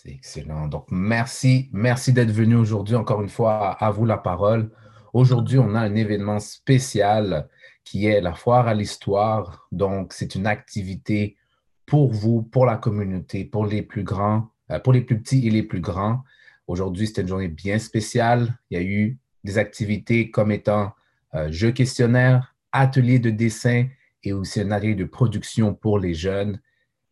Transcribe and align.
C'est 0.00 0.12
excellent. 0.12 0.68
Donc, 0.68 0.86
merci, 0.92 1.68
merci 1.72 2.12
d'être 2.12 2.30
venu 2.30 2.54
aujourd'hui. 2.54 2.94
Encore 2.94 3.20
une 3.20 3.28
fois, 3.28 3.72
à 3.72 3.90
vous 3.90 4.06
la 4.06 4.16
parole. 4.16 4.70
Aujourd'hui, 5.12 5.58
on 5.58 5.74
a 5.74 5.80
un 5.80 5.96
événement 5.96 6.38
spécial 6.38 7.48
qui 7.82 8.06
est 8.06 8.20
la 8.20 8.32
foire 8.32 8.68
à 8.68 8.74
l'histoire. 8.74 9.66
Donc, 9.72 10.12
c'est 10.12 10.36
une 10.36 10.46
activité 10.46 11.36
pour 11.84 12.12
vous, 12.12 12.42
pour 12.42 12.64
la 12.64 12.76
communauté, 12.76 13.44
pour 13.44 13.66
les 13.66 13.82
plus 13.82 14.04
grands, 14.04 14.52
euh, 14.70 14.78
pour 14.78 14.92
les 14.92 15.00
plus 15.00 15.20
petits 15.20 15.48
et 15.48 15.50
les 15.50 15.64
plus 15.64 15.80
grands. 15.80 16.22
Aujourd'hui, 16.68 17.08
c'était 17.08 17.22
une 17.22 17.28
journée 17.28 17.48
bien 17.48 17.80
spéciale. 17.80 18.56
Il 18.70 18.78
y 18.78 18.80
a 18.80 18.84
eu 18.84 19.18
des 19.42 19.58
activités 19.58 20.30
comme 20.30 20.52
étant 20.52 20.92
euh, 21.34 21.50
jeux 21.50 21.72
questionnaires, 21.72 22.54
ateliers 22.70 23.18
de 23.18 23.30
dessin 23.30 23.88
et 24.22 24.32
aussi 24.32 24.60
un 24.60 24.70
atelier 24.70 24.94
de 24.94 25.06
production 25.06 25.74
pour 25.74 25.98
les 25.98 26.14
jeunes. 26.14 26.60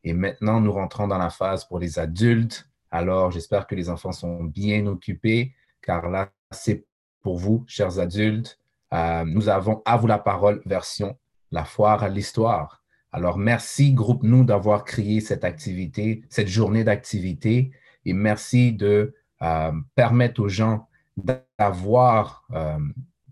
Et 0.05 0.13
maintenant, 0.13 0.61
nous 0.61 0.71
rentrons 0.71 1.09
dans 1.09 1.19
la 1.19 1.31
phase 1.31 1.65
pour 1.65 1.81
les 1.81 1.99
adultes. 1.99 2.69
Alors, 2.91 3.31
j'espère 3.31 3.67
que 3.67 3.75
les 3.75 3.91
enfants 3.91 4.13
sont 4.13 4.45
bien 4.45 4.87
occupés, 4.87 5.55
car 5.83 6.09
là, 6.09 6.31
c'est 6.51 6.87
pour 7.23 7.39
vous, 7.39 7.65
chers 7.67 7.99
adultes. 7.99 8.59
Euh, 8.93 9.25
nous 9.25 9.49
avons 9.49 9.83
à 9.85 9.97
vous 9.97 10.07
la 10.07 10.19
parole 10.19 10.63
version 10.65 11.17
la 11.51 11.65
foire 11.65 12.03
à 12.03 12.09
l'histoire. 12.09 12.83
Alors, 13.13 13.39
merci, 13.39 13.93
groupe 13.93 14.23
Nous, 14.23 14.45
d'avoir 14.45 14.85
créé 14.85 15.21
cette 15.21 15.45
activité, 15.45 16.23
cette 16.29 16.49
journée 16.49 16.85
d'activité, 16.85 17.71
et 18.05 18.13
merci 18.13 18.73
de 18.73 19.15
euh, 19.43 19.73
permettre 19.95 20.41
aux 20.41 20.49
gens 20.49 20.89
d'avoir, 21.17 22.45
euh, 22.53 22.79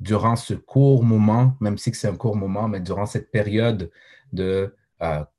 durant 0.00 0.36
ce 0.36 0.54
court 0.54 1.04
moment, 1.04 1.56
même 1.60 1.76
si 1.76 1.92
c'est 1.94 2.08
un 2.08 2.16
court 2.16 2.36
moment, 2.36 2.68
mais 2.68 2.80
durant 2.80 3.06
cette 3.06 3.30
période 3.30 3.90
de 4.32 4.74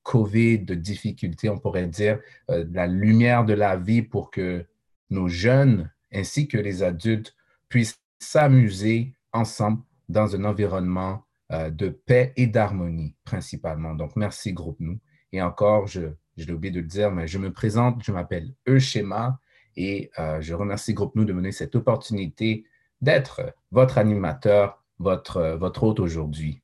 COVID, 0.03 0.59
de 0.59 0.75
difficultés, 0.75 1.49
on 1.49 1.57
pourrait 1.57 1.87
dire, 1.87 2.19
la 2.47 2.87
lumière 2.87 3.45
de 3.45 3.53
la 3.53 3.75
vie 3.75 4.01
pour 4.01 4.31
que 4.31 4.65
nos 5.09 5.27
jeunes 5.27 5.89
ainsi 6.13 6.47
que 6.47 6.57
les 6.57 6.83
adultes 6.83 7.35
puissent 7.69 7.99
s'amuser 8.19 9.13
ensemble 9.33 9.81
dans 10.09 10.35
un 10.35 10.45
environnement 10.45 11.23
euh, 11.51 11.69
de 11.69 11.89
paix 11.89 12.33
et 12.37 12.47
d'harmonie 12.47 13.15
principalement. 13.23 13.93
Donc, 13.93 14.15
merci 14.15 14.53
groupe 14.53 14.79
nous. 14.79 14.99
Et 15.31 15.41
encore, 15.41 15.87
je, 15.87 16.01
je 16.37 16.45
l'ai 16.45 16.53
oublié 16.53 16.71
de 16.71 16.79
le 16.79 16.87
dire, 16.87 17.11
mais 17.11 17.27
je 17.27 17.37
me 17.37 17.51
présente, 17.51 18.03
je 18.03 18.11
m'appelle 18.11 18.53
Euschema 18.67 19.39
et 19.75 20.09
euh, 20.19 20.41
je 20.41 20.53
remercie 20.53 20.93
groupe 20.93 21.15
nous 21.15 21.25
de 21.25 21.33
me 21.33 21.37
donner 21.39 21.51
cette 21.51 21.75
opportunité 21.75 22.65
d'être 23.01 23.41
votre 23.71 23.97
animateur, 23.97 24.83
votre, 24.99 25.57
votre 25.59 25.83
hôte 25.83 25.99
aujourd'hui. 25.99 26.61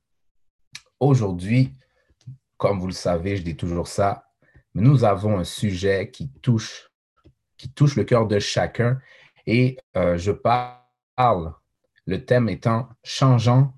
Aujourd'hui, 0.99 1.73
comme 2.61 2.79
vous 2.79 2.85
le 2.85 2.93
savez, 2.93 3.37
je 3.37 3.41
dis 3.41 3.57
toujours 3.57 3.87
ça, 3.87 4.29
mais 4.75 4.83
nous 4.83 5.03
avons 5.03 5.39
un 5.39 5.43
sujet 5.43 6.11
qui 6.11 6.29
touche, 6.29 6.91
qui 7.57 7.73
touche 7.73 7.95
le 7.95 8.03
cœur 8.03 8.27
de 8.27 8.37
chacun 8.37 8.99
et 9.47 9.79
euh, 9.97 10.15
je 10.15 10.31
parle 10.31 11.55
le 12.05 12.23
thème 12.23 12.49
étant 12.49 12.87
changeant, 13.03 13.73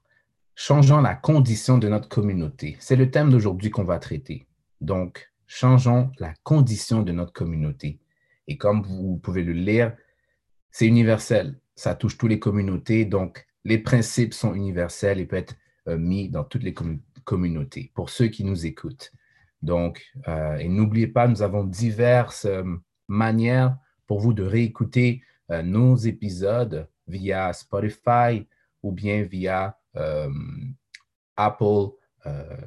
la 1.02 1.16
condition 1.16 1.78
de 1.78 1.88
notre 1.88 2.10
communauté. 2.10 2.76
C'est 2.82 2.98
le 2.98 3.10
thème 3.10 3.30
d'aujourd'hui 3.30 3.70
qu'on 3.70 3.86
va 3.86 4.00
traiter. 4.00 4.48
Donc, 4.82 5.32
changeons 5.48 6.12
la 6.20 6.34
condition 6.44 7.04
de 7.04 7.14
notre 7.14 7.32
communauté. 7.32 8.02
Et 8.50 8.58
comme 8.58 8.84
vous 8.84 9.16
pouvez 9.16 9.44
le 9.44 9.54
lire, 9.54 9.96
c'est 10.72 10.88
universel. 10.88 11.58
Ça 11.76 11.96
touche 11.96 12.18
toutes 12.18 12.32
les 12.32 12.40
communautés. 12.40 13.06
Donc, 13.06 13.48
les 13.64 13.78
principes 13.78 14.34
sont 14.34 14.54
universels 14.54 15.22
et 15.22 15.26
peuvent 15.26 15.40
être 15.40 15.56
euh, 15.88 15.98
mis 15.98 16.28
dans 16.28 16.44
toutes 16.44 16.64
les 16.64 16.74
communautés 16.74 17.13
pour 17.94 18.10
ceux 18.10 18.28
qui 18.28 18.44
nous 18.44 18.66
écoutent. 18.66 19.12
Donc, 19.62 20.12
euh, 20.28 20.58
et 20.58 20.68
n'oubliez 20.68 21.08
pas, 21.08 21.28
nous 21.28 21.42
avons 21.42 21.64
diverses 21.64 22.46
euh, 22.46 22.64
manières 23.08 23.78
pour 24.08 24.20
vous 24.20 24.34
de 24.34 24.44
réécouter 24.44 25.24
nos 25.64 25.96
épisodes 25.98 26.88
via 27.08 27.54
Spotify 27.54 28.48
ou 28.82 28.92
bien 28.92 29.24
via 29.24 29.78
euh, 29.96 30.30
Apple 31.36 31.90
euh, 32.26 32.58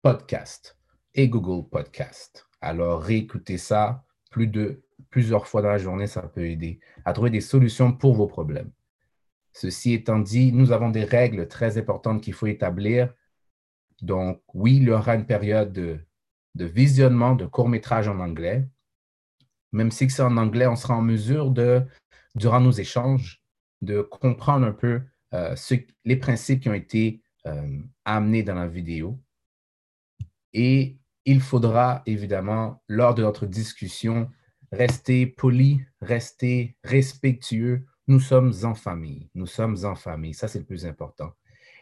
Podcast 0.00 0.78
et 1.14 1.28
Google 1.28 1.68
Podcast. 1.68 2.46
Alors, 2.60 3.02
réécoutez 3.02 3.58
ça 3.58 4.04
plus 4.30 4.46
de, 4.46 4.82
plusieurs 5.10 5.46
fois 5.46 5.62
dans 5.62 5.68
la 5.68 5.78
journée, 5.78 6.06
ça 6.06 6.22
peut 6.22 6.46
aider 6.46 6.80
à 7.04 7.12
trouver 7.12 7.30
des 7.30 7.40
solutions 7.40 7.92
pour 7.92 8.14
vos 8.14 8.26
problèmes. 8.26 8.70
Ceci 9.52 9.92
étant 9.92 10.18
dit, 10.18 10.52
nous 10.52 10.72
avons 10.72 10.88
des 10.88 11.04
règles 11.04 11.46
très 11.46 11.76
importantes 11.76 12.22
qu'il 12.22 12.32
faut 12.32 12.46
établir. 12.46 13.12
Donc, 14.02 14.42
oui, 14.52 14.76
il 14.76 14.82
y 14.84 14.90
aura 14.90 15.14
une 15.14 15.26
période 15.26 15.72
de, 15.72 15.98
visionnement 16.54 17.34
de 17.34 17.46
court-métrage 17.46 18.08
en 18.08 18.18
anglais. 18.18 18.68
Même 19.72 19.90
si 19.90 20.10
c'est 20.10 20.22
en 20.22 20.36
anglais, 20.36 20.66
on 20.66 20.76
sera 20.76 20.96
en 20.96 21.02
mesure 21.02 21.50
de 21.50 21.82
durant 22.34 22.60
nos 22.60 22.72
échanges, 22.72 23.42
de 23.80 24.02
comprendre 24.02 24.66
un 24.66 24.72
peu 24.72 25.02
euh, 25.34 25.54
les 26.04 26.16
principes 26.16 26.60
qui 26.60 26.68
ont 26.68 26.74
été 26.74 27.22
euh, 27.46 27.78
amenés 28.04 28.42
dans 28.42 28.54
la 28.54 28.68
vidéo. 28.68 29.18
Et 30.52 30.98
il 31.24 31.40
faudra 31.40 32.02
évidemment, 32.04 32.82
lors 32.88 33.14
de 33.14 33.22
notre 33.22 33.46
discussion, 33.46 34.30
rester 34.72 35.26
poli, 35.26 35.80
rester 36.00 36.76
respectueux. 36.82 37.86
Nous 38.08 38.20
sommes 38.20 38.52
en 38.64 38.74
famille. 38.74 39.30
Nous 39.34 39.46
sommes 39.46 39.76
en 39.84 39.94
famille. 39.94 40.34
Ça, 40.34 40.48
c'est 40.48 40.58
le 40.58 40.64
plus 40.64 40.84
important. 40.86 41.32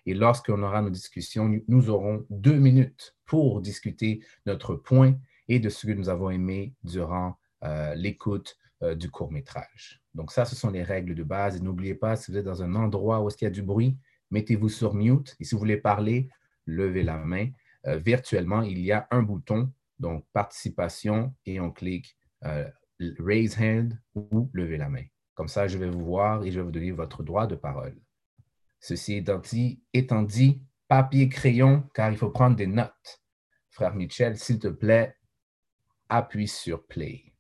Et 0.07 0.15
lorsqu'on 0.15 0.63
aura 0.63 0.83
nos 0.83 0.91
discussions, 0.91 1.51
nous 1.69 1.91
aurons 1.91 2.27
deux 2.31 2.59
minutes 2.59 3.17
pour 3.27 3.61
discuter 3.61 4.25
notre 4.47 4.75
point 4.75 5.15
et 5.49 5.59
de 5.59 5.69
ce 5.69 5.87
que 5.87 5.93
nous 5.93 6.09
avons 6.09 6.31
aimé 6.31 6.75
durant 6.85 7.39
euh, 7.65 7.95
l'écoute 7.95 8.57
du 8.97 9.11
court 9.11 9.31
métrage. 9.31 10.03
Donc 10.15 10.33
ça, 10.33 10.47
ce 10.47 10.57
sont 10.57 10.71
les 10.71 10.83
règles 10.83 11.15
de 11.15 11.23
base. 11.23 11.55
Et 11.55 11.61
n'oubliez 11.61 11.95
pas, 11.95 12.17
si 12.17 12.31
vous 12.31 12.39
êtes 12.39 12.47
dans 12.47 12.63
un 12.63 12.75
endroit 12.75 13.23
où 13.23 13.29
il 13.29 13.45
y 13.45 13.47
a 13.47 13.51
du 13.51 13.63
bruit, 13.63 13.99
mettez-vous 14.31 14.71
sur 14.71 14.95
mute. 14.95 15.37
Et 15.39 15.45
si 15.45 15.55
vous 15.55 15.59
voulez 15.59 15.77
parler, 15.77 16.31
levez 16.67 17.03
la 17.03 17.19
main. 17.19 17.49
Euh, 17.87 17.97
virtuellement, 17.97 18.63
il 18.63 18.79
y 18.81 18.93
a 18.93 19.07
un 19.11 19.23
bouton, 19.23 19.73
donc 19.99 20.25
participation, 20.33 21.35
et 21.47 21.61
on 21.61 21.71
clique 21.71 22.17
euh, 22.45 22.69
raise 23.19 23.57
hand 23.59 23.99
ou 24.15 24.51
lever 24.53 24.77
la 24.77 24.89
main. 24.89 25.05
Comme 25.35 25.49
ça, 25.49 25.67
je 25.67 25.79
vais 25.79 25.89
vous 25.89 26.05
voir 26.05 26.45
et 26.45 26.51
je 26.51 26.59
vais 26.59 26.65
vous 26.65 26.71
donner 26.71 26.91
votre 26.91 27.23
droit 27.23 27.47
de 27.47 27.55
parole. 27.55 27.97
Ceci 28.81 29.17
étant 29.17 29.39
dit, 29.39 29.83
étant 29.93 30.23
dit 30.23 30.63
papier, 30.89 31.29
crayon, 31.29 31.89
car 31.95 32.11
il 32.11 32.17
faut 32.17 32.31
prendre 32.31 32.57
des 32.57 32.67
notes. 32.67 33.21
Frère 33.71 33.95
Michel, 33.95 34.37
s'il 34.39 34.59
te 34.59 34.69
plaît, 34.69 35.15
appuie 36.09 36.49
sur 36.49 36.85
play. 36.87 37.31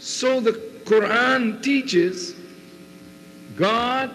So 0.00 0.40
the 0.40 0.52
Quran 0.84 1.60
teaches 1.60 2.34
God 3.56 4.10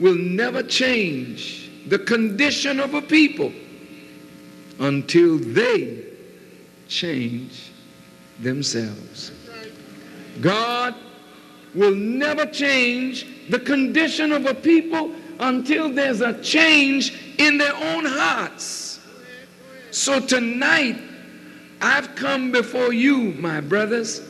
will 0.00 0.16
never 0.16 0.62
change 0.62 1.59
the 1.90 1.98
condition 1.98 2.78
of 2.78 2.94
a 2.94 3.02
people 3.02 3.52
until 4.78 5.38
they 5.38 6.04
change 6.86 7.72
themselves. 8.38 9.32
God 10.40 10.94
will 11.74 11.94
never 11.94 12.46
change 12.46 13.26
the 13.50 13.58
condition 13.58 14.30
of 14.30 14.46
a 14.46 14.54
people 14.54 15.12
until 15.40 15.92
there's 15.92 16.20
a 16.20 16.40
change 16.42 17.34
in 17.38 17.58
their 17.58 17.74
own 17.74 18.04
hearts. 18.06 19.00
So 19.90 20.20
tonight, 20.20 20.96
I've 21.80 22.14
come 22.14 22.52
before 22.52 22.92
you, 22.92 23.32
my 23.32 23.60
brothers, 23.60 24.22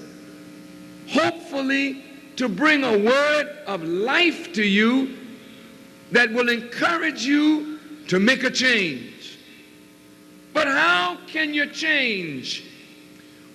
hopefully 1.11 2.05
to 2.37 2.49
bring 2.49 2.85
a 2.85 2.99
word 2.99 3.49
of 3.67 3.83
life 3.83 4.55
to 4.55 4.65
you 4.65 5.20
that 6.13 6.33
will 6.33 6.49
encourage 6.49 7.25
you 7.25 7.79
to 8.09 8.19
make 8.19 8.43
a 8.43 8.51
change. 8.51 9.39
But 10.53 10.67
how 10.67 11.19
can 11.27 11.55
you 11.55 11.67
change 11.67 12.65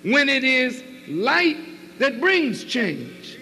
when 0.03 0.29
it 0.29 0.43
is 0.43 0.83
light 1.07 1.57
that 1.99 2.19
brings 2.19 2.63
change? 2.63 3.37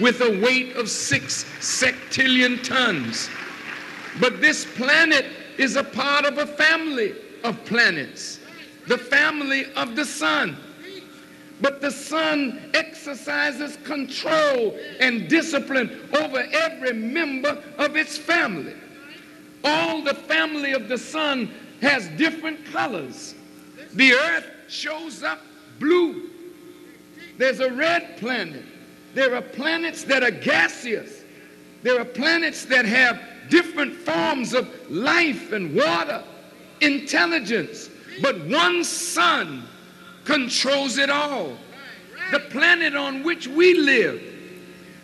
with 0.00 0.22
a 0.22 0.40
weight 0.40 0.74
of 0.76 0.88
six 0.88 1.44
sextillion 1.60 2.64
tons. 2.64 3.28
But 4.18 4.40
this 4.40 4.64
planet 4.64 5.26
is 5.58 5.76
a 5.76 5.84
part 5.84 6.24
of 6.24 6.38
a 6.38 6.46
family 6.46 7.14
of 7.44 7.62
planets, 7.66 8.40
the 8.86 8.96
family 8.96 9.66
of 9.74 9.96
the 9.96 10.06
sun. 10.06 10.56
But 11.60 11.80
the 11.80 11.90
sun 11.90 12.70
exercises 12.74 13.78
control 13.84 14.78
and 15.00 15.28
discipline 15.28 16.08
over 16.12 16.44
every 16.52 16.92
member 16.92 17.62
of 17.78 17.96
its 17.96 18.18
family. 18.18 18.74
All 19.64 20.02
the 20.02 20.14
family 20.14 20.72
of 20.72 20.88
the 20.88 20.98
sun 20.98 21.50
has 21.80 22.08
different 22.10 22.64
colors. 22.66 23.34
The 23.94 24.12
earth 24.12 24.46
shows 24.68 25.22
up 25.22 25.40
blue. 25.78 26.30
There's 27.38 27.60
a 27.60 27.70
red 27.70 28.18
planet. 28.18 28.64
There 29.14 29.34
are 29.34 29.42
planets 29.42 30.04
that 30.04 30.22
are 30.22 30.30
gaseous. 30.30 31.22
There 31.82 31.98
are 32.00 32.04
planets 32.04 32.64
that 32.66 32.84
have 32.84 33.20
different 33.48 33.94
forms 33.94 34.52
of 34.52 34.68
life 34.90 35.52
and 35.52 35.74
water, 35.74 36.22
intelligence. 36.80 37.88
But 38.20 38.44
one 38.46 38.84
sun 38.84 39.64
controls 40.26 40.98
it 40.98 41.08
all. 41.08 41.56
The 42.32 42.40
planet 42.40 42.94
on 42.94 43.22
which 43.22 43.46
we 43.46 43.74
live 43.74 44.20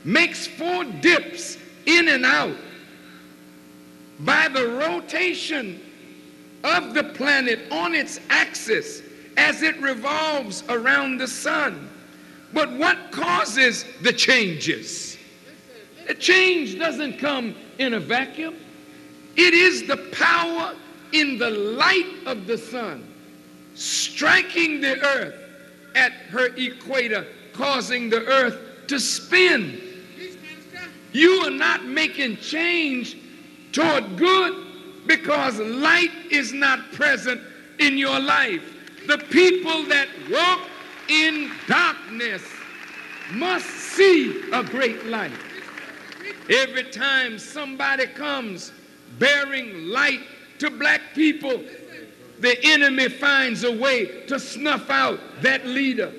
makes 0.04 0.46
four 0.46 0.84
dips 0.84 1.56
in 1.86 2.08
and 2.08 2.26
out 2.26 2.56
by 4.20 4.48
the 4.48 4.66
rotation 4.66 5.80
of 6.64 6.92
the 6.94 7.04
planet 7.04 7.60
on 7.70 7.94
its 7.94 8.20
axis 8.28 9.02
as 9.36 9.62
it 9.62 9.80
revolves 9.80 10.64
around 10.68 11.18
the 11.18 11.28
sun. 11.28 11.88
But 12.52 12.72
what 12.72 13.12
causes 13.12 13.84
the 14.02 14.12
changes? 14.12 15.16
The 16.08 16.14
change 16.14 16.78
doesn't 16.78 17.18
come 17.18 17.54
in 17.78 17.94
a 17.94 18.00
vacuum. 18.00 18.56
It 19.36 19.54
is 19.54 19.86
the 19.86 19.96
power 20.12 20.74
in 21.12 21.38
the 21.38 21.50
light 21.50 22.26
of 22.26 22.46
the 22.46 22.58
sun 22.58 23.11
striking 23.74 24.80
the 24.80 25.00
earth 25.04 25.34
at 25.94 26.12
her 26.30 26.54
equator, 26.56 27.26
causing 27.52 28.08
the 28.08 28.24
earth 28.26 28.58
to 28.88 28.98
spin. 28.98 29.80
You 31.12 31.30
are 31.44 31.50
not 31.50 31.84
making 31.84 32.38
change 32.38 33.16
toward 33.72 34.16
good 34.16 35.06
because 35.06 35.58
light 35.58 36.10
is 36.30 36.52
not 36.52 36.92
present 36.92 37.40
in 37.78 37.98
your 37.98 38.18
life. 38.18 38.62
The 39.06 39.18
people 39.18 39.82
that 39.84 40.08
walk 40.30 40.60
in 41.08 41.50
darkness 41.66 42.42
must 43.32 43.66
see 43.66 44.50
a 44.52 44.62
great 44.62 45.06
light. 45.06 45.32
Every 46.50 46.84
time 46.84 47.38
somebody 47.38 48.06
comes 48.06 48.72
bearing 49.18 49.88
light 49.88 50.20
to 50.58 50.70
black 50.70 51.00
people, 51.14 51.62
the 52.42 52.58
enemy 52.64 53.08
finds 53.08 53.62
a 53.62 53.70
way 53.70 54.24
to 54.26 54.38
snuff 54.38 54.90
out 54.90 55.20
that 55.42 55.64
leader, 55.64 56.12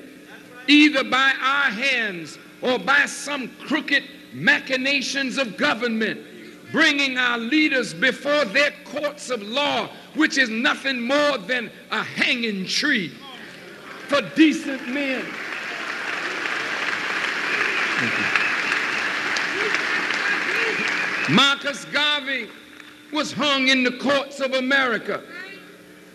either 0.68 1.04
by 1.04 1.34
our 1.42 1.70
hands 1.70 2.40
or 2.62 2.80
by 2.80 3.06
some 3.06 3.50
crooked 3.68 4.04
machinations 4.32 5.38
of 5.38 5.58
government, 5.58 6.20
bringing 6.72 7.18
our 7.18 7.38
leaders 7.38 7.94
before 7.94 8.46
their 8.46 8.72
courts 8.86 9.30
of 9.30 9.42
law, 9.42 9.90
which 10.16 10.38
is 10.38 10.50
nothing 10.50 11.02
more 11.02 11.38
than 11.40 11.70
a 11.92 12.02
hanging 12.02 12.66
tree 12.66 13.10
for 14.08 14.22
decent 14.36 14.88
men. 14.88 15.26
Marcus 21.30 21.84
Garvey 21.86 22.48
was 23.12 23.34
hung 23.34 23.68
in 23.68 23.84
the 23.84 23.98
courts 23.98 24.40
of 24.40 24.54
America. 24.54 25.22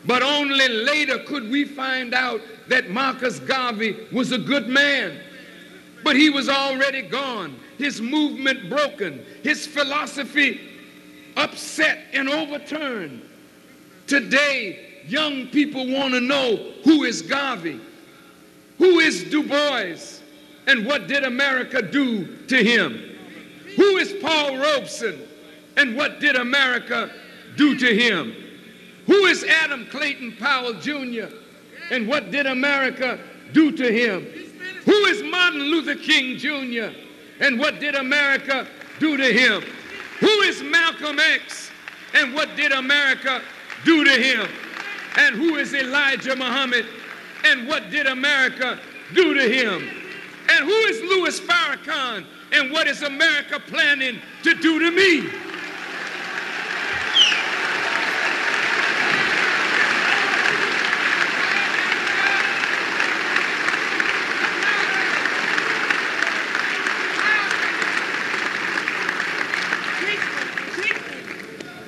But 0.06 0.22
only 0.22 0.68
later 0.68 1.18
could 1.20 1.50
we 1.50 1.64
find 1.64 2.14
out 2.14 2.40
that 2.68 2.90
Marcus 2.90 3.38
Garvey 3.40 3.96
was 4.12 4.32
a 4.32 4.38
good 4.38 4.68
man. 4.68 5.20
But 6.04 6.16
he 6.16 6.30
was 6.30 6.48
already 6.48 7.02
gone, 7.02 7.58
his 7.76 8.00
movement 8.00 8.70
broken, 8.70 9.24
his 9.42 9.66
philosophy 9.66 10.60
upset 11.36 11.98
and 12.12 12.28
overturned. 12.28 13.22
Today, 14.06 15.02
young 15.06 15.46
people 15.48 15.86
want 15.90 16.14
to 16.14 16.20
know 16.20 16.72
who 16.84 17.04
is 17.04 17.22
Garvey, 17.22 17.80
who 18.78 19.00
is 19.00 19.24
Du 19.24 19.42
Bois, 19.42 19.96
and 20.66 20.86
what 20.86 21.08
did 21.08 21.24
America 21.24 21.82
do 21.82 22.46
to 22.46 22.56
him? 22.62 23.16
Who 23.76 23.96
is 23.96 24.12
Paul 24.22 24.58
Robeson, 24.58 25.20
and 25.76 25.96
what 25.96 26.20
did 26.20 26.36
America 26.36 27.10
do 27.56 27.76
to 27.78 27.94
him? 27.94 28.34
Who 29.08 29.24
is 29.24 29.42
Adam 29.42 29.86
Clayton 29.86 30.36
Powell 30.38 30.74
Jr.? 30.74 31.34
And 31.90 32.06
what 32.06 32.30
did 32.30 32.46
America 32.46 33.18
do 33.52 33.72
to 33.72 33.90
him? 33.90 34.24
Who 34.84 35.04
is 35.06 35.22
Martin 35.22 35.62
Luther 35.62 35.94
King 35.94 36.36
Jr.? 36.36 36.94
And 37.40 37.58
what 37.58 37.80
did 37.80 37.94
America 37.94 38.68
do 39.00 39.16
to 39.16 39.32
him? 39.32 39.62
Who 40.20 40.40
is 40.42 40.62
Malcolm 40.62 41.18
X? 41.18 41.70
And 42.14 42.34
what 42.34 42.54
did 42.54 42.70
America 42.72 43.40
do 43.86 44.04
to 44.04 44.10
him? 44.10 44.46
And 45.16 45.36
who 45.36 45.56
is 45.56 45.72
Elijah 45.72 46.36
Muhammad? 46.36 46.84
And 47.44 47.66
what 47.66 47.90
did 47.90 48.06
America 48.06 48.78
do 49.14 49.32
to 49.32 49.42
him? 49.42 49.88
And 50.50 50.64
who 50.66 50.70
is 50.70 51.00
Louis 51.00 51.40
Farrakhan? 51.40 52.26
And 52.52 52.70
what 52.72 52.86
is 52.86 53.02
America 53.02 53.58
planning 53.58 54.20
to 54.42 54.54
do 54.54 54.78
to 54.78 54.90
me? 54.90 55.47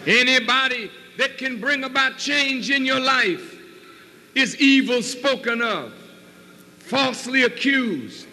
Anybody 0.07 0.91
that 1.19 1.37
can 1.37 1.61
bring 1.61 1.85
about 1.85 2.17
change 2.17 2.71
in 2.71 2.87
your 2.87 3.01
life 3.01 3.59
is 4.35 4.57
evil 4.57 5.03
spoken 5.03 5.61
of, 5.61 5.93
falsely 6.79 7.43
accused, 7.43 8.27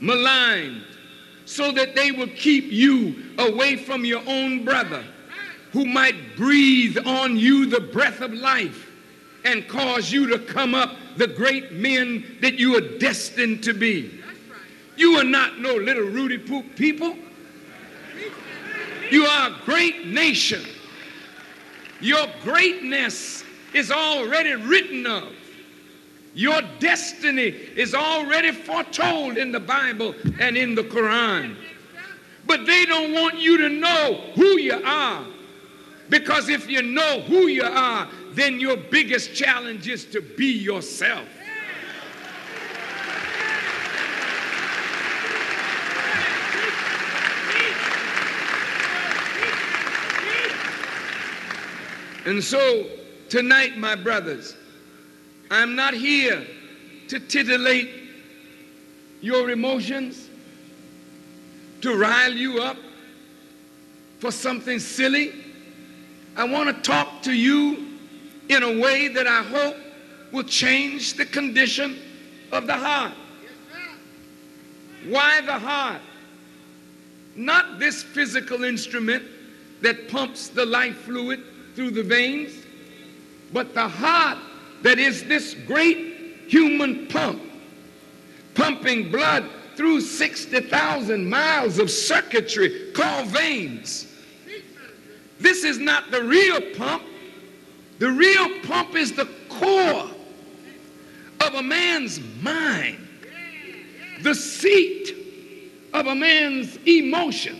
maligned, 0.00 0.82
so 1.44 1.70
that 1.72 1.94
they 1.94 2.12
will 2.12 2.28
keep 2.28 2.64
you 2.72 3.34
away 3.38 3.76
from 3.76 4.04
your 4.04 4.22
own 4.26 4.64
brother 4.64 5.04
who 5.72 5.84
might 5.84 6.36
breathe 6.36 6.96
on 7.04 7.36
you 7.36 7.66
the 7.66 7.80
breath 7.80 8.20
of 8.20 8.32
life 8.32 8.90
and 9.44 9.68
cause 9.68 10.12
you 10.12 10.26
to 10.28 10.38
come 10.38 10.74
up 10.74 10.96
the 11.16 11.26
great 11.26 11.72
men 11.72 12.38
that 12.40 12.54
you 12.54 12.76
are 12.76 12.98
destined 12.98 13.62
to 13.64 13.74
be. 13.74 14.18
You 14.96 15.18
are 15.18 15.24
not 15.24 15.58
no 15.58 15.74
little 15.74 16.04
Rudy 16.04 16.38
Poop 16.38 16.76
people. 16.76 17.16
You 19.10 19.26
are 19.26 19.50
a 19.50 19.56
great 19.64 20.06
nation 20.06 20.62
your 22.02 22.26
greatness 22.42 23.44
is 23.74 23.90
already 23.90 24.54
written 24.54 25.06
of. 25.06 25.32
Your 26.34 26.62
destiny 26.78 27.48
is 27.76 27.94
already 27.94 28.52
foretold 28.52 29.36
in 29.36 29.52
the 29.52 29.60
Bible 29.60 30.14
and 30.40 30.56
in 30.56 30.74
the 30.74 30.82
Quran. 30.82 31.56
But 32.46 32.66
they 32.66 32.84
don't 32.86 33.12
want 33.12 33.38
you 33.38 33.58
to 33.58 33.68
know 33.68 34.20
who 34.34 34.58
you 34.58 34.80
are. 34.84 35.24
Because 36.08 36.48
if 36.48 36.68
you 36.68 36.82
know 36.82 37.20
who 37.20 37.46
you 37.46 37.64
are, 37.64 38.08
then 38.32 38.60
your 38.60 38.76
biggest 38.76 39.34
challenge 39.34 39.88
is 39.88 40.04
to 40.06 40.20
be 40.20 40.52
yourself. 40.52 41.28
And 52.24 52.42
so 52.42 52.86
tonight, 53.28 53.76
my 53.76 53.94
brothers, 53.96 54.56
I'm 55.50 55.74
not 55.74 55.94
here 55.94 56.46
to 57.08 57.18
titillate 57.18 57.90
your 59.20 59.50
emotions, 59.50 60.28
to 61.80 61.96
rile 61.96 62.32
you 62.32 62.60
up 62.60 62.76
for 64.20 64.30
something 64.30 64.78
silly. 64.78 65.32
I 66.36 66.44
want 66.44 66.74
to 66.74 66.82
talk 66.82 67.22
to 67.22 67.32
you 67.32 67.88
in 68.48 68.62
a 68.62 68.80
way 68.80 69.08
that 69.08 69.26
I 69.26 69.42
hope 69.42 69.76
will 70.30 70.44
change 70.44 71.14
the 71.14 71.26
condition 71.26 71.98
of 72.52 72.66
the 72.66 72.76
heart. 72.76 73.12
Why 75.08 75.40
the 75.40 75.58
heart? 75.58 76.00
Not 77.34 77.78
this 77.80 78.02
physical 78.02 78.62
instrument 78.62 79.24
that 79.80 80.08
pumps 80.08 80.48
the 80.48 80.64
life 80.64 80.96
fluid 80.98 81.42
through 81.74 81.90
the 81.90 82.02
veins, 82.02 82.52
but 83.52 83.74
the 83.74 83.88
heart 83.88 84.38
that 84.82 84.98
is 84.98 85.24
this 85.24 85.54
great 85.66 86.46
human 86.48 87.06
pump, 87.08 87.42
pumping 88.54 89.10
blood 89.10 89.48
through 89.76 90.00
60,000 90.00 91.28
miles 91.28 91.78
of 91.78 91.90
circuitry 91.90 92.92
called 92.92 93.28
veins. 93.28 94.06
This 95.40 95.64
is 95.64 95.78
not 95.78 96.10
the 96.10 96.22
real 96.22 96.60
pump. 96.76 97.02
The 97.98 98.10
real 98.10 98.60
pump 98.60 98.94
is 98.96 99.12
the 99.12 99.28
core 99.48 100.10
of 101.40 101.54
a 101.54 101.62
man's 101.62 102.20
mind, 102.40 103.06
the 104.22 104.34
seat 104.34 105.16
of 105.92 106.06
a 106.06 106.14
man's 106.14 106.76
emotion, 106.86 107.58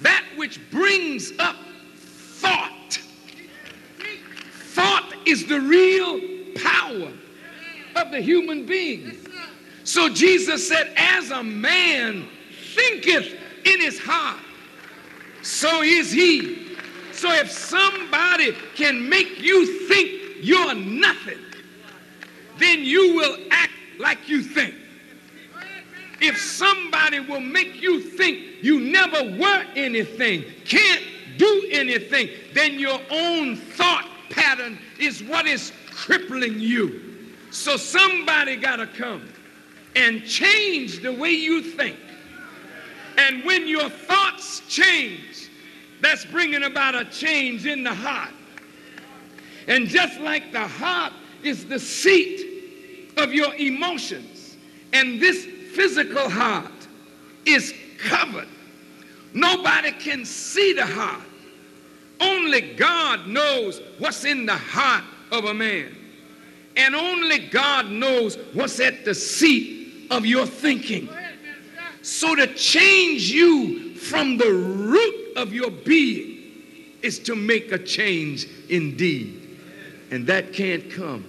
that 0.00 0.24
which 0.36 0.60
brings 0.70 1.32
up 1.38 1.56
thought. 1.96 2.72
Thought 4.70 5.12
is 5.26 5.46
the 5.46 5.60
real 5.60 6.20
power 6.54 7.10
of 7.96 8.10
the 8.12 8.20
human 8.20 8.66
being. 8.66 9.16
So 9.82 10.08
Jesus 10.08 10.68
said, 10.68 10.92
As 10.96 11.30
a 11.30 11.42
man 11.42 12.28
thinketh 12.74 13.34
in 13.64 13.80
his 13.80 13.98
heart, 13.98 14.38
so 15.42 15.82
is 15.82 16.12
he. 16.12 16.76
So 17.12 17.32
if 17.32 17.50
somebody 17.50 18.52
can 18.76 19.08
make 19.08 19.40
you 19.40 19.88
think 19.88 20.36
you're 20.40 20.74
nothing, 20.74 21.38
then 22.58 22.80
you 22.84 23.16
will 23.16 23.38
act 23.50 23.72
like 23.98 24.28
you 24.28 24.42
think. 24.42 24.74
If 26.20 26.38
somebody 26.38 27.18
will 27.20 27.40
make 27.40 27.82
you 27.82 28.00
think 28.00 28.62
you 28.62 28.80
never 28.80 29.36
were 29.36 29.64
anything, 29.74 30.44
can't 30.64 31.02
do 31.38 31.68
anything, 31.72 32.28
then 32.54 32.78
your 32.78 33.00
own 33.10 33.56
thought 33.56 34.09
pattern 34.30 34.78
is 34.98 35.22
what 35.22 35.46
is 35.46 35.72
crippling 35.90 36.58
you. 36.58 37.02
So 37.50 37.76
somebody 37.76 38.56
got 38.56 38.76
to 38.76 38.86
come 38.86 39.28
and 39.96 40.24
change 40.24 41.00
the 41.02 41.12
way 41.12 41.30
you 41.30 41.62
think. 41.62 41.98
And 43.18 43.44
when 43.44 43.66
your 43.66 43.88
thoughts 43.90 44.62
change, 44.68 45.50
that's 46.00 46.24
bringing 46.24 46.62
about 46.64 46.94
a 46.94 47.04
change 47.04 47.66
in 47.66 47.82
the 47.84 47.92
heart. 47.92 48.32
And 49.66 49.86
just 49.88 50.18
like 50.20 50.52
the 50.52 50.66
heart 50.66 51.12
is 51.42 51.66
the 51.66 51.78
seat 51.78 53.12
of 53.16 53.32
your 53.32 53.54
emotions, 53.56 54.56
and 54.92 55.20
this 55.20 55.44
physical 55.74 56.28
heart 56.28 56.72
is 57.44 57.74
covered, 57.98 58.48
nobody 59.34 59.92
can 59.92 60.24
see 60.24 60.72
the 60.72 60.86
heart. 60.86 61.22
Only 62.20 62.74
God 62.74 63.26
knows 63.26 63.80
what's 63.98 64.24
in 64.24 64.46
the 64.46 64.56
heart 64.56 65.04
of 65.32 65.46
a 65.46 65.54
man. 65.54 65.96
And 66.76 66.94
only 66.94 67.48
God 67.48 67.90
knows 67.90 68.36
what's 68.52 68.78
at 68.80 69.04
the 69.04 69.14
seat 69.14 70.08
of 70.10 70.26
your 70.26 70.46
thinking. 70.46 71.08
So 72.02 72.34
to 72.34 72.46
change 72.54 73.30
you 73.30 73.94
from 73.94 74.36
the 74.36 74.52
root 74.52 75.36
of 75.36 75.52
your 75.52 75.70
being 75.70 76.38
is 77.02 77.18
to 77.20 77.34
make 77.34 77.72
a 77.72 77.78
change 77.78 78.46
indeed. 78.68 79.58
And 80.10 80.26
that 80.26 80.52
can't 80.52 80.90
come 80.90 81.24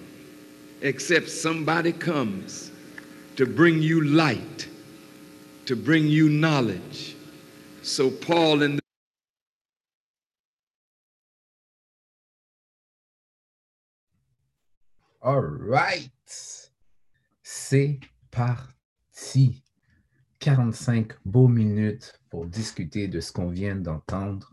except 0.80 1.30
somebody 1.30 1.92
comes 1.92 2.70
to 3.36 3.46
bring 3.46 3.80
you 3.80 4.04
light, 4.04 4.68
to 5.66 5.76
bring 5.76 6.06
you 6.06 6.28
knowledge. 6.28 7.14
So 7.82 8.10
Paul 8.10 8.62
in 8.62 8.81
All 15.24 15.56
right. 15.68 16.10
C'est 17.44 18.00
parti. 18.32 19.62
45 20.40 21.12
beaux 21.24 21.46
minutes 21.46 22.20
pour 22.28 22.46
discuter 22.46 23.06
de 23.06 23.20
ce 23.20 23.30
qu'on 23.30 23.48
vient 23.48 23.76
d'entendre. 23.76 24.52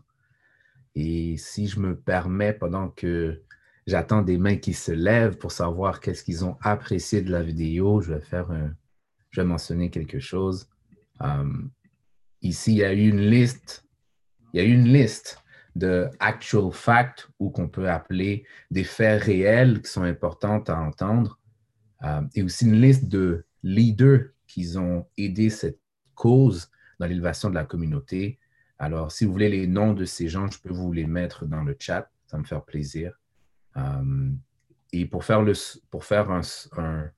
Et 0.94 1.36
si 1.38 1.66
je 1.66 1.80
me 1.80 1.98
permets, 1.98 2.52
pendant 2.52 2.88
que 2.88 3.42
j'attends 3.88 4.22
des 4.22 4.38
mains 4.38 4.58
qui 4.58 4.72
se 4.72 4.92
lèvent 4.92 5.38
pour 5.38 5.50
savoir 5.50 5.98
qu'est-ce 5.98 6.22
qu'ils 6.22 6.44
ont 6.44 6.56
apprécié 6.62 7.20
de 7.20 7.32
la 7.32 7.42
vidéo, 7.42 8.00
je 8.00 8.14
vais 8.14 8.20
faire 8.20 8.52
un, 8.52 8.72
je 9.30 9.40
vais 9.40 9.46
mentionner 9.46 9.90
quelque 9.90 10.20
chose. 10.20 10.68
Um, 11.18 11.72
ici, 12.42 12.74
il 12.74 12.78
y 12.78 12.84
a 12.84 12.92
eu 12.92 13.08
une 13.08 13.28
liste, 13.28 13.84
il 14.52 14.60
y 14.60 14.64
a 14.64 14.66
eu 14.68 14.72
une 14.72 14.92
liste 14.92 15.42
de 15.76 16.08
actual 16.18 16.72
facts 16.72 17.28
ou 17.38 17.50
qu'on 17.50 17.68
peut 17.68 17.88
appeler 17.88 18.44
des 18.70 18.84
faits 18.84 19.22
réels 19.22 19.82
qui 19.82 19.90
sont 19.90 20.02
importants 20.02 20.62
à 20.68 20.74
entendre, 20.74 21.38
euh, 22.02 22.22
et 22.34 22.42
aussi 22.42 22.64
une 22.66 22.80
liste 22.80 23.08
de 23.08 23.44
leaders 23.62 24.30
qui 24.46 24.76
ont 24.76 25.06
aidé 25.16 25.50
cette 25.50 25.78
cause 26.14 26.70
dans 26.98 27.06
l'élévation 27.06 27.50
de 27.50 27.54
la 27.54 27.64
communauté. 27.64 28.38
Alors, 28.78 29.12
si 29.12 29.24
vous 29.24 29.32
voulez 29.32 29.48
les 29.48 29.66
noms 29.66 29.92
de 29.92 30.04
ces 30.04 30.28
gens, 30.28 30.50
je 30.50 30.58
peux 30.58 30.72
vous 30.72 30.92
les 30.92 31.06
mettre 31.06 31.46
dans 31.46 31.62
le 31.62 31.76
chat, 31.78 32.10
ça 32.26 32.38
me 32.38 32.44
fait 32.44 32.60
plaisir. 32.66 33.12
Euh, 33.76 34.30
et 34.92 35.06
pour 35.06 35.24
faire, 35.24 35.42
le, 35.42 35.52
pour 35.90 36.04
faire 36.04 36.30
un, 36.30 36.40
un, 36.78 37.10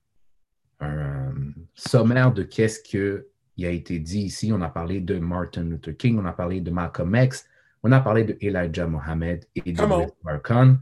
un 0.79 1.33
sommaire 1.73 2.31
de 2.33 2.43
qu'est-ce 2.43 2.81
qui 2.81 3.65
a 3.65 3.69
été 3.69 3.99
dit 3.99 4.21
ici, 4.21 4.51
on 4.53 4.61
a 4.61 4.69
parlé 4.69 5.01
de 5.01 5.17
Martin 5.17 5.63
Luther 5.63 5.95
King, 5.97 6.19
on 6.19 6.25
a 6.25 6.33
parlé 6.33 6.61
de 6.61 6.69
Malcolm 6.69 7.15
X, 7.15 7.47
on 7.83 7.91
a 7.91 7.99
parlé 7.99 8.23
de 8.23 8.37
Elijah 8.41 8.87
Mohammed 8.87 9.45
et 9.55 9.73
de 9.73 9.81
Louis 9.81 10.07
Farrakhan. 10.23 10.77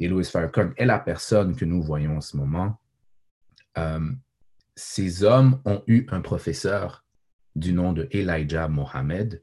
Et 0.00 0.08
Louis 0.08 0.24
Farrakhan 0.24 0.70
est 0.76 0.86
la 0.86 0.98
personne 0.98 1.54
que 1.54 1.64
nous 1.64 1.82
voyons 1.82 2.16
en 2.16 2.20
ce 2.20 2.36
moment. 2.36 2.80
Euh, 3.76 4.10
ces 4.74 5.24
hommes 5.24 5.60
ont 5.64 5.82
eu 5.86 6.06
un 6.10 6.20
professeur 6.20 7.04
du 7.54 7.72
nom 7.72 7.92
de 7.92 8.08
Elijah 8.10 8.68
Mohammed. 8.68 9.42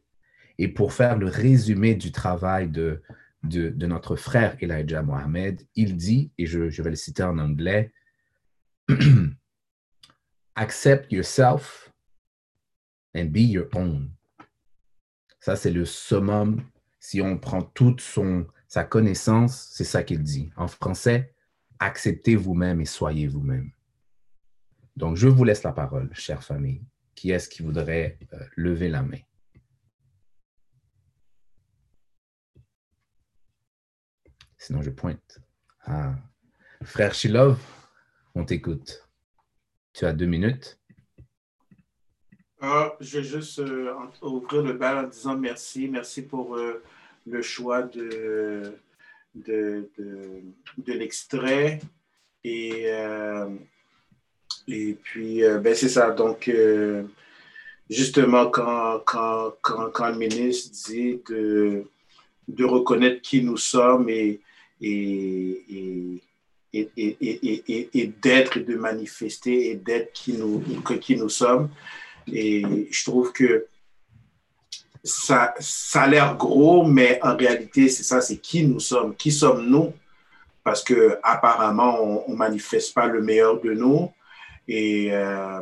Et 0.57 0.67
pour 0.67 0.93
faire 0.93 1.17
le 1.17 1.27
résumé 1.27 1.95
du 1.95 2.12
travail 2.12 2.69
de, 2.69 3.03
de, 3.43 3.85
notre 3.85 4.15
frère 4.15 4.55
Elijah 4.62 5.03
Mohammed, 5.03 5.62
il 5.75 5.95
dit, 5.95 6.31
et 6.38 6.45
je, 6.45 6.69
je 6.69 6.81
vais 6.81 6.91
le 6.91 6.95
citer 6.95 7.24
en 7.24 7.38
anglais, 7.38 7.93
Accept 10.57 11.12
yourself 11.12 11.91
and 13.13 13.25
be 13.25 13.39
your 13.39 13.67
own. 13.74 14.09
Ça, 15.41 15.57
c'est 15.57 15.71
le 15.71 15.83
summum 15.83 16.63
si 17.05 17.21
on 17.21 17.38
prend 17.38 17.62
toute 17.62 18.01
son, 18.01 18.47
sa 18.67 18.83
connaissance, 18.83 19.69
c'est 19.71 19.83
ça 19.83 20.01
qu'il 20.01 20.24
dit. 20.24 20.51
En 20.57 20.67
français, 20.67 21.35
acceptez 21.77 22.35
vous-même 22.35 22.81
et 22.81 22.85
soyez 22.85 23.27
vous-même. 23.27 23.71
Donc, 24.95 25.15
je 25.15 25.27
vous 25.27 25.43
laisse 25.43 25.62
la 25.62 25.71
parole, 25.71 26.09
chère 26.15 26.43
famille. 26.43 26.81
Qui 27.13 27.29
est-ce 27.29 27.47
qui 27.47 27.62
voudrait 27.62 28.17
euh, 28.33 28.43
lever 28.55 28.89
la 28.89 29.03
main? 29.03 29.19
Sinon, 34.57 34.81
je 34.81 34.89
pointe. 34.89 35.39
Ah. 35.83 36.15
Frère 36.83 37.13
Shilov, 37.13 37.59
on 38.33 38.45
t'écoute. 38.45 39.07
Tu 39.93 40.05
as 40.05 40.13
deux 40.13 40.25
minutes. 40.25 40.79
Ah, 42.59 42.95
je 43.00 43.19
vais 43.19 43.24
juste 43.24 43.59
euh, 43.59 43.93
ouvrir 44.24 44.63
le 44.63 44.74
bal 44.74 45.05
en 45.05 45.07
disant 45.07 45.38
merci. 45.38 45.88
Merci 45.88 46.24
pour 46.24 46.55
euh, 46.55 46.81
le 47.25 47.41
choix 47.41 47.82
de, 47.84 48.74
de, 49.36 49.89
de, 49.98 50.94
l'extrait. 50.94 51.79
Et, 52.44 52.84
euh, 52.86 53.50
et 54.67 54.94
puis, 55.01 55.44
euh, 55.44 55.60
ben 55.60 55.75
c'est 55.75 55.89
ça. 55.89 56.12
Donc, 56.12 56.48
euh, 56.48 57.03
justement, 57.89 58.48
quand, 58.48 59.01
quand, 59.05 59.53
quand, 59.62 59.89
quand, 59.91 60.10
le 60.10 60.17
ministre 60.17 60.72
dit 60.89 61.22
de, 61.29 61.86
de 62.48 62.63
reconnaître 62.63 63.22
qui 63.22 63.41
nous 63.44 63.58
sommes 63.58 64.10
et, 64.10 64.39
et, 64.82 66.22
et, 66.74 66.89
et, 66.96 67.89
et 67.94 68.08
d'être 68.22 68.58
et 68.58 68.63
de 68.63 68.75
manifester 68.75 69.72
et 69.72 69.75
d'être 69.75 70.13
qui 70.13 70.34
nous, 70.34 70.62
qui 71.01 71.15
nous 71.15 71.29
sommes. 71.29 71.70
Et 72.32 72.88
je 72.91 73.03
trouve 73.05 73.32
que 73.32 73.67
ça, 75.05 75.53
ça 75.59 76.01
a 76.01 76.07
l'air 76.07 76.35
gros, 76.35 76.83
mais 76.83 77.19
en 77.21 77.38
réalité, 77.38 77.89
c'est 77.89 78.03
ça, 78.03 78.21
c'est 78.21 78.38
qui 78.38 78.65
nous 78.65 78.79
sommes. 78.79 79.15
Qui 79.15 79.31
sommes-nous? 79.31 79.93
Parce 80.63 80.83
que 80.83 81.19
apparemment, 81.21 82.25
on 82.27 82.31
ne 82.31 82.35
manifeste 82.35 82.95
pas 82.95 83.05
le 83.05 83.21
meilleur 83.21 83.62
de 83.62 83.71
nous. 83.74 84.12
Et, 84.67 85.09
euh, 85.12 85.62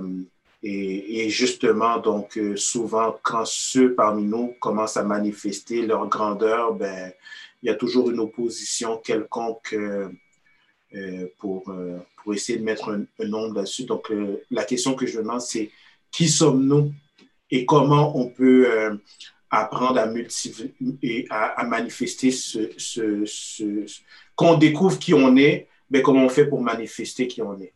et, 0.63 1.29
justement, 1.29 1.97
donc, 1.97 2.37
euh, 2.37 2.55
souvent, 2.55 3.19
quand 3.21 3.45
ceux 3.45 3.93
parmi 3.93 4.23
nous 4.23 4.55
commencent 4.61 4.95
à 4.95 5.03
manifester 5.03 5.85
leur 5.85 6.07
grandeur, 6.07 6.73
ben, 6.73 7.11
il 7.61 7.67
y 7.67 7.69
a 7.69 7.75
toujours 7.75 8.09
une 8.11 8.21
opposition 8.21 8.97
quelconque 8.97 9.73
euh, 9.73 10.07
pour, 11.37 11.73
pour 12.15 12.33
essayer 12.33 12.59
de 12.59 12.63
mettre 12.63 12.89
un, 12.89 13.03
un 13.19 13.27
nom 13.27 13.51
là-dessus. 13.51 13.83
Donc, 13.83 14.09
la 14.51 14.63
question 14.63 14.93
que 14.93 15.05
je 15.05 15.17
demande, 15.19 15.41
c'est 15.41 15.69
qui 16.11 16.29
sommes-nous? 16.29 16.93
Et 17.53 17.65
comment 17.65 18.17
on 18.17 18.29
peut 18.29 18.99
apprendre 19.49 19.99
à, 19.99 20.11
et 21.01 21.27
à, 21.29 21.63
manifester 21.63 22.31
ce, 22.31 22.71
ce, 22.77 23.85
qu'on 24.35 24.57
découvre 24.57 24.97
qui 24.97 25.13
on 25.13 25.35
est 25.37 25.67
mais 25.93 26.01
comment 26.01 26.25
on 26.25 26.29
fait 26.29 26.47
pour 26.47 26.61
manifester 26.61 27.27
qui 27.27 27.43
on 27.43 27.59
est. 27.59 27.73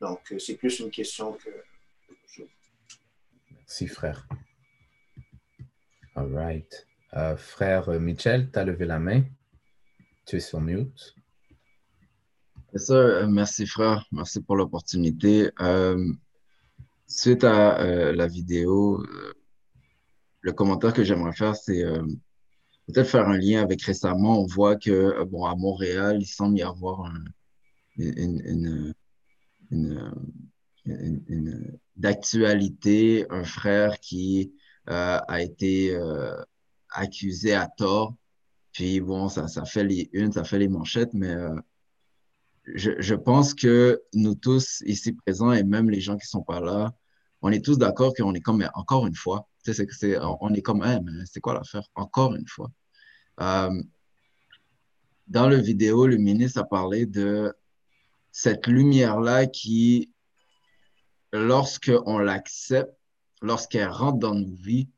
Donc, 0.00 0.32
euh, 0.32 0.38
c'est 0.38 0.56
plus 0.56 0.80
une 0.80 0.90
question 0.90 1.34
que... 1.34 1.50
Merci, 3.50 3.86
frère. 3.86 4.26
All 6.14 6.34
right. 6.34 6.86
Euh, 7.14 7.36
frère 7.36 7.88
Michel, 8.00 8.50
tu 8.50 8.58
as 8.58 8.64
levé 8.64 8.86
la 8.86 8.98
main. 8.98 9.22
Tu 10.26 10.36
es 10.36 10.40
sur 10.40 10.60
mute. 10.60 11.14
merci, 13.28 13.66
frère. 13.66 14.06
Merci 14.10 14.40
pour 14.40 14.56
l'opportunité. 14.56 15.50
Euh, 15.60 16.12
suite 17.06 17.44
à 17.44 18.12
la 18.12 18.26
vidéo, 18.26 19.04
le 20.40 20.52
commentaire 20.52 20.92
que 20.92 21.04
j'aimerais 21.04 21.32
faire, 21.32 21.56
c'est 21.56 21.84
peut-être 22.86 23.08
faire 23.08 23.28
un 23.28 23.38
lien 23.38 23.62
avec 23.62 23.82
récemment. 23.82 24.40
On 24.40 24.46
voit 24.46 24.76
que, 24.76 25.22
bon, 25.24 25.44
à 25.44 25.54
Montréal, 25.54 26.18
il 26.20 26.26
semble 26.26 26.58
y 26.58 26.62
avoir 26.62 27.12
une, 27.96 28.94
une, 29.70 30.14
d'actualité, 31.96 33.26
un 33.30 33.44
frère 33.44 34.00
qui 34.00 34.52
euh, 34.90 35.18
a 35.26 35.42
été 35.42 35.94
euh, 35.94 36.34
accusé 36.90 37.54
à 37.54 37.68
tort. 37.68 38.14
Puis 38.72 39.00
bon, 39.00 39.28
ça, 39.28 39.46
fait 39.64 39.84
les 39.84 40.10
ça 40.32 40.44
fait 40.44 40.58
les 40.58 40.68
manchettes, 40.68 41.14
mais 41.14 41.28
euh, 41.28 41.54
je, 42.66 43.14
pense 43.14 43.54
que 43.54 44.02
nous 44.14 44.34
tous 44.34 44.82
ici 44.86 45.12
présents 45.12 45.52
et 45.52 45.62
même 45.62 45.90
les 45.90 46.00
gens 46.00 46.16
qui 46.16 46.26
sont 46.26 46.42
pas 46.42 46.60
là, 46.60 46.92
on 47.42 47.52
est 47.52 47.64
tous 47.64 47.76
d'accord 47.76 48.14
qu'on 48.14 48.34
est 48.34 48.40
comme, 48.40 48.66
encore 48.74 49.06
une 49.06 49.14
fois, 49.14 49.48
c'est 49.62 49.86
que 49.86 49.94
c'est, 49.94 50.18
on 50.18 50.52
est 50.54 50.62
comme, 50.62 50.82
hey, 50.82 50.98
mais 51.02 51.12
c'est 51.26 51.40
quoi 51.40 51.54
l'affaire? 51.54 51.86
Encore 51.94 52.34
une 52.34 52.46
fois. 52.46 52.70
dans 53.38 55.48
le 55.48 55.56
vidéo, 55.56 56.06
le 56.06 56.16
ministre 56.16 56.60
a 56.60 56.64
parlé 56.64 57.06
de 57.06 57.54
cette 58.32 58.66
lumière-là 58.66 59.46
qui 59.46 60.10
lorsqu'on 61.32 62.18
l'accepte, 62.18 62.94
lorsqu'elle 63.42 63.88
rentre 63.88 64.18
dans 64.18 64.34
nos 64.34 64.54
vies, 64.54 64.88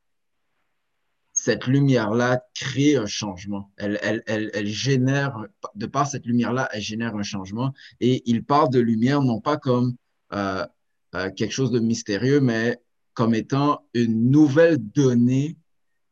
cette 1.37 1.67
lumière-là 1.67 2.43
crée 2.55 2.97
un 2.97 3.07
changement. 3.07 3.71
Elle, 3.77 3.99
elle, 4.03 4.23
elle, 4.27 4.51
elle, 4.55 4.67
génère, 4.67 5.45
de 5.75 5.87
par 5.87 6.09
cette 6.09 6.25
lumière-là, 6.25 6.69
elle 6.73 6.81
génère 6.81 7.15
un 7.15 7.23
changement. 7.23 7.73
Et 8.01 8.23
il 8.29 8.43
parle 8.43 8.71
de 8.71 8.81
lumière 8.81 9.21
non 9.21 9.41
pas 9.41 9.59
comme 9.59 9.97
euh, 10.33 10.67
euh, 11.15 11.31
quelque 11.31 11.53
chose 11.53 11.71
de 11.71 11.79
mystérieux, 11.79 12.41
mais 12.41 12.81
comme 13.13 13.35
étant 13.35 13.87
une 13.93 14.31
nouvelle 14.31 14.79
donnée 14.79 15.59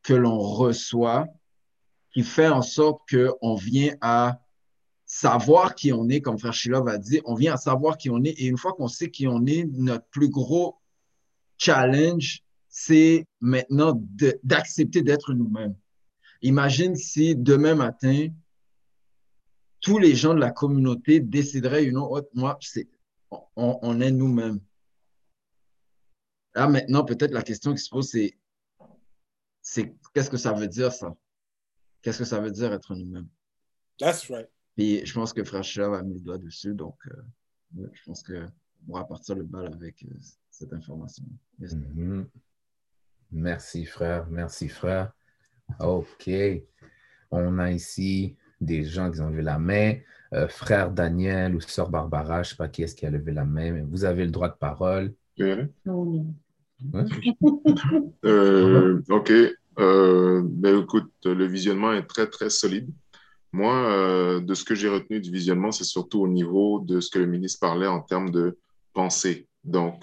que 0.03 0.13
l'on 0.13 0.39
reçoit 0.39 1.27
qui 2.13 2.23
fait 2.23 2.49
en 2.49 2.63
sorte 2.63 3.01
qu'on 3.11 3.55
vient 3.55 3.95
à 4.03 4.39
savoir 5.07 5.75
qui 5.75 5.93
on 5.93 6.09
est, 6.11 6.21
comme 6.21 6.39
Frère 6.39 6.53
Shilov 6.53 6.87
a 6.87 6.99
dit, 6.99 7.23
on 7.25 7.35
vient 7.35 7.55
à 7.55 7.57
savoir 7.57 7.97
qui 7.97 8.11
on 8.11 8.23
est. 8.23 8.31
Et 8.39 8.47
une 8.47 8.59
fois 8.59 8.75
qu'on 8.75 8.89
sait 8.89 9.11
qui 9.11 9.27
on 9.27 9.47
est, 9.47 9.65
notre 9.73 10.07
plus 10.11 10.29
gros 10.29 10.77
challenge, 11.57 12.44
c'est 12.77 13.25
maintenant 13.41 14.03
d'accepter 14.43 15.01
d'être 15.01 15.33
nous-mêmes. 15.33 15.77
Imagine 16.43 16.97
si 16.97 17.37
demain 17.37 17.77
matin, 17.77 18.31
tous 19.81 19.99
les 20.01 20.17
gens 20.17 20.35
de 20.35 20.41
la 20.41 20.51
communauté 20.51 21.21
décideraient, 21.21 21.85
une 21.85 21.97
autre, 21.97 22.29
moi, 22.35 22.59
c'est, 22.61 22.89
on, 23.31 23.79
on 23.81 24.01
est 24.01 24.11
nous-mêmes. 24.11 24.59
Là, 26.57 26.67
maintenant, 26.67 27.05
peut-être 27.05 27.31
la 27.31 27.45
question 27.45 27.73
qui 27.73 27.79
se 27.79 27.91
pose, 27.91 28.09
c'est, 28.11 28.37
c'est 29.63 29.95
qu'est-ce 30.13 30.31
que 30.31 30.37
ça 30.37 30.53
veut 30.53 30.67
dire, 30.67 30.93
ça? 30.93 31.17
Qu'est-ce 32.03 32.19
que 32.19 32.25
ça 32.25 32.41
veut 32.41 32.51
dire 32.51 32.73
être 32.73 32.93
nous-mêmes? 32.97 33.29
That's 34.01 34.29
right. 34.29 34.49
Puis 34.75 35.07
je 35.07 35.15
pense 35.15 35.33
que 35.33 35.45
Frère 35.45 35.93
a 35.93 36.03
mis 36.03 36.15
le 36.15 36.21
doigt 36.21 36.39
dessus, 36.39 36.75
donc 36.75 36.97
euh, 37.07 37.87
je 37.93 38.03
pense 38.05 38.25
qu'on 38.25 38.51
pourra 38.85 39.07
partir 39.07 39.37
le 39.37 39.45
bal 39.45 39.73
avec 39.73 40.03
euh, 40.03 40.19
cette 40.51 40.73
information. 40.73 41.25
Mhm. 41.61 42.29
Merci, 43.35 43.85
frère. 43.85 44.27
Merci, 44.31 44.69
frère. 44.69 45.13
OK. 45.81 46.31
On 47.31 47.59
a 47.59 47.73
ici 47.73 48.37
des 48.61 48.85
gens 48.85 49.11
qui 49.11 49.21
ont 49.21 49.29
levé 49.29 49.43
la 49.43 49.59
main. 49.59 49.95
Euh, 50.33 50.49
frère 50.49 50.91
Daniel 50.91 51.55
ou 51.55 51.61
sœur 51.61 51.91
Barbara, 51.91 52.43
je 52.43 52.49
ne 52.49 52.51
sais 52.51 52.57
pas 52.57 52.69
qui 52.69 52.83
est-ce 52.83 52.95
qui 52.95 53.07
a 53.07 53.11
levé 53.11 53.33
la 53.33 53.45
main, 53.45 53.73
mais 53.73 53.83
vous 53.83 54.05
avez 54.05 54.25
le 54.25 54.31
droit 54.31 54.49
de 54.49 54.55
parole. 54.55 55.13
OK. 59.11 59.33
ben, 59.77 60.81
écoute, 60.81 61.13
le 61.25 61.47
visionnement 61.47 61.93
est 61.93 62.07
très, 62.07 62.29
très 62.29 62.51
solide. 62.51 62.89
Moi, 63.53 63.75
euh, 63.89 64.41
de 64.41 64.55
ce 64.55 64.65
que 64.65 64.75
j'ai 64.75 64.89
retenu 64.89 65.21
du 65.21 65.31
visionnement, 65.31 65.71
c'est 65.71 65.85
surtout 65.85 66.21
au 66.21 66.29
niveau 66.29 66.81
de 66.81 67.01
ce 67.01 67.11
que 67.11 67.21
le 67.21 67.27
ministre 67.27 67.61
parlait 67.61 67.87
en 67.87 68.01
termes 68.01 68.31
de 68.31 68.59
pensée. 68.93 69.47
Donc, 69.63 70.03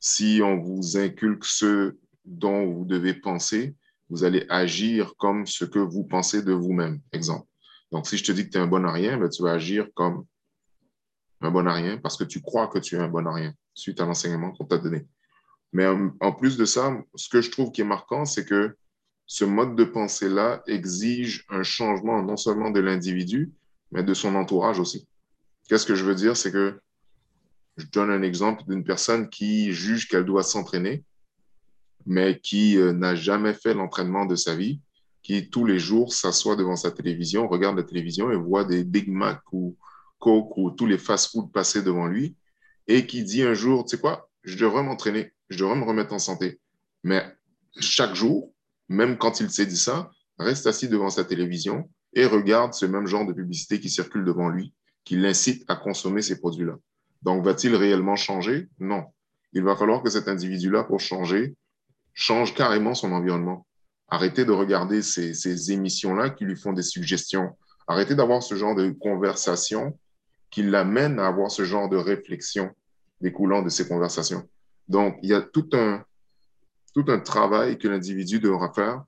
si 0.00 0.40
on 0.44 0.58
vous 0.58 0.96
inculque 0.96 1.44
ce 1.44 1.94
dont 2.24 2.66
vous 2.66 2.84
devez 2.84 3.14
penser, 3.14 3.74
vous 4.10 4.24
allez 4.24 4.44
agir 4.48 5.14
comme 5.18 5.46
ce 5.46 5.64
que 5.64 5.78
vous 5.78 6.04
pensez 6.04 6.42
de 6.42 6.52
vous-même. 6.52 7.00
Exemple. 7.12 7.46
Donc, 7.90 8.06
si 8.06 8.16
je 8.16 8.24
te 8.24 8.32
dis 8.32 8.44
que 8.46 8.50
tu 8.50 8.58
es 8.58 8.60
un 8.60 8.66
bon 8.66 8.84
à 8.84 8.92
rien, 8.92 9.18
ben, 9.18 9.28
tu 9.28 9.42
vas 9.42 9.52
agir 9.52 9.88
comme 9.94 10.24
un 11.40 11.50
bon 11.50 11.66
à 11.66 11.72
rien 11.72 11.98
parce 11.98 12.16
que 12.16 12.24
tu 12.24 12.40
crois 12.40 12.68
que 12.68 12.78
tu 12.78 12.96
es 12.96 12.98
un 12.98 13.08
bon 13.08 13.26
à 13.26 13.34
rien 13.34 13.54
suite 13.74 14.00
à 14.00 14.06
l'enseignement 14.06 14.52
qu'on 14.52 14.64
t'a 14.64 14.78
donné. 14.78 15.06
Mais 15.72 15.86
en, 15.86 16.32
plus 16.32 16.56
de 16.56 16.64
ça, 16.64 16.94
ce 17.14 17.28
que 17.28 17.40
je 17.40 17.50
trouve 17.50 17.72
qui 17.72 17.80
est 17.80 17.84
marquant, 17.84 18.24
c'est 18.24 18.44
que 18.44 18.76
ce 19.26 19.44
mode 19.44 19.74
de 19.74 19.84
pensée-là 19.84 20.62
exige 20.66 21.46
un 21.48 21.62
changement 21.62 22.22
non 22.22 22.36
seulement 22.36 22.70
de 22.70 22.80
l'individu, 22.80 23.52
mais 23.90 24.02
de 24.02 24.12
son 24.12 24.34
entourage 24.34 24.78
aussi. 24.78 25.08
Qu'est-ce 25.68 25.86
que 25.86 25.94
je 25.94 26.04
veux 26.04 26.14
dire? 26.14 26.36
C'est 26.36 26.52
que 26.52 26.78
je 27.78 27.86
donne 27.86 28.10
un 28.10 28.22
exemple 28.22 28.64
d'une 28.68 28.84
personne 28.84 29.30
qui 29.30 29.72
juge 29.72 30.08
qu'elle 30.08 30.26
doit 30.26 30.42
s'entraîner, 30.42 31.04
mais 32.06 32.40
qui 32.40 32.76
euh, 32.78 32.92
n'a 32.92 33.14
jamais 33.14 33.54
fait 33.54 33.74
l'entraînement 33.74 34.26
de 34.26 34.36
sa 34.36 34.54
vie, 34.54 34.80
qui 35.22 35.48
tous 35.50 35.64
les 35.64 35.78
jours 35.78 36.12
s'assoit 36.12 36.56
devant 36.56 36.76
sa 36.76 36.90
télévision, 36.90 37.46
regarde 37.48 37.76
la 37.76 37.84
télévision 37.84 38.30
et 38.30 38.36
voit 38.36 38.64
des 38.64 38.84
Big 38.84 39.08
Mac 39.08 39.40
ou 39.52 39.76
Coke 40.18 40.56
ou 40.56 40.70
tous 40.70 40.86
les 40.86 40.98
fast-food 40.98 41.52
passer 41.52 41.82
devant 41.82 42.06
lui, 42.06 42.36
et 42.88 43.06
qui 43.06 43.22
dit 43.22 43.42
un 43.42 43.54
jour, 43.54 43.84
tu 43.84 43.96
sais 43.96 44.00
quoi, 44.00 44.28
je 44.42 44.56
devrais 44.58 44.82
m'entraîner, 44.82 45.32
je 45.48 45.58
devrais 45.58 45.76
me 45.76 45.84
remettre 45.84 46.12
en 46.12 46.18
santé. 46.18 46.60
Mais 47.04 47.24
chaque 47.78 48.14
jour, 48.14 48.52
même 48.88 49.16
quand 49.16 49.40
il 49.40 49.50
s'est 49.50 49.66
dit 49.66 49.76
ça, 49.76 50.10
reste 50.38 50.66
assis 50.66 50.88
devant 50.88 51.10
sa 51.10 51.24
télévision 51.24 51.88
et 52.14 52.26
regarde 52.26 52.74
ce 52.74 52.86
même 52.86 53.06
genre 53.06 53.26
de 53.26 53.32
publicité 53.32 53.80
qui 53.80 53.88
circule 53.88 54.24
devant 54.24 54.48
lui, 54.48 54.74
qui 55.04 55.16
l'incite 55.16 55.64
à 55.68 55.76
consommer 55.76 56.22
ces 56.22 56.38
produits-là. 56.38 56.76
Donc, 57.22 57.44
va-t-il 57.44 57.74
réellement 57.74 58.16
changer? 58.16 58.68
Non. 58.78 59.04
Il 59.52 59.62
va 59.62 59.76
falloir 59.76 60.02
que 60.02 60.10
cet 60.10 60.28
individu-là, 60.28 60.84
pour 60.84 61.00
changer, 61.00 61.54
change 62.14 62.54
carrément 62.54 62.94
son 62.94 63.12
environnement. 63.12 63.66
Arrêtez 64.08 64.44
de 64.44 64.52
regarder 64.52 65.02
ces, 65.02 65.72
émissions-là 65.72 66.30
qui 66.30 66.44
lui 66.44 66.56
font 66.56 66.72
des 66.72 66.82
suggestions. 66.82 67.56
Arrêtez 67.86 68.14
d'avoir 68.14 68.42
ce 68.42 68.54
genre 68.54 68.74
de 68.74 68.90
conversation 68.90 69.98
qui 70.50 70.62
l'amène 70.62 71.18
à 71.18 71.28
avoir 71.28 71.50
ce 71.50 71.64
genre 71.64 71.88
de 71.88 71.96
réflexion 71.96 72.70
découlant 73.20 73.62
de 73.62 73.68
ces 73.68 73.88
conversations. 73.88 74.46
Donc, 74.88 75.16
il 75.22 75.30
y 75.30 75.34
a 75.34 75.40
tout 75.40 75.68
un, 75.72 76.04
tout 76.94 77.04
un 77.08 77.20
travail 77.20 77.78
que 77.78 77.88
l'individu 77.88 78.38
devra 78.38 78.72
faire 78.72 79.04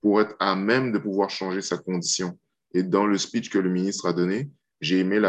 pour 0.00 0.20
être 0.20 0.34
à 0.38 0.56
même 0.56 0.92
de 0.92 0.98
pouvoir 0.98 1.28
changer 1.28 1.60
sa 1.60 1.76
condition. 1.76 2.38
Et 2.72 2.82
dans 2.82 3.06
le 3.06 3.18
speech 3.18 3.50
que 3.50 3.58
le 3.58 3.70
ministre 3.70 4.06
a 4.06 4.12
donné, 4.12 4.48
j'ai 4.80 5.00
aimé 5.00 5.20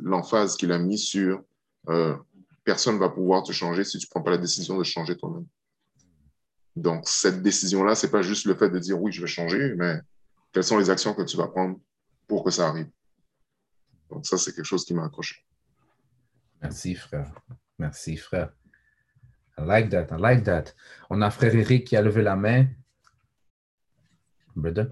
l'emphase 0.00 0.56
qu'il 0.56 0.72
a 0.72 0.78
mis 0.78 0.98
sur 0.98 1.42
euh, 1.88 2.16
personne 2.64 2.96
ne 2.96 3.00
va 3.00 3.08
pouvoir 3.08 3.42
te 3.42 3.52
changer 3.52 3.84
si 3.84 3.98
tu 3.98 4.06
ne 4.06 4.10
prends 4.10 4.22
pas 4.22 4.32
la 4.32 4.38
décision 4.38 4.76
de 4.76 4.84
changer 4.84 5.16
toi-même. 5.16 5.46
Donc, 6.76 7.08
cette 7.08 7.42
décision-là, 7.42 7.94
ce 7.94 8.06
n'est 8.06 8.12
pas 8.12 8.22
juste 8.22 8.44
le 8.44 8.54
fait 8.54 8.68
de 8.68 8.78
dire 8.78 9.00
oui, 9.00 9.10
je 9.10 9.22
vais 9.22 9.26
changer, 9.26 9.74
mais 9.76 9.98
quelles 10.52 10.64
sont 10.64 10.78
les 10.78 10.90
actions 10.90 11.14
que 11.14 11.22
tu 11.22 11.36
vas 11.36 11.48
prendre 11.48 11.80
pour 12.28 12.44
que 12.44 12.50
ça 12.50 12.68
arrive? 12.68 12.90
Donc, 14.10 14.26
ça, 14.26 14.36
c'est 14.36 14.54
quelque 14.54 14.66
chose 14.66 14.84
qui 14.84 14.94
m'a 14.94 15.04
accroché. 15.06 15.36
Merci, 16.62 16.94
frère. 16.94 17.32
Merci, 17.78 18.16
frère. 18.16 18.52
I 19.58 19.62
like 19.62 19.88
that. 19.90 20.08
I 20.10 20.20
like 20.20 20.44
that. 20.44 20.74
On 21.08 21.22
a 21.22 21.30
frère 21.30 21.54
Eric 21.54 21.86
qui 21.86 21.96
a 21.96 22.02
levé 22.02 22.22
la 22.22 22.36
main. 22.36 22.66
Brother? 24.54 24.88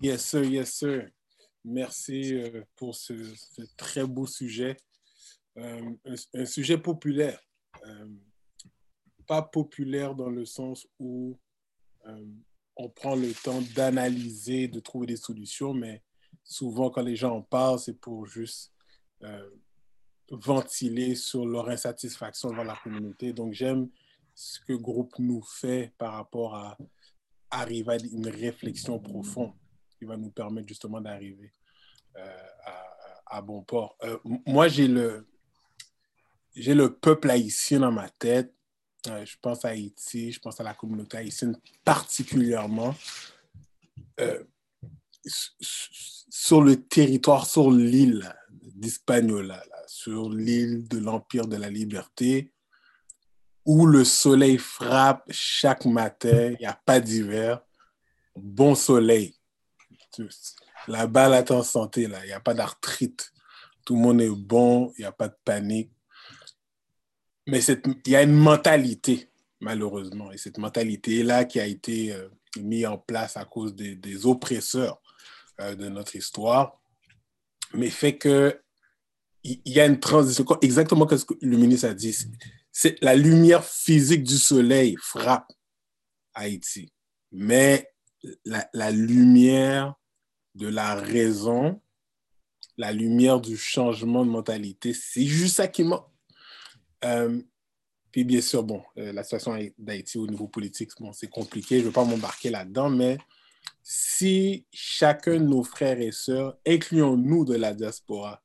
Yes, 0.00 0.24
sir. 0.24 0.44
Yes, 0.44 0.74
sir. 0.74 1.08
Merci 1.64 2.34
euh, 2.34 2.62
pour 2.76 2.94
ce, 2.94 3.14
très 3.76 4.06
beau 4.06 4.26
sujet. 4.26 4.76
Euh, 5.56 5.90
un, 6.34 6.44
sujet 6.44 6.78
populaire. 6.78 7.40
Euh, 7.86 8.06
pas 9.26 9.42
populaire 9.42 10.14
dans 10.14 10.30
le 10.30 10.44
sens 10.44 10.86
où 10.98 11.38
on 12.76 12.88
prend 12.90 13.14
le 13.14 13.32
temps 13.32 13.62
d'analyser, 13.74 14.68
de 14.68 14.80
trouver 14.80 15.06
des 15.06 15.16
solutions, 15.16 15.72
mais 15.72 16.02
souvent 16.42 16.90
quand 16.90 17.02
les 17.02 17.16
gens 17.16 17.36
en 17.36 17.42
parlent, 17.42 17.78
c'est 17.78 17.98
pour 17.98 18.26
juste 18.26 18.72
ventiler 20.30 21.14
sur 21.14 21.46
leur 21.46 21.68
insatisfaction 21.68 22.50
devant 22.50 22.64
la 22.64 22.76
communauté. 22.82 23.32
Donc 23.32 23.52
j'aime 23.52 23.88
ce 24.34 24.60
que 24.60 24.72
groupe 24.72 25.18
nous 25.18 25.42
fait 25.42 25.92
par 25.98 26.14
rapport 26.14 26.54
à 26.54 26.76
arriver 27.50 27.92
à 27.92 27.96
une 28.12 28.28
réflexion 28.28 28.98
profonde 28.98 29.52
qui 29.98 30.04
va 30.04 30.16
nous 30.16 30.30
permettre 30.30 30.68
justement 30.68 31.00
d'arriver 31.00 31.52
euh, 32.16 32.42
à, 32.64 33.36
à, 33.36 33.42
bon 33.42 33.62
port. 33.62 33.96
Euh, 34.02 34.18
moi, 34.46 34.68
j'ai 34.68 34.88
le, 34.88 35.26
j'ai 36.54 36.74
le 36.74 36.94
peuple 36.94 37.30
haïtien 37.30 37.80
dans 37.80 37.92
ma 37.92 38.08
tête. 38.08 38.54
Euh, 39.08 39.24
je 39.24 39.36
pense 39.40 39.64
à 39.64 39.68
Haïti, 39.68 40.32
je 40.32 40.40
pense 40.40 40.60
à 40.60 40.64
la 40.64 40.74
communauté 40.74 41.18
haïtienne 41.18 41.58
particulièrement. 41.84 42.94
sur 45.26 46.62
le 46.62 46.76
territoire, 46.76 47.46
sur 47.46 47.70
l'île 47.70 48.34
d'Hispaniola, 48.74 49.62
sur 49.86 50.30
l'île 50.30 50.86
de 50.88 50.98
l'Empire 50.98 51.46
de 51.46 51.56
la 51.56 51.70
Liberté, 51.70 52.52
où 53.64 53.86
le 53.86 54.04
soleil 54.04 54.58
frappe 54.58 55.24
chaque 55.30 55.84
matin, 55.86 56.52
il 56.52 56.58
n'y 56.60 56.66
a 56.66 56.78
pas 56.84 57.00
d'hiver. 57.00 57.60
Bon 58.36 58.74
soleil. 58.74 59.34
La 60.86 61.06
balle 61.06 61.34
est 61.34 61.50
en 61.50 61.62
santé, 61.62 62.06
là. 62.06 62.18
Il 62.24 62.26
n'y 62.26 62.32
a 62.32 62.40
pas 62.40 62.54
d'arthrite. 62.54 63.32
Tout 63.84 63.94
le 63.94 64.00
monde 64.00 64.20
est 64.20 64.28
bon, 64.28 64.92
il 64.96 65.02
n'y 65.02 65.06
a 65.06 65.12
pas 65.12 65.28
de 65.28 65.36
panique. 65.44 65.90
Mais 67.46 67.62
il 67.62 68.12
y 68.12 68.16
a 68.16 68.22
une 68.22 68.34
mentalité, 68.34 69.28
malheureusement. 69.60 70.32
Et 70.32 70.38
cette 70.38 70.58
mentalité-là 70.58 71.44
qui 71.44 71.60
a 71.60 71.66
été 71.66 72.12
euh, 72.12 72.28
mise 72.58 72.86
en 72.86 72.98
place 72.98 73.36
à 73.36 73.44
cause 73.44 73.74
des, 73.74 74.26
oppresseurs 74.26 75.00
euh, 75.60 75.74
de 75.74 75.88
notre 75.88 76.16
histoire, 76.16 76.80
mais 77.72 77.90
fait 77.90 78.16
que 78.16 78.60
il 79.46 79.60
y, 79.66 79.78
a 79.78 79.84
une 79.84 80.00
transition, 80.00 80.46
exactement 80.62 81.06
ce 81.06 81.22
que 81.22 81.34
le 81.42 81.58
ministre 81.58 81.86
a 81.86 81.92
dit. 81.92 82.16
C'est 82.72 82.96
la 83.02 83.14
lumière 83.14 83.62
physique 83.62 84.22
du 84.22 84.38
soleil 84.38 84.96
frappe 84.98 85.52
Haïti. 86.32 86.90
Mais 87.30 87.92
la, 88.46 88.66
la 88.72 88.90
lumière 88.90 89.96
de 90.54 90.66
la 90.66 90.94
raison, 90.94 91.78
la 92.78 92.90
lumière 92.90 93.38
du 93.38 93.58
changement 93.58 94.24
de 94.24 94.30
mentalité, 94.30 94.94
c'est 94.94 95.26
juste 95.26 95.56
ça 95.56 95.68
qui 95.68 95.84
manque. 95.84 96.06
Euh, 97.04 97.40
puis 98.10 98.24
bien 98.24 98.40
sûr, 98.40 98.62
bon, 98.62 98.82
euh, 98.98 99.12
la 99.12 99.22
situation 99.24 99.58
d'Haïti 99.78 100.18
au 100.18 100.26
niveau 100.26 100.48
politique, 100.48 100.90
bon, 101.00 101.12
c'est 101.12 101.28
compliqué, 101.28 101.76
je 101.76 101.80
ne 101.82 101.86
veux 101.86 101.92
pas 101.92 102.04
m'embarquer 102.04 102.50
là-dedans, 102.50 102.88
mais 102.88 103.18
si 103.82 104.66
chacun 104.72 105.34
de 105.34 105.44
nos 105.44 105.64
frères 105.64 106.00
et 106.00 106.12
sœurs, 106.12 106.56
incluons-nous 106.66 107.44
de 107.44 107.56
la 107.56 107.74
diaspora, 107.74 108.42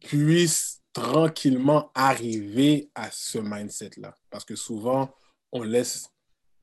puisse 0.00 0.82
tranquillement 0.92 1.90
arriver 1.94 2.90
à 2.94 3.10
ce 3.10 3.38
mindset-là. 3.38 4.14
Parce 4.30 4.44
que 4.44 4.56
souvent, 4.56 5.14
on 5.52 5.62
laisse 5.62 6.08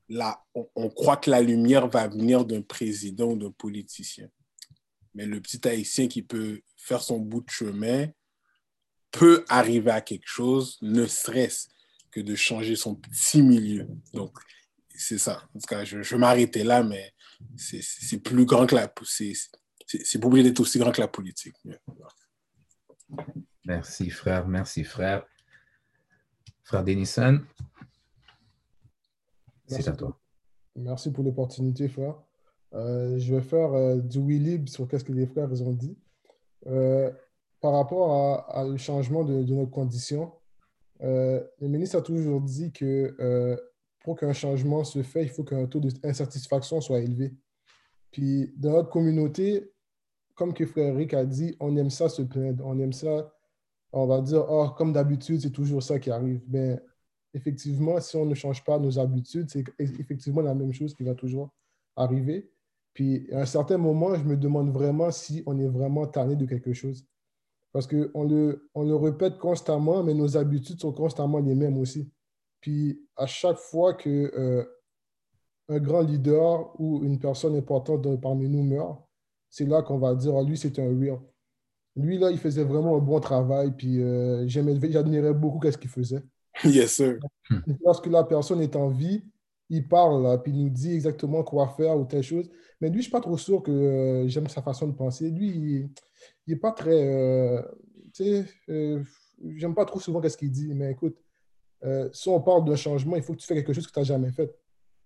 la, 0.09 0.43
on, 0.53 0.89
croit 0.89 1.17
que 1.17 1.29
la 1.29 1.41
lumière 1.41 1.87
va 1.87 2.07
venir 2.07 2.45
d'un 2.45 2.61
président 2.61 3.31
ou 3.31 3.37
d'un 3.37 3.51
politicien. 3.51 4.29
Mais 5.13 5.25
le 5.25 5.41
petit 5.41 5.65
haïtien 5.67 6.07
qui 6.07 6.21
peut 6.21 6.61
faire 6.75 7.01
son 7.01 7.19
bout 7.19 7.41
de 7.41 7.49
chemin 7.49 8.07
peut 9.11 9.45
arriver 9.49 9.91
à 9.91 10.01
quelque 10.01 10.27
chose, 10.27 10.77
ne 10.81 11.05
serait-ce 11.05 11.67
que 12.11 12.19
de 12.19 12.35
changer 12.35 12.75
son 12.75 12.95
petit 12.95 13.41
milieu. 13.41 13.87
Donc, 14.13 14.37
c'est 14.89 15.17
ça. 15.17 15.43
En 15.55 15.59
tout 15.59 15.67
cas, 15.67 15.83
je, 15.83 16.01
je 16.01 16.15
vais 16.15 16.19
m'arrêter 16.19 16.63
là, 16.63 16.83
mais 16.83 17.13
c'est 17.55 18.19
plus 18.19 18.45
grand 18.45 18.65
que 18.65 18.75
la... 18.75 18.91
C'est 19.85 20.19
pour 20.19 20.31
d'être 20.31 20.59
aussi 20.59 20.79
grand 20.79 20.91
que 20.91 21.01
la 21.01 21.07
politique. 21.07 21.55
Merci, 23.65 24.09
frère. 24.09 24.47
Merci, 24.47 24.83
frère. 24.83 25.25
Frère 26.63 26.83
Denison, 26.83 27.41
c'est 29.67 29.87
à 29.87 29.91
toi. 29.93 30.17
Merci 30.75 31.11
pour 31.11 31.23
l'opportunité, 31.23 31.89
frère. 31.89 32.15
Euh, 32.73 33.17
je 33.19 33.35
vais 33.35 33.41
faire 33.41 33.73
euh, 33.73 33.97
du 33.97 34.19
oui 34.19 34.63
sur 34.67 34.87
qu'est-ce 34.87 35.03
que 35.03 35.11
les 35.11 35.27
frères 35.27 35.51
ont 35.61 35.73
dit. 35.73 35.97
Euh, 36.67 37.11
par 37.61 37.73
rapport 37.73 38.11
à, 38.49 38.65
au 38.65 38.77
changement 38.77 39.23
de, 39.23 39.43
de 39.43 39.53
notre 39.53 39.71
condition, 39.71 40.31
le 40.99 41.67
ministre 41.67 41.97
a 41.97 42.01
toujours 42.01 42.41
dit 42.41 42.71
que 42.71 43.15
pour 44.03 44.17
qu'un 44.17 44.33
changement 44.33 44.83
se 44.83 45.03
fait, 45.03 45.23
il 45.23 45.29
faut 45.29 45.43
qu'un 45.43 45.65
taux 45.67 45.79
d'insatisfaction 45.79 46.81
soit 46.81 46.99
élevé. 46.99 47.33
Puis 48.11 48.51
dans 48.57 48.71
notre 48.71 48.89
communauté, 48.89 49.71
comme 50.35 50.53
que 50.53 50.65
frère 50.65 50.93
Eric 50.93 51.13
a 51.13 51.25
dit, 51.25 51.55
on 51.59 51.75
aime 51.77 51.89
ça 51.89 52.09
se 52.09 52.21
plaindre, 52.21 52.65
on 52.65 52.79
aime 52.79 52.93
ça, 52.93 53.33
on 53.93 54.07
va 54.07 54.21
dire, 54.21 54.45
oh, 54.49 54.69
comme 54.77 54.93
d'habitude, 54.93 55.41
c'est 55.41 55.51
toujours 55.51 55.83
ça 55.83 55.99
qui 55.99 56.09
arrive. 56.09 56.41
Mais 56.47 56.75
ben, 56.75 56.81
effectivement, 57.33 57.99
si 57.99 58.15
on 58.15 58.25
ne 58.25 58.33
change 58.33 58.63
pas 58.63 58.79
nos 58.79 58.99
habitudes, 58.99 59.49
c'est 59.49 59.63
effectivement 59.77 60.41
la 60.41 60.55
même 60.55 60.73
chose 60.73 60.93
qui 60.93 61.03
va 61.03 61.13
toujours 61.13 61.51
arriver. 61.95 62.51
Puis 62.93 63.31
à 63.31 63.41
un 63.41 63.45
certain 63.45 63.77
moment, 63.77 64.15
je 64.15 64.23
me 64.23 64.35
demande 64.35 64.71
vraiment 64.71 65.11
si 65.11 65.43
on 65.45 65.57
est 65.59 65.67
vraiment 65.67 66.07
tanné 66.07 66.35
de 66.35 66.45
quelque 66.45 66.73
chose. 66.73 67.05
Parce 67.71 67.87
qu'on 67.87 68.23
le, 68.23 68.69
on 68.73 68.83
le 68.83 68.95
répète 68.95 69.37
constamment, 69.37 70.03
mais 70.03 70.13
nos 70.13 70.35
habitudes 70.37 70.79
sont 70.79 70.91
constamment 70.91 71.39
les 71.39 71.55
mêmes 71.55 71.77
aussi. 71.77 72.11
Puis 72.59 73.01
à 73.15 73.25
chaque 73.25 73.57
fois 73.57 73.93
que 73.93 74.09
euh, 74.09 74.65
un 75.69 75.79
grand 75.79 76.01
leader 76.01 76.79
ou 76.79 77.03
une 77.03 77.17
personne 77.17 77.55
importante 77.55 78.19
parmi 78.21 78.49
nous 78.49 78.63
meurt, 78.63 79.01
c'est 79.49 79.65
là 79.65 79.81
qu'on 79.81 79.99
va 79.99 80.15
dire, 80.15 80.33
oh, 80.33 80.43
lui, 80.43 80.57
c'est 80.57 80.77
un 80.79 80.87
real. 80.87 81.19
Lui, 81.95 82.17
là, 82.17 82.31
il 82.31 82.37
faisait 82.37 82.63
vraiment 82.63 82.95
un 82.95 83.01
bon 83.01 83.19
travail, 83.19 83.71
puis 83.75 84.01
euh, 84.01 84.47
j'admirais 84.47 85.33
beaucoup 85.33 85.59
ce 85.69 85.77
qu'il 85.77 85.89
faisait. 85.89 86.23
Yes, 86.65 86.95
sir. 86.95 87.17
Lorsque 87.83 88.07
la 88.07 88.23
personne 88.25 88.61
est 88.61 88.75
en 88.75 88.89
vie, 88.89 89.23
il 89.71 89.87
parle, 89.87 90.41
puis 90.43 90.51
il 90.51 90.63
nous 90.63 90.69
dit 90.69 90.93
exactement 90.93 91.43
quoi 91.43 91.69
faire 91.69 91.97
ou 91.97 92.03
telle 92.03 92.23
chose. 92.23 92.49
Mais 92.81 92.89
lui, 92.89 92.95
je 92.95 92.97
ne 92.97 93.01
suis 93.03 93.11
pas 93.11 93.21
trop 93.21 93.37
sûr 93.37 93.63
que 93.63 93.71
euh, 93.71 94.27
j'aime 94.27 94.49
sa 94.49 94.61
façon 94.61 94.85
de 94.87 94.91
penser. 94.91 95.29
Lui, 95.29 95.47
il 95.47 95.89
n'est 96.45 96.57
pas 96.57 96.73
très. 96.73 97.07
Euh, 97.07 97.61
tu 98.13 98.23
sais, 98.23 98.45
euh, 98.69 99.01
j'aime 99.55 99.73
pas 99.73 99.85
trop 99.85 99.99
souvent 99.99 100.21
ce 100.27 100.35
qu'il 100.35 100.51
dit, 100.51 100.73
mais 100.73 100.91
écoute, 100.91 101.17
si 102.11 102.29
on 102.29 102.39
parle 102.41 102.65
d'un 102.65 102.75
changement, 102.75 103.15
il 103.15 103.23
faut 103.23 103.33
que 103.33 103.39
tu 103.39 103.47
fasses 103.47 103.57
quelque 103.57 103.73
chose 103.73 103.87
que 103.87 103.93
tu 103.93 103.99
n'as 103.99 104.05
jamais 104.05 104.31
fait. 104.31 104.53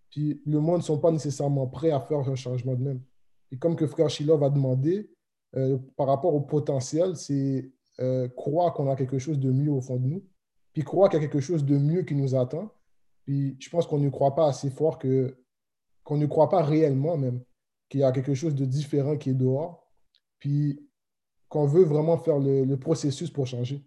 Puis 0.10 0.42
le 0.46 0.60
monde 0.60 0.78
ne 0.78 0.84
sont 0.84 1.00
pas 1.00 1.12
nécessairement 1.12 1.68
prêts 1.68 1.92
à 1.92 2.02
faire 2.02 2.28
un 2.28 2.36
changement 2.36 2.74
de 2.74 2.84
même. 2.84 3.02
Et 3.52 3.58
comme 3.58 3.76
que 3.76 3.88
Frère 3.88 4.10
Shilov 4.10 4.44
a 4.44 4.50
demandé, 4.50 5.10
par 5.96 6.08
rapport 6.08 6.34
au 6.34 6.42
potentiel, 6.42 7.16
c'est 7.16 7.72
croire 8.36 8.74
qu'on 8.74 8.90
a 8.90 8.96
quelque 8.96 9.20
chose 9.20 9.40
de 9.40 9.52
mieux 9.52 9.72
au 9.72 9.80
fond 9.80 9.98
de 9.98 10.08
nous 10.08 10.24
puis 10.76 10.84
croire 10.84 11.10
qu'il 11.10 11.22
y 11.22 11.24
a 11.24 11.26
quelque 11.26 11.40
chose 11.40 11.64
de 11.64 11.78
mieux 11.78 12.02
qui 12.02 12.16
nous 12.16 12.36
attend. 12.36 12.70
Puis 13.26 13.58
je 13.60 13.70
pense 13.70 13.88
qu'on 13.88 14.00
ne 14.00 14.10
croit 14.10 14.36
pas 14.36 14.48
assez 14.48 14.70
fort 14.70 14.98
que, 14.98 15.38
qu'on 16.04 16.18
ne 16.18 16.26
croit 16.26 16.50
pas 16.50 16.64
réellement 16.64 17.18
même 17.18 17.44
qu'il 17.90 18.02
y 18.02 18.04
a 18.04 18.12
quelque 18.12 18.34
chose 18.34 18.56
de 18.56 18.66
différent 18.66 19.18
qui 19.18 19.32
est 19.32 19.36
dehors. 19.36 19.88
Puis 20.40 20.80
qu'on 21.50 21.66
veut 21.66 21.84
vraiment 21.84 22.18
faire 22.18 22.40
le, 22.40 22.76
processus 22.76 23.30
pour 23.30 23.48
changer. 23.48 23.84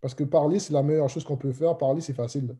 Parce 0.00 0.14
que 0.14 0.24
parler, 0.24 0.58
c'est 0.58 0.72
la 0.72 0.82
meilleure 0.82 1.08
chose 1.08 1.24
qu'on 1.24 1.36
peut 1.36 1.52
faire. 1.52 1.76
Parler, 1.78 2.00
c'est 2.00 2.12
facile. 2.12 2.56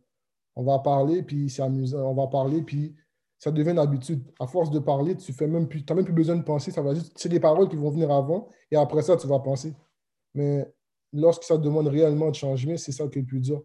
On 0.54 0.62
va 0.62 0.78
parler, 0.78 1.22
puis 1.22 1.50
c'est 1.50 1.62
amusant. 1.62 2.10
On 2.10 2.14
va 2.14 2.26
parler, 2.26 2.62
puis 2.62 2.94
ça 3.38 3.50
devient 3.50 3.70
une 3.70 3.78
habitude. 3.78 4.22
À 4.38 4.46
force 4.46 4.70
de 4.70 4.78
parler, 4.78 5.16
tu 5.16 5.32
n'as 5.32 5.46
même, 5.46 5.66
plus, 5.66 5.84
même 5.92 6.04
plus 6.04 6.12
besoin 6.12 6.36
de 6.36 6.42
penser. 6.42 6.70
Ça 6.70 6.82
va 6.82 6.92
c'est 7.16 7.28
des 7.28 7.40
paroles 7.40 7.68
qui 7.68 7.76
vont 7.76 7.90
venir 7.90 8.10
avant, 8.10 8.48
et 8.70 8.76
après 8.76 9.02
ça, 9.02 9.16
tu 9.16 9.26
vas 9.26 9.40
penser. 9.40 9.74
Mais 10.34 10.72
lorsque 11.12 11.44
ça 11.44 11.58
demande 11.58 11.88
réellement 11.88 12.30
de 12.30 12.34
changer, 12.34 12.76
c'est 12.76 12.92
ça 12.92 13.08
qui 13.08 13.18
est 13.18 13.22
le 13.22 13.26
plus 13.26 13.40
dur. 13.40 13.64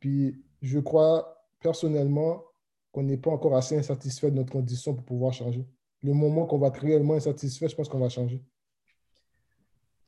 Puis 0.00 0.42
je 0.60 0.80
crois 0.80 1.37
personnellement 1.60 2.44
qu'on 2.92 3.02
n'est 3.02 3.16
pas 3.16 3.30
encore 3.30 3.56
assez 3.56 3.76
insatisfait 3.76 4.30
de 4.30 4.36
notre 4.36 4.52
condition 4.52 4.94
pour 4.94 5.04
pouvoir 5.04 5.32
changer. 5.32 5.66
Le 6.02 6.12
moment 6.12 6.46
qu'on 6.46 6.58
va 6.58 6.68
être 6.68 6.80
réellement 6.80 7.14
insatisfait, 7.14 7.68
je 7.68 7.76
pense 7.76 7.88
qu'on 7.88 7.98
va 7.98 8.08
changer. 8.08 8.42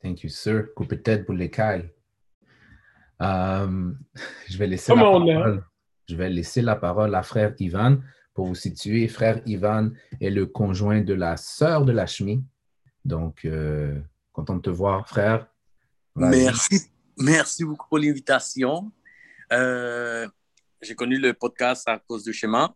Thank 0.03 0.23
you, 0.23 0.31
sir. 0.31 0.69
Coupe 0.75 0.91
de 0.91 0.95
tête 0.97 1.27
pour 1.27 1.35
les 1.35 1.51
cailles. 1.51 1.91
Euh, 3.21 3.93
je, 4.49 4.57
vais 4.57 4.67
laisser 4.67 4.95
la 4.95 5.03
parole, 5.03 5.65
je 6.09 6.17
vais 6.17 6.31
laisser 6.31 6.63
la 6.63 6.77
parole 6.77 7.15
à 7.15 7.23
frère 7.23 7.55
Ivan 7.59 7.99
pour 8.33 8.47
vous 8.47 8.55
situer. 8.55 9.09
Frère 9.09 9.43
Ivan 9.45 9.91
est 10.21 10.31
le 10.31 10.47
conjoint 10.47 11.03
de 11.03 11.13
la 11.13 11.37
sœur 11.37 11.85
de 11.85 11.93
la 11.93 12.07
chemise. 12.07 12.41
Donc, 13.05 13.45
euh, 13.45 14.01
content 14.33 14.57
de 14.57 14.63
te 14.63 14.71
voir, 14.71 15.07
frère. 15.07 15.47
Merci, 16.17 16.91
merci 17.19 17.65
beaucoup 17.65 17.89
pour 17.89 17.99
l'invitation. 17.99 18.91
Euh, 19.53 20.27
j'ai 20.83 20.95
connu 20.95 21.19
le 21.19 21.35
podcast 21.35 21.89
à 21.89 21.99
cause 21.99 22.25
du 22.25 22.33
schéma. 22.33 22.75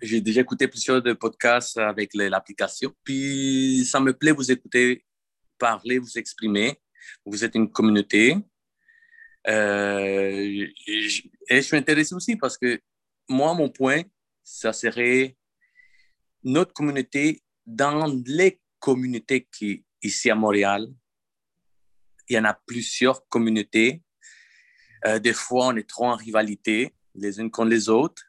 J'ai 0.00 0.20
déjà 0.20 0.40
écouté 0.40 0.68
plusieurs 0.68 1.02
podcasts 1.18 1.78
avec 1.78 2.10
l'application. 2.14 2.92
Puis 3.04 3.84
ça 3.84 4.00
me 4.00 4.12
plaît 4.12 4.32
vous 4.32 4.50
écouter 4.50 5.04
parler, 5.58 5.98
vous 5.98 6.18
exprimer. 6.18 6.80
Vous 7.24 7.44
êtes 7.44 7.54
une 7.54 7.70
communauté. 7.70 8.36
Euh, 9.48 10.66
et 10.86 11.08
je 11.08 11.60
suis 11.60 11.76
intéressé 11.76 12.14
aussi 12.14 12.36
parce 12.36 12.56
que 12.56 12.80
moi, 13.28 13.54
mon 13.54 13.68
point, 13.68 14.02
ça 14.42 14.72
serait 14.72 15.36
notre 16.42 16.72
communauté 16.72 17.42
dans 17.64 18.06
les 18.26 18.60
communautés 18.78 19.48
qui 19.56 19.84
ici 20.02 20.30
à 20.30 20.34
Montréal, 20.34 20.88
il 22.28 22.36
y 22.36 22.38
en 22.38 22.44
a 22.44 22.54
plusieurs 22.54 23.26
communautés. 23.28 24.02
Euh, 25.06 25.18
des 25.18 25.32
fois, 25.32 25.68
on 25.68 25.76
est 25.76 25.88
trop 25.88 26.06
en 26.06 26.16
rivalité 26.16 26.94
les 27.14 27.40
unes 27.40 27.50
contre 27.50 27.70
les 27.70 27.88
autres. 27.88 28.22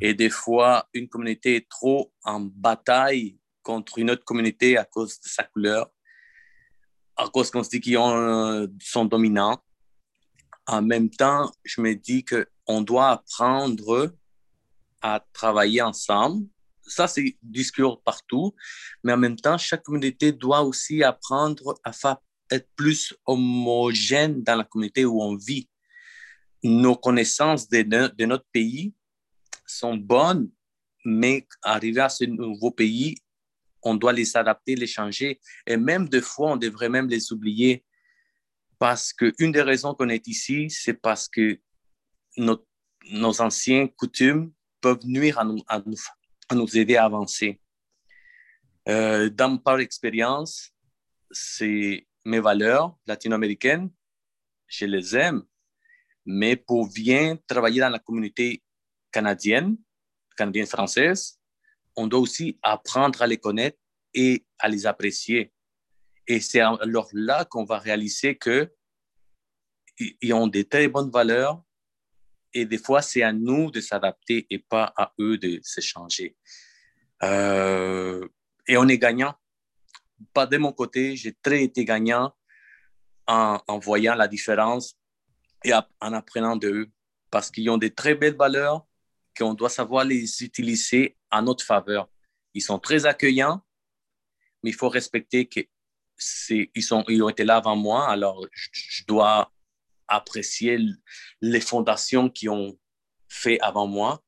Et 0.00 0.14
des 0.14 0.30
fois, 0.30 0.88
une 0.94 1.08
communauté 1.08 1.56
est 1.56 1.68
trop 1.68 2.12
en 2.24 2.40
bataille 2.40 3.38
contre 3.62 3.98
une 3.98 4.10
autre 4.10 4.24
communauté 4.24 4.78
à 4.78 4.84
cause 4.84 5.20
de 5.20 5.28
sa 5.28 5.44
couleur. 5.44 5.90
à 7.16 7.28
cause 7.28 7.50
qu'on 7.50 7.64
se 7.64 7.70
dit 7.70 7.80
qu'ils 7.80 7.98
sont 8.80 9.04
dominants. 9.04 9.60
En 10.66 10.82
même 10.82 11.10
temps, 11.10 11.50
je 11.64 11.80
me 11.80 11.94
dis 11.94 12.24
qu'on 12.24 12.80
doit 12.82 13.10
apprendre 13.10 14.14
à 15.02 15.24
travailler 15.32 15.82
ensemble. 15.82 16.46
Ça, 16.86 17.08
c'est 17.08 17.36
discours 17.42 18.00
partout. 18.02 18.54
Mais 19.02 19.12
en 19.12 19.16
même 19.16 19.36
temps, 19.36 19.58
chaque 19.58 19.82
communauté 19.82 20.30
doit 20.30 20.62
aussi 20.62 21.02
apprendre 21.02 21.74
à 21.84 21.92
être 22.50 22.68
plus 22.76 23.14
homogène 23.26 24.42
dans 24.42 24.54
la 24.54 24.64
communauté 24.64 25.04
où 25.04 25.20
on 25.20 25.36
vit. 25.36 25.68
Nos 26.62 26.96
connaissances 26.96 27.68
de, 27.68 28.24
notre 28.24 28.46
pays 28.52 28.94
sont 29.66 29.96
bonnes, 29.96 30.50
mais 31.04 31.46
arriver 31.62 32.00
à 32.00 32.08
ce 32.08 32.24
nouveau 32.24 32.70
pays, 32.70 33.16
on 33.82 33.94
doit 33.94 34.12
les 34.12 34.36
adapter, 34.36 34.74
les 34.74 34.86
changer. 34.86 35.40
Et 35.66 35.76
même 35.76 36.08
des 36.08 36.20
fois, 36.20 36.52
on 36.52 36.56
devrait 36.56 36.88
même 36.88 37.08
les 37.08 37.32
oublier 37.32 37.84
parce 38.78 39.12
qu'une 39.12 39.52
des 39.52 39.62
raisons 39.62 39.94
qu'on 39.94 40.08
est 40.08 40.26
ici, 40.26 40.70
c'est 40.70 40.94
parce 40.94 41.28
que 41.28 41.60
nos, 42.36 42.64
nos 43.10 43.40
anciens 43.40 43.88
coutumes 43.88 44.52
peuvent 44.80 45.04
nuire 45.04 45.38
à 45.38 45.44
nous, 45.44 45.62
à 45.66 45.80
nous, 45.80 45.96
à 46.48 46.54
nous 46.54 46.76
aider 46.76 46.96
à 46.96 47.04
avancer. 47.04 47.60
Euh, 48.88 49.28
dans 49.28 49.58
par 49.58 49.80
expérience, 49.80 50.70
c'est 51.30 52.06
mes 52.24 52.40
valeurs 52.40 52.96
latino-américaines, 53.06 53.90
je 54.66 54.86
les 54.86 55.16
aime, 55.16 55.42
mais 56.30 56.56
pour 56.56 56.92
bien 56.92 57.38
travailler 57.46 57.80
dans 57.80 57.88
la 57.88 57.98
communauté 57.98 58.62
canadienne, 59.10 59.78
canadienne-française, 60.36 61.40
on 61.96 62.06
doit 62.06 62.20
aussi 62.20 62.58
apprendre 62.62 63.22
à 63.22 63.26
les 63.26 63.38
connaître 63.38 63.78
et 64.12 64.44
à 64.58 64.68
les 64.68 64.84
apprécier. 64.84 65.54
Et 66.26 66.40
c'est 66.40 66.60
alors 66.60 67.08
là 67.14 67.46
qu'on 67.46 67.64
va 67.64 67.78
réaliser 67.78 68.36
que 68.36 68.70
ils 70.20 70.34
ont 70.34 70.46
des 70.46 70.64
très 70.64 70.86
bonnes 70.86 71.10
valeurs 71.10 71.62
et 72.52 72.66
des 72.66 72.78
fois, 72.78 73.00
c'est 73.00 73.22
à 73.22 73.32
nous 73.32 73.70
de 73.70 73.80
s'adapter 73.80 74.46
et 74.50 74.58
pas 74.58 74.92
à 74.98 75.14
eux 75.18 75.38
de 75.38 75.60
se 75.62 75.80
changer. 75.80 76.36
Euh, 77.22 78.28
et 78.66 78.76
on 78.76 78.86
est 78.86 78.98
gagnant. 78.98 79.34
Pas 80.34 80.46
de 80.46 80.58
mon 80.58 80.72
côté, 80.72 81.16
j'ai 81.16 81.32
très 81.32 81.62
été 81.62 81.86
gagnant 81.86 82.34
en, 83.26 83.78
voyant 83.78 84.14
la 84.14 84.28
différence 84.28 84.97
et 85.64 85.72
en 85.72 86.12
apprenant 86.12 86.56
d'eux 86.56 86.88
parce 87.30 87.50
qu'ils 87.50 87.68
ont 87.70 87.78
des 87.78 87.94
très 87.94 88.14
belles 88.14 88.36
valeurs 88.36 88.86
qu'on 89.36 89.54
doit 89.54 89.70
savoir 89.70 90.04
les 90.04 90.42
utiliser 90.42 91.16
à 91.30 91.42
notre 91.42 91.64
faveur. 91.64 92.08
Ils 92.54 92.62
sont 92.62 92.78
très 92.78 93.06
accueillants, 93.06 93.62
mais 94.62 94.70
il 94.70 94.74
faut 94.74 94.88
respecter 94.88 95.46
qu'ils 95.48 95.66
sont, 96.82 97.04
ils 97.08 97.22
ont 97.22 97.28
été 97.28 97.44
là 97.44 97.56
avant 97.56 97.76
moi, 97.76 98.08
alors 98.08 98.46
je 98.52 99.04
dois 99.06 99.52
apprécier 100.08 100.78
les 101.40 101.60
fondations 101.60 102.30
qui 102.30 102.48
ont 102.48 102.78
fait 103.28 103.60
avant 103.60 103.86
moi. 103.86 104.22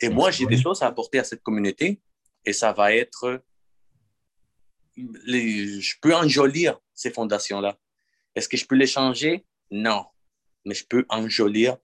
Et 0.00 0.08
moi, 0.08 0.30
j'ai 0.30 0.46
des 0.46 0.60
choses 0.60 0.82
à 0.82 0.86
apporter 0.86 1.18
à 1.18 1.24
cette 1.24 1.42
communauté 1.42 2.00
et 2.44 2.52
ça 2.52 2.72
va 2.72 2.94
être, 2.94 3.42
les, 4.96 5.80
je 5.80 5.96
peux 6.00 6.14
enjolir 6.14 6.78
ces 6.94 7.10
fondations-là. 7.10 7.78
Est-ce 8.34 8.48
que 8.48 8.56
je 8.56 8.66
peux 8.66 8.76
les 8.76 8.86
changer? 8.86 9.44
Non, 9.70 10.06
mais 10.64 10.74
je 10.74 10.86
peux 10.86 11.04
enjolir 11.08 11.76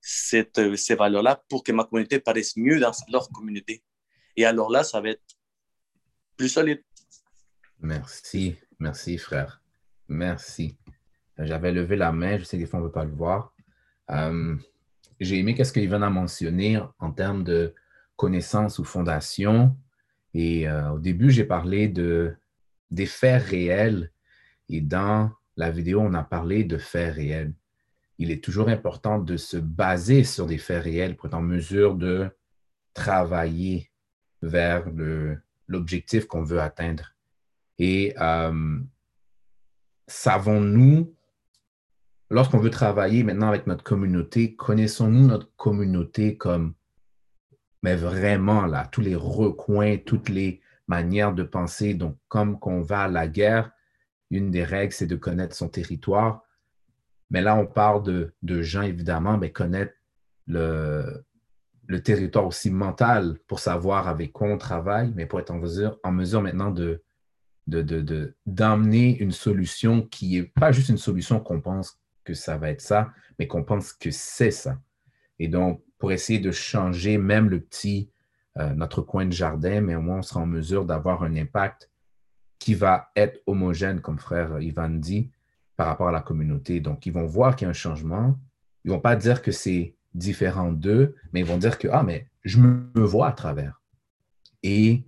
cette, 0.00 0.76
ces 0.76 0.94
valeurs-là 0.94 1.42
pour 1.48 1.64
que 1.64 1.72
ma 1.72 1.84
communauté 1.84 2.18
paraisse 2.20 2.56
mieux 2.56 2.78
dans 2.78 2.92
leur 3.10 3.28
communauté. 3.30 3.82
Et 4.36 4.44
alors 4.44 4.70
là, 4.70 4.84
ça 4.84 5.00
va 5.00 5.10
être 5.10 5.22
plus 6.36 6.48
solide. 6.48 6.82
Merci, 7.80 8.56
merci 8.78 9.18
frère. 9.18 9.62
Merci. 10.08 10.76
J'avais 11.38 11.72
levé 11.72 11.96
la 11.96 12.12
main, 12.12 12.38
je 12.38 12.44
sais 12.44 12.56
que 12.56 12.62
des 12.62 12.68
fois 12.68 12.80
on 12.80 12.82
ne 12.82 12.88
peut 12.88 12.92
pas 12.92 13.04
le 13.04 13.12
voir. 13.12 13.54
Euh, 14.10 14.56
j'ai 15.20 15.38
aimé 15.38 15.54
qu'est-ce 15.54 15.72
qu'il 15.72 15.88
vient 15.88 16.02
à 16.02 16.10
mentionner 16.10 16.80
en 16.98 17.10
termes 17.12 17.44
de 17.44 17.74
connaissances 18.16 18.78
ou 18.78 18.84
fondations. 18.84 19.76
Et 20.34 20.68
euh, 20.68 20.92
au 20.92 20.98
début, 20.98 21.30
j'ai 21.30 21.44
parlé 21.44 21.88
de, 21.88 22.36
des 22.90 23.06
faits 23.06 23.42
réels. 23.42 24.12
Et 24.68 24.80
dans 24.80 25.30
la 25.56 25.70
vidéo, 25.70 26.00
on 26.00 26.14
a 26.14 26.24
parlé 26.24 26.64
de 26.64 26.78
faits 26.78 27.14
réels. 27.14 27.54
Il 28.18 28.30
est 28.30 28.42
toujours 28.42 28.68
important 28.68 29.18
de 29.18 29.36
se 29.36 29.56
baser 29.56 30.24
sur 30.24 30.46
des 30.46 30.58
faits 30.58 30.82
réels 30.82 31.16
pour 31.16 31.26
être 31.26 31.34
en 31.34 31.42
mesure 31.42 31.94
de 31.94 32.28
travailler 32.92 33.90
vers 34.42 34.84
l'objectif 35.66 36.26
qu'on 36.26 36.42
veut 36.42 36.60
atteindre. 36.60 37.14
Et 37.78 38.14
euh, 38.20 38.78
savons-nous 40.06 41.14
lorsqu'on 42.30 42.58
veut 42.58 42.70
travailler 42.70 43.22
maintenant 43.22 43.48
avec 43.48 43.66
notre 43.66 43.84
communauté, 43.84 44.54
connaissons-nous 44.54 45.26
notre 45.26 45.54
communauté 45.56 46.36
comme, 46.36 46.74
mais 47.82 47.96
vraiment 47.96 48.66
là, 48.66 48.88
tous 48.90 49.00
les 49.00 49.14
recoins, 49.14 49.98
toutes 49.98 50.28
les 50.28 50.60
manières 50.86 51.34
de 51.34 51.42
penser. 51.42 51.94
Donc, 51.94 52.18
comme 52.28 52.58
qu'on 52.58 52.80
va 52.80 53.02
à 53.02 53.08
la 53.08 53.28
guerre, 53.28 53.70
une 54.30 54.50
des 54.50 54.64
règles, 54.64 54.92
c'est 54.92 55.06
de 55.06 55.16
connaître 55.16 55.54
son 55.54 55.68
territoire. 55.68 56.43
Mais 57.34 57.40
là, 57.40 57.56
on 57.56 57.66
parle 57.66 58.04
de, 58.04 58.62
gens, 58.62 58.82
évidemment, 58.82 59.36
mais 59.38 59.50
connaître 59.50 59.92
le, 60.46 61.26
le, 61.88 62.00
territoire 62.00 62.46
aussi 62.46 62.70
mental 62.70 63.40
pour 63.48 63.58
savoir 63.58 64.06
avec 64.06 64.30
quoi 64.30 64.46
on 64.46 64.56
travaille, 64.56 65.12
mais 65.16 65.26
pour 65.26 65.40
être 65.40 65.50
en 65.50 65.58
mesure, 65.58 65.98
en 66.04 66.12
mesure 66.12 66.42
maintenant 66.42 66.70
de 66.70 67.02
de, 67.66 68.36
une 68.46 69.32
solution 69.32 70.02
qui 70.02 70.36
n'est 70.36 70.44
pas 70.44 70.70
juste 70.70 70.90
une 70.90 70.96
solution 70.96 71.40
qu'on 71.40 71.60
pense 71.60 71.98
que 72.22 72.34
ça 72.34 72.56
va 72.56 72.70
être 72.70 72.80
ça, 72.80 73.12
mais 73.36 73.48
qu'on 73.48 73.64
pense 73.64 73.92
que 73.92 74.12
c'est 74.12 74.52
ça. 74.52 74.78
Et 75.40 75.48
donc, 75.48 75.82
pour 75.98 76.12
essayer 76.12 76.38
de 76.38 76.52
changer 76.52 77.18
même 77.18 77.50
le 77.50 77.58
petit, 77.58 78.12
euh, 78.58 78.74
notre 78.74 79.02
coin 79.02 79.26
de 79.26 79.32
jardin, 79.32 79.80
mais 79.80 79.96
au 79.96 80.02
moins 80.02 80.18
on 80.18 80.22
sera 80.22 80.38
en 80.38 80.46
mesure 80.46 80.84
d'avoir 80.84 81.24
un 81.24 81.34
impact 81.34 81.90
qui 82.60 82.74
va 82.74 83.10
être 83.16 83.40
homogène, 83.46 84.00
comme 84.00 84.20
frère 84.20 84.60
Ivan 84.60 84.90
dit, 84.90 85.32
par 85.76 85.86
rapport 85.86 86.08
à 86.08 86.12
la 86.12 86.20
communauté. 86.20 86.80
Donc, 86.80 87.06
ils 87.06 87.12
vont 87.12 87.26
voir 87.26 87.56
qu'il 87.56 87.66
y 87.66 87.68
a 87.68 87.70
un 87.70 87.74
changement. 87.74 88.38
Ils 88.84 88.90
vont 88.90 89.00
pas 89.00 89.16
dire 89.16 89.42
que 89.42 89.52
c'est 89.52 89.96
différent 90.14 90.72
d'eux, 90.72 91.16
mais 91.32 91.40
ils 91.40 91.46
vont 91.46 91.58
dire 91.58 91.78
que, 91.78 91.88
ah, 91.90 92.02
mais 92.02 92.28
je 92.44 92.58
me 92.58 93.02
vois 93.02 93.28
à 93.28 93.32
travers. 93.32 93.82
Et 94.62 95.04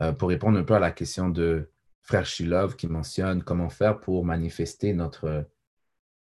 euh, 0.00 0.12
pour 0.12 0.28
répondre 0.28 0.58
un 0.58 0.64
peu 0.64 0.74
à 0.74 0.80
la 0.80 0.90
question 0.90 1.28
de 1.28 1.70
frère 2.02 2.26
Shilov 2.26 2.76
qui 2.76 2.88
mentionne 2.88 3.42
comment 3.42 3.68
faire 3.68 4.00
pour 4.00 4.24
manifester 4.24 4.94
notre 4.94 5.46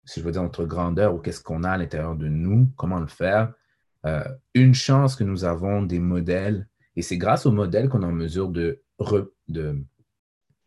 si 0.07 0.21
je 0.21 0.25
veux 0.25 0.33
dire, 0.33 0.43
notre 0.43 0.65
grandeur 0.65 1.15
ou 1.15 1.19
qu'est-ce 1.19 1.43
qu'on 1.43 1.65
a 1.65 1.71
à 1.71 1.77
l'intérieur 1.77 2.15
de 2.15 2.29
nous, 2.29 2.71
comment 2.77 3.01
le 3.01 3.09
faire. 3.09 3.53
Euh, 4.07 4.25
une 4.55 4.73
chance 4.73 5.17
que 5.17 5.25
nous 5.25 5.45
avons 5.45 5.83
des 5.83 5.99
modèles, 5.99 6.69
et 6.95 7.03
c'est 7.03 7.19
grâce 7.19 7.45
aux 7.45 7.53
modèles 7.53 7.89
qu'on 7.89 8.03
est 8.03 8.07
en 8.07 8.13
mesure 8.13 8.49
de, 8.49 8.81
de, 9.49 9.85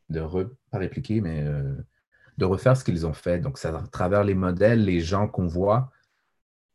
de 0.09 0.49
pas 0.69 0.77
répliquer, 0.77 1.21
mais 1.21 1.41
euh, 1.43 1.73
de 2.39 2.45
refaire 2.45 2.75
ce 2.77 2.83
qu'ils 2.83 3.05
ont 3.05 3.13
fait. 3.13 3.39
Donc, 3.39 3.57
c'est 3.57 3.67
à 3.67 3.83
travers 3.91 4.23
les 4.23 4.33
modèles, 4.33 4.83
les 4.85 5.01
gens 5.01 5.27
qu'on 5.27 5.45
voit 5.45 5.91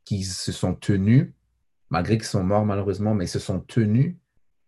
qui 0.05 0.23
se 0.23 0.53
sont 0.53 0.75
tenus, 0.75 1.33
malgré 1.89 2.19
qu'ils 2.19 2.27
sont 2.27 2.45
morts 2.45 2.67
malheureusement, 2.67 3.15
mais 3.15 3.25
ils 3.25 3.29
se 3.29 3.39
sont 3.39 3.61
tenus, 3.61 4.15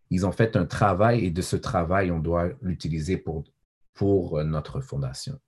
ils 0.09 0.25
ont 0.25 0.33
fait 0.33 0.57
un 0.57 0.65
travail 0.65 1.27
et 1.27 1.31
de 1.31 1.43
ce 1.43 1.57
travail, 1.57 2.11
on 2.11 2.19
doit 2.19 2.49
l'utiliser 2.63 3.19
pour, 3.19 3.45
pour 3.93 4.39
euh, 4.39 4.45
notre 4.45 4.81
fondation. 4.81 5.39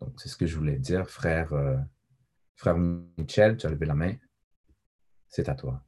Donc, 0.00 0.14
c'est 0.18 0.28
ce 0.28 0.36
que 0.36 0.46
je 0.46 0.56
voulais 0.56 0.78
dire. 0.78 1.10
Frère, 1.10 1.52
euh, 1.52 1.76
frère 2.54 2.76
Michel, 2.78 3.56
tu 3.56 3.66
as 3.66 3.70
levé 3.70 3.86
la 3.86 3.94
main. 3.94 4.14
C'est 5.28 5.48
à 5.48 5.56
toi. 5.56 5.82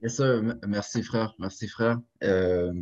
Yes, 0.00 0.20
Merci, 0.66 1.02
frère. 1.02 1.34
Merci, 1.38 1.68
frère. 1.68 2.00
Euh, 2.22 2.72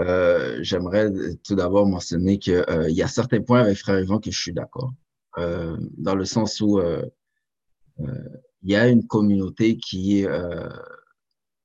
euh, 0.00 0.58
j'aimerais 0.62 1.10
tout 1.44 1.54
d'abord 1.54 1.86
mentionner 1.86 2.38
qu'il 2.38 2.64
y 2.88 3.02
a 3.02 3.08
certains 3.08 3.40
points 3.40 3.60
avec 3.60 3.78
frère 3.78 4.00
Yvan 4.00 4.18
que 4.18 4.30
je 4.30 4.38
suis 4.38 4.52
d'accord. 4.52 4.92
dans 5.36 6.14
le 6.14 6.24
sens 6.24 6.60
où 6.60 6.80
il 7.98 8.70
y 8.70 8.76
a 8.76 8.88
une 8.88 9.06
communauté 9.06 9.76
qui 9.76 10.20
est, 10.20 10.28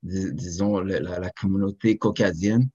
disons, 0.04 0.80
la, 0.80 1.00
la, 1.00 1.30
communauté 1.32 1.98
caucasienne 1.98 2.70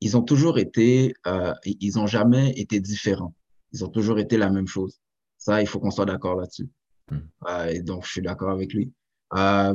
ils 0.00 0.16
ont 0.16 0.22
toujours 0.22 0.58
été, 0.58 1.14
euh, 1.26 1.54
ils 1.64 1.96
n'ont 1.96 2.06
jamais 2.06 2.50
été 2.50 2.80
différents. 2.80 3.34
Ils 3.72 3.84
ont 3.84 3.88
toujours 3.88 4.18
été 4.18 4.36
la 4.36 4.50
même 4.50 4.66
chose. 4.66 5.00
Ça, 5.38 5.60
il 5.62 5.68
faut 5.68 5.80
qu'on 5.80 5.90
soit 5.90 6.06
d'accord 6.06 6.36
là-dessus. 6.36 6.68
Hmm. 7.10 7.18
Euh, 7.48 7.66
et 7.66 7.80
donc, 7.80 8.04
je 8.04 8.10
suis 8.10 8.22
d'accord 8.22 8.50
avec 8.50 8.72
lui. 8.72 8.92
Euh, 9.34 9.74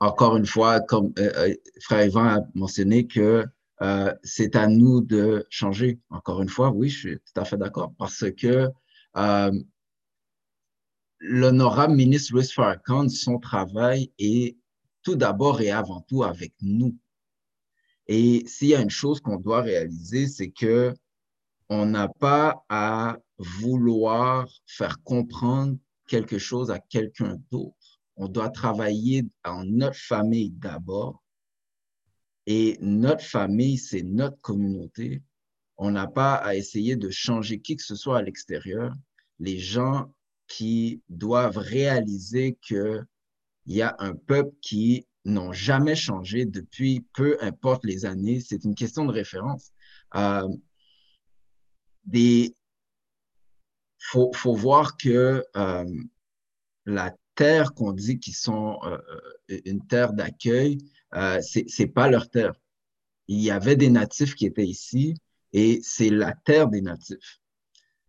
encore 0.00 0.36
une 0.36 0.46
fois, 0.46 0.80
comme 0.80 1.12
euh, 1.18 1.30
euh, 1.36 1.54
Frère 1.80 2.06
Ivan 2.06 2.24
a 2.24 2.38
mentionné 2.54 3.06
que 3.06 3.44
euh, 3.82 4.14
c'est 4.22 4.56
à 4.56 4.66
nous 4.66 5.00
de 5.00 5.46
changer. 5.50 6.00
Encore 6.10 6.42
une 6.42 6.48
fois, 6.48 6.70
oui, 6.70 6.88
je 6.88 6.98
suis 6.98 7.18
tout 7.18 7.40
à 7.40 7.44
fait 7.44 7.56
d'accord. 7.56 7.92
Parce 7.98 8.24
que 8.32 8.68
l'honorable 11.20 11.94
ministre 11.94 12.32
Louis 12.32 12.46
Farrakhan, 12.46 13.08
son 13.08 13.38
travail 13.38 14.10
est 14.18 14.56
tout 15.02 15.16
d'abord 15.16 15.60
et 15.60 15.70
avant 15.70 16.00
tout 16.02 16.22
avec 16.22 16.52
nous. 16.60 16.96
Et 18.06 18.44
s'il 18.46 18.68
y 18.68 18.74
a 18.74 18.80
une 18.80 18.90
chose 18.90 19.20
qu'on 19.20 19.36
doit 19.36 19.62
réaliser, 19.62 20.26
c'est 20.26 20.50
que 20.50 20.94
on 21.68 21.86
n'a 21.86 22.08
pas 22.08 22.64
à 22.68 23.18
vouloir 23.38 24.48
faire 24.66 25.00
comprendre 25.04 25.78
quelque 26.08 26.38
chose 26.38 26.70
à 26.70 26.80
quelqu'un 26.80 27.38
d'autre. 27.52 28.00
On 28.16 28.26
doit 28.26 28.50
travailler 28.50 29.24
en 29.44 29.64
notre 29.64 29.96
famille 29.96 30.50
d'abord. 30.50 31.19
Et 32.52 32.78
notre 32.80 33.22
famille, 33.24 33.78
c'est 33.78 34.02
notre 34.02 34.40
communauté. 34.40 35.22
On 35.76 35.92
n'a 35.92 36.08
pas 36.08 36.34
à 36.34 36.56
essayer 36.56 36.96
de 36.96 37.08
changer 37.08 37.60
qui 37.60 37.76
que 37.76 37.82
ce 37.84 37.94
soit 37.94 38.18
à 38.18 38.22
l'extérieur. 38.22 38.92
Les 39.38 39.60
gens 39.60 40.12
qui 40.48 41.00
doivent 41.08 41.58
réaliser 41.58 42.58
qu'il 42.60 43.06
y 43.66 43.82
a 43.82 43.94
un 44.00 44.16
peuple 44.16 44.50
qui 44.62 45.06
n'ont 45.24 45.52
jamais 45.52 45.94
changé 45.94 46.44
depuis 46.44 47.06
peu 47.14 47.38
importe 47.40 47.84
les 47.84 48.04
années. 48.04 48.40
C'est 48.40 48.64
une 48.64 48.74
question 48.74 49.04
de 49.04 49.12
référence. 49.12 49.70
Euh, 50.16 50.48
des, 52.02 52.52
faut, 54.00 54.32
voir 54.56 54.96
que 54.96 55.44
euh, 55.56 55.84
la 56.84 57.14
terre 57.36 57.74
qu'on 57.74 57.92
dit 57.92 58.18
qu'ils 58.18 58.34
sont 58.34 58.80
euh, 58.82 58.98
une 59.66 59.86
terre 59.86 60.14
d'accueil, 60.14 60.78
euh, 61.14 61.40
c'est 61.42 61.86
pas 61.86 62.08
leur 62.08 62.30
terre. 62.30 62.54
Il 63.28 63.40
y 63.40 63.50
avait 63.50 63.76
des 63.76 63.90
natifs 63.90 64.34
qui 64.34 64.46
étaient 64.46 64.66
ici 64.66 65.14
et 65.52 65.80
c'est 65.82 66.10
la 66.10 66.32
terre 66.32 66.68
des 66.68 66.80
natifs. 66.80 67.40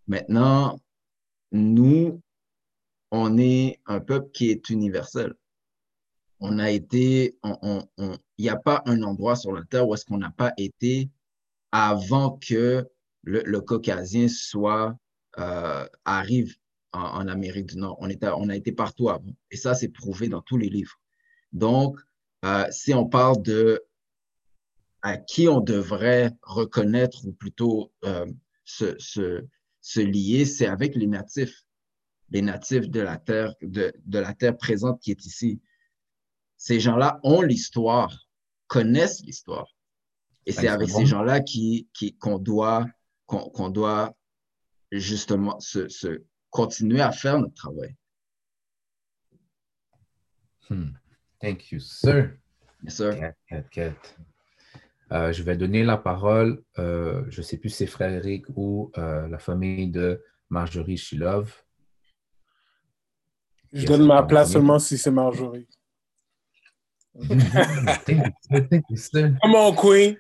Maintenant, 0.08 0.80
nous, 1.52 2.22
on 3.12 3.38
est 3.38 3.80
un 3.86 4.00
peuple 4.00 4.32
qui 4.32 4.50
est 4.50 4.70
universel. 4.70 5.34
On 6.40 6.58
a 6.58 6.72
été, 6.72 7.38
il 7.44 8.18
n'y 8.40 8.50
a 8.50 8.56
pas 8.56 8.82
un 8.86 9.04
endroit 9.04 9.36
sur 9.36 9.52
la 9.52 9.64
terre 9.64 9.88
où 9.88 9.94
est-ce 9.94 10.06
qu'on 10.06 10.18
n'a 10.18 10.32
pas 10.32 10.54
été 10.58 11.10
avant 11.72 12.38
que 12.38 12.88
le, 13.24 13.62
Caucasien 13.62 14.28
soit, 14.28 14.96
euh, 15.38 15.88
arrive 16.04 16.56
en, 16.94 17.28
Amérique 17.28 17.68
du 17.68 17.78
Nord. 17.78 17.98
On, 18.02 18.10
on 18.10 18.50
a 18.50 18.56
été 18.56 18.72
partout 18.72 19.10
avant. 19.10 19.34
Et 19.52 19.58
ça, 19.58 19.76
c'est 19.76 19.90
prouvé 19.90 20.28
dans 20.28 20.42
tous 20.42 20.58
les 20.58 20.70
livres. 20.70 21.00
Donc, 21.54 21.98
euh, 22.46 22.66
si 22.72 22.94
on 22.94 23.08
parle 23.08 23.42
de 23.42 23.84
à 25.04 25.18
qui 25.18 25.48
on 25.48 25.62
devrait 25.62 26.32
reconnaître 26.44 27.26
ou 27.26 27.34
plutôt 27.34 27.92
euh, 28.06 28.26
se, 28.66 28.98
se, 29.00 29.44
se, 29.82 30.00
lier, 30.00 30.46
c'est 30.46 30.68
avec 30.68 30.96
les 30.96 31.08
natifs, 31.08 31.64
les 32.30 32.44
natifs 32.44 32.90
de 32.90 33.00
la 33.00 33.18
terre, 33.18 33.56
de, 33.62 33.92
de 34.06 34.20
la 34.20 34.34
terre 34.34 34.58
présente 34.58 35.02
qui 35.02 35.12
est 35.12 35.26
ici. 35.26 35.60
Ces 36.58 36.80
gens-là 36.80 37.20
ont 37.24 37.42
l'histoire, 37.42 38.28
connaissent 38.68 39.24
l'histoire. 39.24 39.68
Et 40.46 40.52
c'est 40.52 40.68
avec 40.68 40.90
ces 40.90 41.06
gens-là 41.06 41.40
qui, 41.40 41.88
qui, 41.94 42.16
qu'on 42.18 42.38
doit, 42.38 42.86
qu'on, 43.26 43.70
doit 43.70 44.16
justement 44.92 45.60
se, 45.60 45.88
se, 45.88 46.24
continuer 46.50 47.02
à 47.02 47.12
faire 47.12 47.40
notre 47.40 47.54
travail. 47.54 47.96
Hmm. 50.70 50.92
Thank 51.42 51.72
you, 51.72 51.80
sir. 51.80 52.38
Yes, 52.84 52.96
sir. 52.96 53.34
Cat, 53.50 53.64
cat, 53.72 53.94
euh, 55.12 55.34
je 55.34 55.44
vais 55.44 55.58
donner 55.58 55.84
la 55.84 55.98
parole, 55.98 56.64
euh, 56.80 57.26
je 57.30 57.42
ne 57.42 57.44
sais 57.44 57.58
plus 57.58 57.70
si 57.70 57.78
c'est 57.78 57.88
frère 57.88 58.12
Eric 58.12 58.46
ou 58.56 58.92
euh, 58.98 59.28
la 59.28 59.40
famille 59.40 59.90
de 59.90 60.24
Marjorie 60.50 60.96
Shilov. 60.96 61.54
Je 63.74 63.86
donne 63.86 64.06
ma 64.06 64.24
place 64.24 64.54
seulement 64.54 64.80
si 64.80 64.98
c'est 64.98 65.12
Marjorie. 65.12 65.68
Come 69.42 69.56
on, 69.56 69.76
Queen. 69.76 70.18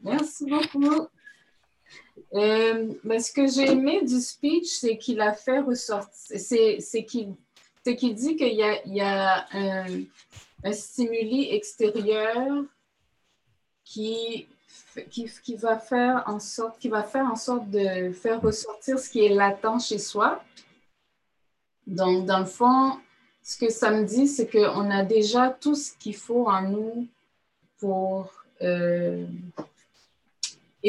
Merci 0.00 0.46
beaucoup. 0.48 1.08
Euh, 2.34 2.92
ce 3.04 3.32
que 3.32 3.46
j'ai 3.46 3.70
aimé 3.70 4.02
du 4.04 4.20
speech, 4.20 4.66
c'est 4.66 4.98
qu'il 4.98 5.20
a 5.20 5.32
fait 5.32 5.60
ressortir, 5.60 6.38
c'est 6.38 7.04
qu'il 7.04 7.34
qu'il 7.96 8.14
dit 8.14 8.36
qu'il 8.36 8.54
y 8.54 8.62
a, 8.62 8.84
il 8.84 8.94
y 8.94 9.00
a 9.00 9.46
un, 9.52 9.86
un, 10.62 10.72
stimuli 10.72 11.50
extérieur 11.54 12.64
qui, 13.82 14.46
qui, 15.08 15.30
qui, 15.42 15.56
va 15.56 15.78
faire 15.78 16.22
en 16.26 16.38
sorte, 16.38 16.78
qui 16.78 16.90
va 16.90 17.02
faire 17.02 17.24
en 17.24 17.36
sorte 17.36 17.70
de 17.70 18.12
faire 18.12 18.42
ressortir 18.42 18.98
ce 18.98 19.08
qui 19.08 19.24
est 19.24 19.30
latent 19.30 19.80
chez 19.80 19.98
soi. 19.98 20.44
Donc, 21.86 22.26
dans 22.26 22.40
le 22.40 22.44
fond, 22.44 22.98
ce 23.42 23.56
que 23.56 23.70
ça 23.70 23.90
me 23.90 24.04
dit, 24.04 24.28
c'est 24.28 24.50
qu'on 24.50 24.90
a 24.90 25.02
déjà 25.04 25.48
tout 25.48 25.74
ce 25.74 25.92
qu'il 25.96 26.16
faut 26.16 26.46
en 26.46 26.62
nous 26.62 27.06
pour 27.78 28.30
euh, 28.60 29.24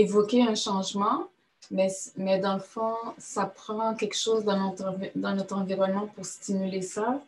évoquer 0.02 0.44
un 0.44 0.56
changement, 0.56 1.28
mais, 1.72 1.90
mais 2.18 2.40
dans 2.40 2.56
le 2.56 2.62
fond, 2.62 2.96
ça 3.18 3.46
prend 3.46 3.94
quelque 3.96 4.18
chose 4.18 4.44
dans 4.44 4.58
notre, 4.58 4.96
dans 5.16 5.36
notre 5.36 5.56
environnement 5.56 6.08
pour 6.16 6.26
stimuler 6.26 6.82
ça. 6.82 7.22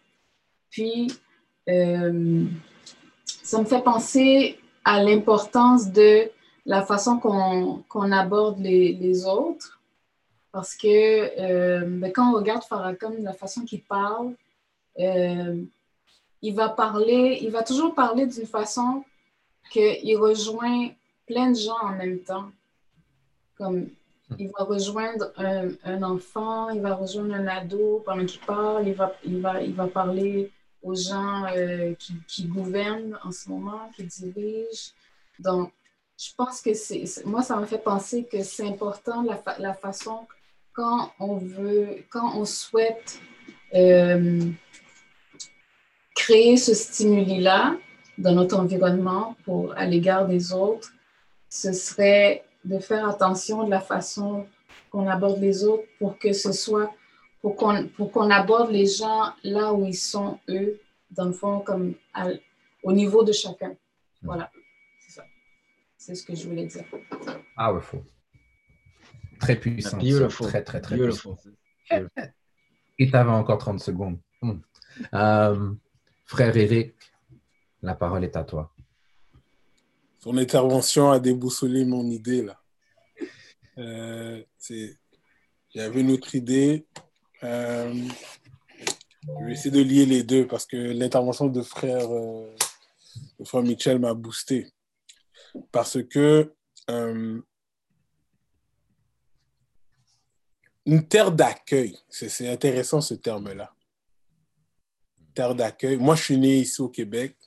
Puis, 0.69 1.11
euh, 1.69 2.45
ça 3.43 3.59
me 3.59 3.65
fait 3.65 3.83
penser 3.83 4.59
à 4.83 5.03
l'importance 5.03 5.91
de 5.91 6.29
la 6.65 6.83
façon 6.83 7.17
qu'on 7.17 8.11
aborde 8.11 8.59
les, 8.59 8.93
les, 8.93 9.25
autres. 9.25 9.79
Parce 10.51 10.75
que 10.75 10.87
euh, 10.87 11.85
ben, 11.85 12.11
quand 12.11 12.31
on 12.31 12.35
regarde 12.35 12.63
Farrakhan, 12.63 13.13
la 13.19 13.33
façon 13.33 13.61
qu'il 13.61 13.83
parle, 13.83 14.33
euh, 14.99 15.61
il 16.41 16.55
va 16.55 16.69
parler, 16.69 17.39
il 17.41 17.51
va 17.51 17.63
toujours 17.63 17.93
parler 17.93 18.25
d'une 18.25 18.47
façon 18.47 19.03
qu'il 19.71 20.17
rejoint 20.17 20.89
plein 21.25 21.51
de 21.51 21.55
gens 21.55 21.79
en 21.81 21.91
même 21.91 22.19
temps. 22.19 22.51
Il 24.39 24.49
va 24.57 24.63
rejoindre 24.63 25.33
un, 25.37 26.03
enfant, 26.03 26.69
il 26.69 26.81
va 26.81 26.95
rejoindre 26.95 27.33
un 27.35 27.47
ado 27.47 28.01
pendant 28.05 28.25
qu'il 28.25 28.39
parle, 28.41 28.87
il 28.87 28.93
va, 28.93 29.13
il 29.25 29.41
va, 29.41 29.61
il 29.61 29.73
va 29.73 29.87
parler 29.87 30.51
aux 30.81 30.95
gens 30.95 31.45
euh, 31.55 31.93
qui, 32.27 32.45
gouvernent 32.45 33.19
en 33.23 33.31
ce 33.31 33.49
moment, 33.49 33.91
qui 33.95 34.03
dirigent. 34.03 34.93
Donc, 35.39 35.71
je 36.17 36.29
pense 36.35 36.61
que 36.61 36.73
c'est, 36.73 37.03
moi, 37.25 37.41
ça 37.41 37.57
me 37.57 37.65
fait 37.65 37.83
penser 37.83 38.23
que 38.23 38.41
c'est 38.43 38.67
important 38.67 39.23
la, 39.23 39.41
la, 39.59 39.73
façon 39.73 40.27
quand 40.73 41.11
on 41.19 41.37
veut, 41.37 42.03
quand 42.09 42.37
on 42.37 42.45
souhaite 42.45 43.19
euh, 43.73 44.49
créer 46.15 46.57
ce 46.57 46.73
stimuli-là 46.73 47.75
dans 48.17 48.33
notre 48.33 48.57
environnement 48.57 49.35
à 49.75 49.85
l'égard 49.85 50.27
des 50.27 50.53
autres, 50.53 50.91
ce 51.49 51.73
serait 51.73 52.45
de 52.63 52.79
faire 52.79 53.07
attention 53.07 53.63
de 53.63 53.69
la 53.69 53.81
façon 53.81 54.47
qu'on 54.89 55.07
aborde 55.07 55.39
les 55.39 55.63
autres 55.63 55.87
pour 55.99 56.17
que 56.17 56.33
ce 56.33 56.51
soit, 56.51 56.93
pour 57.41 57.55
qu'on, 57.55 57.87
pour 57.87 58.11
qu'on 58.11 58.29
aborde 58.29 58.71
les 58.71 58.85
gens 58.85 59.33
là 59.43 59.73
où 59.73 59.85
ils 59.85 59.95
sont, 59.95 60.39
eux, 60.49 60.79
dans 61.11 61.25
le 61.25 61.33
fond, 61.33 61.59
comme 61.59 61.95
au 62.83 62.93
niveau 62.93 63.23
de 63.23 63.31
chacun. 63.31 63.75
Voilà, 64.21 64.51
c'est 64.99 65.11
ça. 65.11 65.23
C'est 65.97 66.15
ce 66.15 66.23
que 66.25 66.35
je 66.35 66.47
voulais 66.47 66.65
dire. 66.65 66.85
Ah 67.57 67.73
ouais, 67.73 67.81
faux. 67.81 68.03
Très 69.39 69.55
puissant. 69.55 69.97
Très, 69.97 70.63
très, 70.63 70.81
très 70.81 70.97
puissant. 70.97 71.37
Et 72.99 73.09
tu 73.09 73.15
avais 73.15 73.31
encore 73.31 73.57
30 73.57 73.79
secondes. 73.79 74.19
Hmm. 74.41 74.59
Euh, 75.13 75.73
frère 76.25 76.55
Eric, 76.55 76.93
la 77.81 77.95
parole 77.95 78.23
est 78.23 78.35
à 78.35 78.43
toi. 78.43 78.71
Son 80.23 80.37
intervention 80.37 81.09
a 81.09 81.19
déboussolé 81.19 81.83
mon 81.83 82.05
idée, 82.05 82.43
là. 82.43 82.61
Euh, 83.79 84.43
J'avais 85.73 86.01
une 86.01 86.11
autre 86.11 86.35
idée. 86.35 86.85
Euh, 87.43 87.91
je 89.23 89.45
vais 89.45 89.53
essayer 89.53 89.71
de 89.71 89.81
lier 89.81 90.05
les 90.05 90.21
deux 90.21 90.45
parce 90.45 90.67
que 90.67 90.77
l'intervention 90.77 91.47
de 91.47 91.63
frère, 91.63 92.11
euh, 92.11 92.55
de 93.39 93.45
frère 93.45 93.63
Michel 93.63 93.97
m'a 93.97 94.13
boosté. 94.13 94.67
Parce 95.71 95.97
que 96.03 96.53
une 100.85 101.07
terre 101.07 101.31
d'accueil, 101.31 101.97
c'est 102.09 102.49
intéressant 102.49 103.01
ce 103.01 103.15
terme-là. 103.15 103.73
Terre 105.33 105.55
d'accueil. 105.55 105.97
Moi, 105.97 106.15
je 106.15 106.23
suis 106.23 106.37
né 106.37 106.59
ici 106.59 106.81
au 106.81 106.89
Québec. 106.89 107.37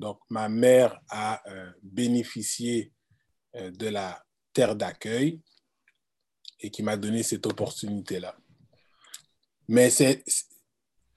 Donc, 0.00 0.18
ma 0.30 0.48
mère 0.48 0.98
a 1.10 1.42
euh, 1.50 1.70
bénéficié 1.82 2.90
euh, 3.56 3.70
de 3.70 3.86
la 3.88 4.24
terre 4.54 4.74
d'accueil 4.74 5.42
et 6.60 6.70
qui 6.70 6.82
m'a 6.82 6.96
donné 6.96 7.22
cette 7.22 7.46
opportunité-là. 7.46 8.34
Mais 9.68 9.90
c'est 9.90 10.24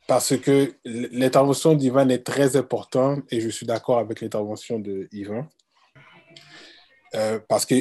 parce 0.06 0.38
que 0.38 0.76
l'intervention 0.84 1.76
d'Ivan 1.76 2.10
est 2.10 2.26
très 2.26 2.58
importante 2.58 3.24
et 3.32 3.40
je 3.40 3.48
suis 3.48 3.66
d'accord 3.66 4.00
avec 4.00 4.20
l'intervention 4.20 4.80
d'Ivan. 4.80 5.48
Euh, 7.16 7.40
parce 7.48 7.66
que 7.66 7.76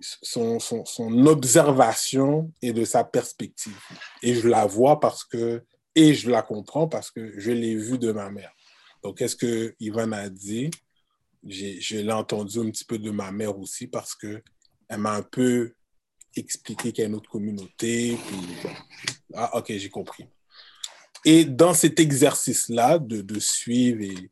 son, 0.00 0.58
son, 0.58 1.26
observation 1.26 2.50
est 2.62 2.72
de 2.72 2.86
sa 2.86 3.04
perspective. 3.04 3.78
Et 4.22 4.34
je 4.34 4.48
la 4.48 4.64
vois 4.64 5.00
parce 5.00 5.22
que, 5.22 5.62
et 5.94 6.14
je 6.14 6.30
la 6.30 6.40
comprends 6.40 6.88
parce 6.88 7.10
que 7.10 7.38
je 7.38 7.50
l'ai 7.50 7.74
vue 7.74 7.98
de 7.98 8.10
ma 8.10 8.30
mère. 8.30 8.55
Donc, 9.06 9.18
qu'est-ce 9.18 9.36
que 9.36 9.76
Ivan 9.78 10.10
a 10.10 10.28
dit? 10.28 10.68
je 11.48 11.98
l'ai 11.98 12.12
entendu 12.12 12.58
un 12.58 12.68
petit 12.72 12.84
peu 12.84 12.98
de 12.98 13.12
ma 13.12 13.30
mère 13.30 13.56
aussi 13.56 13.86
parce 13.86 14.16
qu'elle 14.16 14.42
m'a 14.98 15.12
un 15.12 15.22
peu 15.22 15.74
expliqué 16.34 16.90
qu'il 16.90 17.02
y 17.02 17.04
a 17.04 17.08
une 17.08 17.14
autre 17.14 17.30
communauté. 17.30 18.18
ah, 19.32 19.56
ok, 19.58 19.66
j'ai 19.68 19.90
compris. 19.90 20.26
Et 21.24 21.44
dans 21.44 21.72
cet 21.72 22.00
exercice-là 22.00 22.98
de, 22.98 23.20
de 23.20 23.38
suivre 23.38 24.02
et 24.02 24.28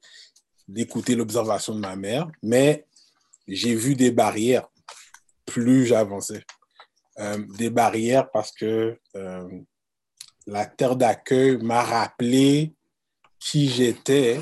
d'écouter 0.66 1.14
l'observation 1.14 1.72
de 1.76 1.78
ma 1.78 1.94
mère, 1.94 2.28
mais 2.42 2.84
j'ai 3.46 3.76
vu 3.76 3.94
des 3.94 4.10
barrières 4.10 4.66
plus 5.46 5.86
j'avançais. 5.86 6.42
Euh, 7.20 7.38
des 7.58 7.70
barrières 7.70 8.28
parce 8.32 8.50
que 8.50 8.98
euh, 9.14 9.48
la 10.48 10.66
terre 10.66 10.96
d'accueil 10.96 11.58
m'a 11.58 11.84
rappelé 11.84 12.74
qui 13.44 13.68
j'étais, 13.68 14.40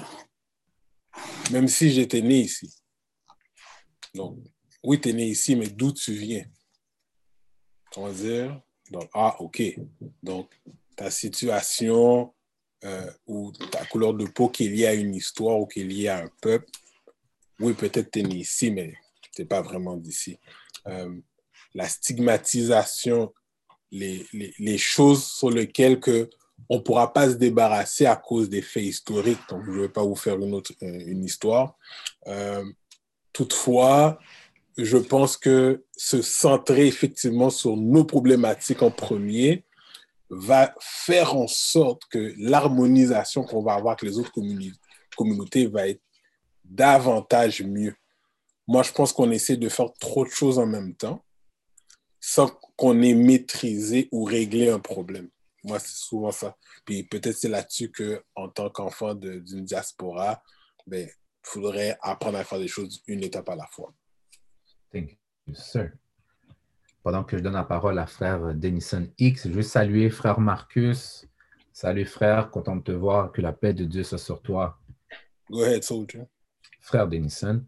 même 1.51 1.67
si 1.67 1.91
j'étais 1.91 2.23
né 2.23 2.43
ici. 2.43 2.73
Donc, 4.15 4.39
oui, 4.85 5.01
tu 5.01 5.09
es 5.09 5.13
né 5.13 5.27
ici, 5.27 5.57
mais 5.57 5.69
d'où 5.69 5.93
tu 5.93 6.13
viens? 6.13 6.45
On 7.97 8.07
va 8.07 8.13
dire, 8.13 8.63
donc, 8.93 9.11
ah, 9.13 9.37
OK. 9.41 9.61
Donc, 10.23 10.55
ta 10.95 11.11
situation 11.11 12.33
euh, 12.85 13.11
ou 13.27 13.51
ta 13.73 13.85
couleur 13.87 14.15
de 14.15 14.25
peau 14.27 14.49
qui 14.49 14.67
est 14.67 14.69
liée 14.69 14.87
à 14.87 14.95
une 14.95 15.17
histoire 15.17 15.59
ou 15.59 15.67
qui 15.67 15.81
est 15.81 15.85
liée 15.85 16.09
à 16.09 16.19
un 16.19 16.31
peuple, 16.41 16.71
oui, 17.59 17.75
peut-être 17.75 18.13
tu 18.13 18.21
es 18.21 18.23
né 18.23 18.37
ici, 18.37 18.71
mais 18.71 18.95
tu 19.35 19.43
n'es 19.43 19.49
pas 19.49 19.63
vraiment 19.63 19.97
d'ici. 19.97 20.39
Euh, 20.87 21.13
la 21.75 21.89
stigmatisation, 21.89 23.35
les, 23.91 24.25
les, 24.33 24.55
les, 24.59 24.79
choses 24.79 25.27
sur 25.27 25.51
lesquelles 25.51 25.99
que 25.99 26.31
on 26.69 26.77
ne 26.77 26.81
pourra 26.81 27.13
pas 27.13 27.29
se 27.29 27.35
débarrasser 27.35 28.07
à 28.07 28.17
cause 28.17 28.49
des 28.49 28.63
faits 28.63 28.85
historiques. 28.85 29.41
Donc, 29.49 29.65
je 29.65 29.71
ne 29.71 29.81
vais 29.83 29.89
pas 29.89 30.03
vous 30.03 30.17
faire 30.17 30.39
une, 30.39 30.55
autre, 30.55 30.73
euh, 30.83 31.03
une 31.07 31.25
histoire. 31.25 31.77
Euh, 32.27 32.65
toutefois, 33.33 34.19
je 34.79 34.97
pense 34.97 35.37
que 35.37 35.85
se 35.97 36.23
centrer 36.23 36.87
effectivement 36.87 37.51
sur 37.51 37.77
nos 37.77 38.05
problématiques 38.05 38.83
en 38.83 38.91
premier 38.91 39.65
va 40.31 40.75
faire 40.81 41.37
en 41.37 41.47
sorte 41.47 42.03
que 42.11 42.33
l'harmonisation 42.39 43.45
qu'on 43.45 43.63
va 43.63 43.75
avoir 43.75 43.93
avec 43.93 44.03
les 44.03 44.19
autres 44.19 44.33
communautés 45.17 45.67
va 45.67 45.89
être 45.89 46.01
davantage 46.65 47.63
mieux. 47.63 47.95
Moi, 48.67 48.83
je 48.83 48.93
pense 48.93 49.13
qu'on 49.13 49.31
essaie 49.31 49.59
de 49.59 49.69
faire 49.69 49.93
trop 50.01 50.25
de 50.25 50.31
choses 50.31 50.59
en 50.59 50.67
même 50.67 50.95
temps 50.95 51.23
sans 52.19 52.49
qu'on 52.77 53.03
ait 53.03 53.15
maîtrisé 53.15 54.09
ou 54.13 54.25
réglé 54.25 54.71
un 54.71 54.79
problème. 54.79 55.29
Moi, 55.65 55.79
c'est 55.79 55.97
souvent 55.97 56.33
ça. 56.33 56.57
Puis 56.85 57.05
peut-être 57.05 57.37
c'est 57.37 57.49
là-dessus 57.49 57.93
qu'en 57.93 58.49
tant 58.49 58.71
qu'enfant 58.71 59.15
d'une 59.15 59.65
diaspora, 59.65 60.43
ben, 60.87 61.09
il 61.09 61.49
faudrait 61.49 61.97
apprendre 62.01 62.39
à 62.39 62.45
faire 62.45 62.59
des 62.59 62.69
choses 62.69 63.03
une 63.07 63.23
étape 63.23 63.49
à 63.49 63.57
la 63.57 63.67
fois. 63.67 63.95
Thank 64.93 65.19
you, 65.47 65.55
sir. 65.55 65.93
Pendant 67.03 67.25
que 67.25 67.37
je 67.37 67.43
donne 67.43 67.55
la 67.55 67.65
parole 67.65 67.99
à 67.99 68.07
frère 68.07 68.55
Denison 68.55 69.09
X, 69.19 69.49
je 69.49 69.53
veux 69.53 69.63
saluer 69.63 70.11
frère 70.11 70.41
Marcus. 70.41 71.27
Salut 71.73 72.05
frère, 72.05 72.51
content 72.51 72.77
de 72.77 72.83
te 72.83 72.93
voir, 72.93 73.33
que 73.33 73.41
la 73.41 73.53
paix 73.53 73.73
de 73.73 73.85
Dieu 73.85 74.03
soit 74.03 74.19
sur 74.19 74.43
toi. 74.43 74.79
Go 75.51 75.63
ahead, 75.63 75.83
soldier. 75.83 76.25
Frère 76.81 77.09
Denison. 77.09 77.65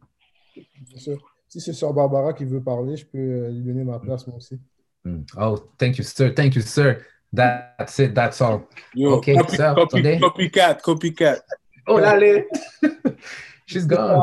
Bien 0.55 0.99
sûr. 0.99 1.35
Si 1.49 1.61
c'est 1.61 1.73
Sœur 1.73 1.95
Barbara 1.95 2.33
qui 2.33 2.45
veut 2.45 2.63
parler, 2.63 2.97
je 2.97 3.07
peux 3.07 3.49
lui 3.49 3.63
donner 3.63 3.85
ma 3.85 3.99
place 3.99 4.27
moi 4.27 4.37
aussi. 4.37 4.61
Mm. 5.05 5.23
Oh, 5.39 5.57
thank 5.79 5.99
you, 5.99 6.05
sir. 6.05 6.35
Thank 6.35 6.55
you, 6.57 6.63
sir. 6.63 7.01
That's 7.35 7.99
it. 7.99 8.15
That's 8.15 8.41
all. 8.41 8.69
Yo, 8.95 9.15
OK, 9.15 9.35
copy, 9.35 9.57
sir. 9.57 9.75
copy, 9.75 9.99
attendez. 9.99 10.21
copycat, 10.21 10.75
copycat. 10.83 11.43
Oh, 11.87 11.97
allez. 11.99 12.47
She's 13.67 13.87
gone. 13.87 14.23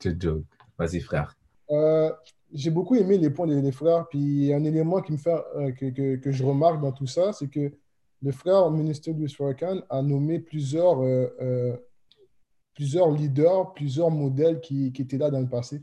Je 0.00 0.10
joke. 0.18 0.44
Vas-y, 0.78 1.00
frère. 1.00 1.36
Euh, 1.70 2.10
J'ai 2.52 2.70
beaucoup 2.70 2.94
aimé 2.94 3.18
les 3.18 3.30
points 3.30 3.46
des, 3.46 3.60
des 3.60 3.72
frères. 3.72 4.08
Puis 4.08 4.52
un 4.54 4.64
élément 4.64 5.02
qui 5.02 5.12
me 5.12 5.18
fait, 5.18 5.36
euh, 5.56 5.72
que, 5.72 5.90
que, 5.90 6.16
que 6.16 6.32
je 6.32 6.44
remarque 6.44 6.80
dans 6.80 6.92
tout 6.92 7.06
ça, 7.06 7.32
c'est 7.32 7.48
que 7.48 7.72
le 8.22 8.32
frère 8.32 8.70
ministre 8.70 9.10
Louis 9.10 9.28
Farrakhan 9.28 9.82
a 9.90 10.02
nommé 10.02 10.38
plusieurs, 10.40 11.00
euh, 11.02 11.28
euh, 11.40 11.76
plusieurs 12.74 13.10
leaders, 13.10 13.74
plusieurs 13.74 14.10
modèles 14.10 14.60
qui, 14.60 14.92
qui 14.92 15.02
étaient 15.02 15.18
là 15.18 15.30
dans 15.30 15.40
le 15.40 15.48
passé. 15.48 15.82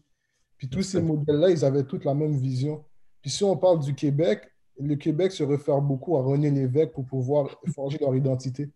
Puis 0.58 0.70
tous 0.70 0.82
ces 0.82 1.02
modèles-là, 1.02 1.50
ils 1.52 1.64
avaient 1.66 1.84
toutes 1.84 2.06
la 2.06 2.14
même 2.14 2.36
vision. 2.36 2.84
Puis 3.22 3.30
si 3.30 3.44
on 3.44 3.56
parle 3.58 3.80
du 3.80 3.94
Québec, 3.94 4.42
le 4.80 4.96
Québec 4.96 5.32
se 5.32 5.44
réfère 5.44 5.82
beaucoup 5.82 6.18
à 6.18 6.22
René 6.22 6.52
Lévesque 6.52 6.92
pour 6.92 7.06
pouvoir 7.06 7.50
forger 7.74 7.98
leur 8.00 8.16
identité. 8.16 8.70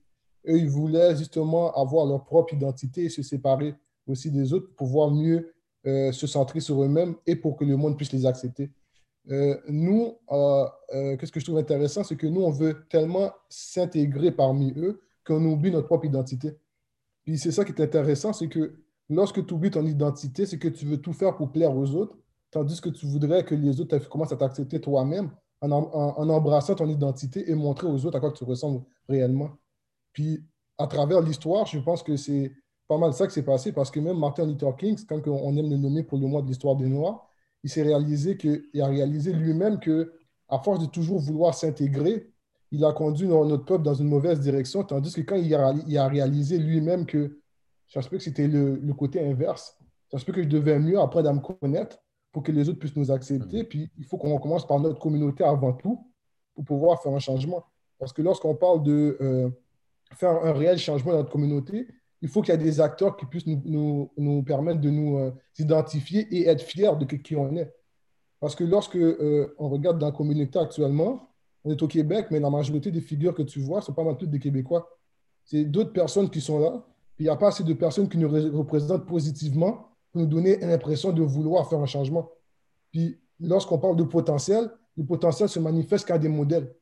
Eux, 0.48 0.58
ils 0.58 0.70
voulaient 0.70 1.16
justement 1.16 1.74
avoir 1.74 2.06
leur 2.06 2.24
propre 2.24 2.54
identité 2.54 3.06
et 3.06 3.10
se 3.10 3.22
séparer 3.22 3.76
aussi 4.08 4.32
des 4.32 4.54
autres 4.54 4.68
pour 4.68 4.88
pouvoir 4.88 5.12
mieux 5.12 5.54
euh, 5.86 6.12
se 6.12 6.28
centrer 6.28 6.60
sur 6.60 6.82
eux-mêmes 6.84 7.16
et 7.26 7.36
pour 7.36 7.56
que 7.56 7.66
le 7.66 7.76
monde 7.78 7.98
puisse 7.98 8.12
les 8.12 8.26
accepter. 8.26 8.72
Euh, 9.30 9.58
nous, 9.68 10.18
euh, 10.32 10.68
qu'est-ce 11.18 11.32
que 11.32 11.40
je 11.40 11.46
trouve 11.46 11.58
intéressant, 11.58 12.04
c'est 12.04 12.16
que 12.16 12.28
nous, 12.28 12.42
on 12.42 12.52
veut 12.52 12.86
tellement 12.90 13.32
s'intégrer 13.50 14.32
parmi 14.32 14.74
eux 14.78 15.02
qu'on 15.26 15.44
oublie 15.46 15.72
notre 15.72 15.88
propre 15.88 16.06
identité. 16.06 16.58
Puis 17.24 17.38
c'est 17.38 17.52
ça 17.52 17.64
qui 17.64 17.72
est 17.72 17.82
intéressant, 17.82 18.34
c'est 18.34 18.48
que 18.48 18.80
lorsque 19.10 19.46
tu 19.46 19.54
oublies 19.54 19.72
ton 19.72 19.86
identité, 19.86 20.46
c'est 20.46 20.58
que 20.58 20.68
tu 20.68 20.86
veux 20.86 20.98
tout 20.98 21.14
faire 21.14 21.36
pour 21.36 21.52
plaire 21.52 21.76
aux 21.76 21.94
autres, 21.96 22.18
tandis 22.50 22.82
que 22.82 22.90
tu 22.90 23.06
voudrais 23.06 23.44
que 23.44 23.54
les 23.54 23.80
autres 23.80 23.98
commencent 24.10 24.32
à 24.32 24.38
t'accepter 24.38 24.82
toi-même 24.82 25.30
en, 25.62 26.30
embrassant 26.30 26.76
ton 26.76 26.88
identité 26.88 27.50
et 27.50 27.56
montrer 27.56 27.88
aux 27.88 28.06
autres 28.06 28.18
à 28.18 28.20
quoi 28.20 28.32
tu 28.32 28.44
ressembles 28.44 28.84
réellement. 29.08 29.52
Puis 30.14 30.44
à 30.78 30.88
travers 30.88 31.22
l'histoire, 31.22 31.66
je 31.66 31.80
pense 31.80 32.04
que 32.04 32.16
c'est 32.16 32.52
pas 32.88 32.98
mal 32.98 33.14
ça 33.14 33.28
qui 33.28 33.34
s'est 33.34 33.44
passé 33.44 33.72
parce 33.72 33.92
que 33.92 34.00
même 34.00 34.18
Martin 34.18 34.46
Luther 34.46 34.76
King, 34.78 34.98
quand 35.08 35.28
on 35.28 35.56
aime 35.58 35.70
le 35.70 35.78
nommer 35.78 36.04
pour 36.04 36.18
le 36.18 36.28
mois 36.28 36.42
de 36.42 36.48
l'histoire 36.48 36.76
des 36.76 36.88
Noirs, 36.88 37.28
il 37.64 37.70
s'est 37.70 37.84
réalisé 37.84 38.38
a 38.80 38.88
réalisé 38.88 39.34
lui-même 39.34 39.80
que, 39.80 40.14
à 40.48 40.60
force 40.60 40.80
de 40.80 40.86
toujours 40.86 41.20
vouloir 41.20 41.54
s'intégrer, 41.54 42.32
il 42.72 42.86
a 42.86 42.94
conduit 42.94 43.28
notre 43.28 43.66
peuple 43.66 43.84
dans 43.84 43.94
une 43.94 44.08
mauvaise 44.08 44.40
direction, 44.40 44.84
tandis 44.84 45.14
que 45.14 45.22
quand 45.22 45.36
il 45.36 45.54
a, 45.98 46.08
réalisé 46.08 46.58
lui-même 46.58 47.06
que 47.06 47.40
ça 47.88 48.02
se 48.02 48.10
que 48.10 48.20
c'était 48.20 48.48
le, 48.48 48.76
le, 48.76 48.94
côté 48.94 49.20
inverse, 49.20 49.78
ça 50.12 50.20
se 50.20 50.26
peut 50.26 50.32
que 50.32 50.44
je 50.44 50.48
devais 50.48 50.80
mieux 50.80 51.00
apprendre 51.00 51.30
à 51.30 51.34
me 51.34 51.40
connaître 51.40 51.98
pour 52.32 52.44
que 52.44 52.52
les 52.52 52.70
autres 52.70 52.80
puissent 52.80 52.96
nous 52.96 53.12
accepter. 53.12 53.64
Puis 53.64 53.90
il 53.98 54.06
faut 54.06 54.18
qu'on 54.18 54.38
commence 54.38 54.68
par 54.68 54.80
notre 54.80 55.00
communauté 55.00 55.44
avant 55.44 55.74
tout 55.74 56.06
pour 56.56 56.64
pouvoir 56.64 57.02
faire 57.02 57.14
un 57.14 57.20
changement. 57.20 57.66
Parce 57.98 58.14
que 58.14 58.22
lorsqu'on 58.22 58.56
parle 58.56 58.84
de 58.84 59.18
euh, 59.22 59.50
faire 60.16 60.32
un 60.44 60.54
réel 60.54 60.78
changement 60.78 61.12
dans 61.12 61.18
notre 61.20 61.32
communauté, 61.32 61.88
il 62.22 62.30
faut 62.30 62.42
qu'il 62.42 62.54
y 62.54 62.56
ait 62.56 62.62
des 62.62 62.82
acteurs 62.82 63.16
qui 63.16 63.26
puissent 63.26 63.48
nous, 63.48 63.62
nous, 63.66 64.12
nous 64.18 64.44
permettre 64.44 64.82
de 64.82 64.90
nous 64.90 65.18
euh, 65.18 65.32
identifier 65.58 66.28
et 66.32 66.48
être 66.48 66.62
fiers 66.62 66.96
de 67.00 67.06
qui 67.06 67.36
on 67.36 67.56
est. 67.56 67.74
Parce 68.40 68.56
que 68.56 68.64
lorsque 68.64 68.96
euh, 68.96 69.54
on 69.58 69.70
regarde 69.70 70.00
dans 70.00 70.08
la 70.08 70.12
communauté 70.12 70.60
actuellement, 70.60 71.30
on 71.64 71.72
est 71.72 71.82
au 71.82 71.88
Québec, 71.88 72.28
mais 72.32 72.40
la 72.40 72.50
majorité 72.50 72.92
des 72.92 73.02
figures 73.02 73.34
que 73.34 73.42
tu 73.42 73.60
vois, 73.60 73.82
ce 73.82 73.88
sont 73.88 73.94
pas 73.94 74.04
mal 74.04 74.18
toutes 74.18 74.30
des 74.30 74.40
Québécois. 74.40 74.90
C'est 75.44 75.66
d'autres 75.66 75.92
personnes 75.92 76.30
qui 76.30 76.40
sont 76.40 76.60
là, 76.60 76.86
puis 77.16 77.26
il 77.26 77.28
n'y 77.28 77.34
a 77.34 77.36
pas 77.36 77.50
assez 77.50 77.64
de 77.64 77.74
personnes 77.74 78.08
qui 78.08 78.18
nous 78.18 78.30
représentent 78.30 79.06
positivement 79.06 79.89
nous 80.14 80.26
donner 80.26 80.58
l'impression 80.58 81.12
de 81.12 81.22
vouloir 81.22 81.70
faire 81.70 81.80
un 81.80 81.86
changement. 81.86 82.30
Puis 82.92 83.20
lorsqu'on 83.40 83.78
parle 83.78 83.96
de 83.96 84.04
potentiel, 84.04 84.70
le 84.98 85.06
potentiel 85.06 85.48
se 85.48 85.60
manifeste 85.60 86.08
qu'à 86.08 86.18
des 86.18 86.30
modèles. 86.30 86.76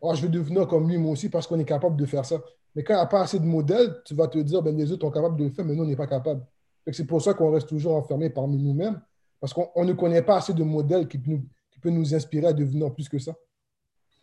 Oh, 0.00 0.14
je 0.14 0.22
veux 0.22 0.28
devenir 0.28 0.66
comme 0.66 0.88
lui, 0.88 0.98
moi 0.98 1.12
aussi, 1.12 1.28
parce 1.28 1.46
qu'on 1.46 1.58
est 1.58 1.64
capable 1.64 1.96
de 1.96 2.06
faire 2.06 2.24
ça. 2.24 2.40
Mais 2.74 2.82
quand 2.82 2.94
il 2.94 2.96
n'y 2.96 3.02
a 3.02 3.06
pas 3.06 3.22
assez 3.22 3.38
de 3.38 3.44
modèles, 3.44 4.02
tu 4.04 4.14
vas 4.14 4.28
te 4.28 4.38
dire, 4.38 4.62
ben, 4.62 4.76
les 4.76 4.90
autres 4.92 5.06
sont 5.06 5.10
capables 5.10 5.36
de 5.36 5.44
le 5.44 5.50
faire, 5.50 5.64
mais 5.64 5.74
nous, 5.74 5.84
on 5.84 5.86
n'est 5.86 5.96
pas 5.96 6.06
capable. 6.06 6.44
C'est 6.92 7.06
pour 7.06 7.22
ça 7.22 7.32
qu'on 7.34 7.50
reste 7.50 7.68
toujours 7.68 7.96
enfermé 7.96 8.28
parmi 8.30 8.58
nous-mêmes, 8.58 9.00
parce 9.40 9.52
qu'on 9.52 9.84
ne 9.84 9.92
connaît 9.92 10.22
pas 10.22 10.36
assez 10.36 10.52
de 10.52 10.62
modèles 10.62 11.08
qui, 11.08 11.18
nous, 11.26 11.46
qui 11.70 11.78
peut 11.78 11.90
nous 11.90 12.14
inspirer 12.14 12.48
à 12.48 12.52
devenir 12.52 12.92
plus 12.92 13.08
que 13.08 13.18
ça. 13.18 13.34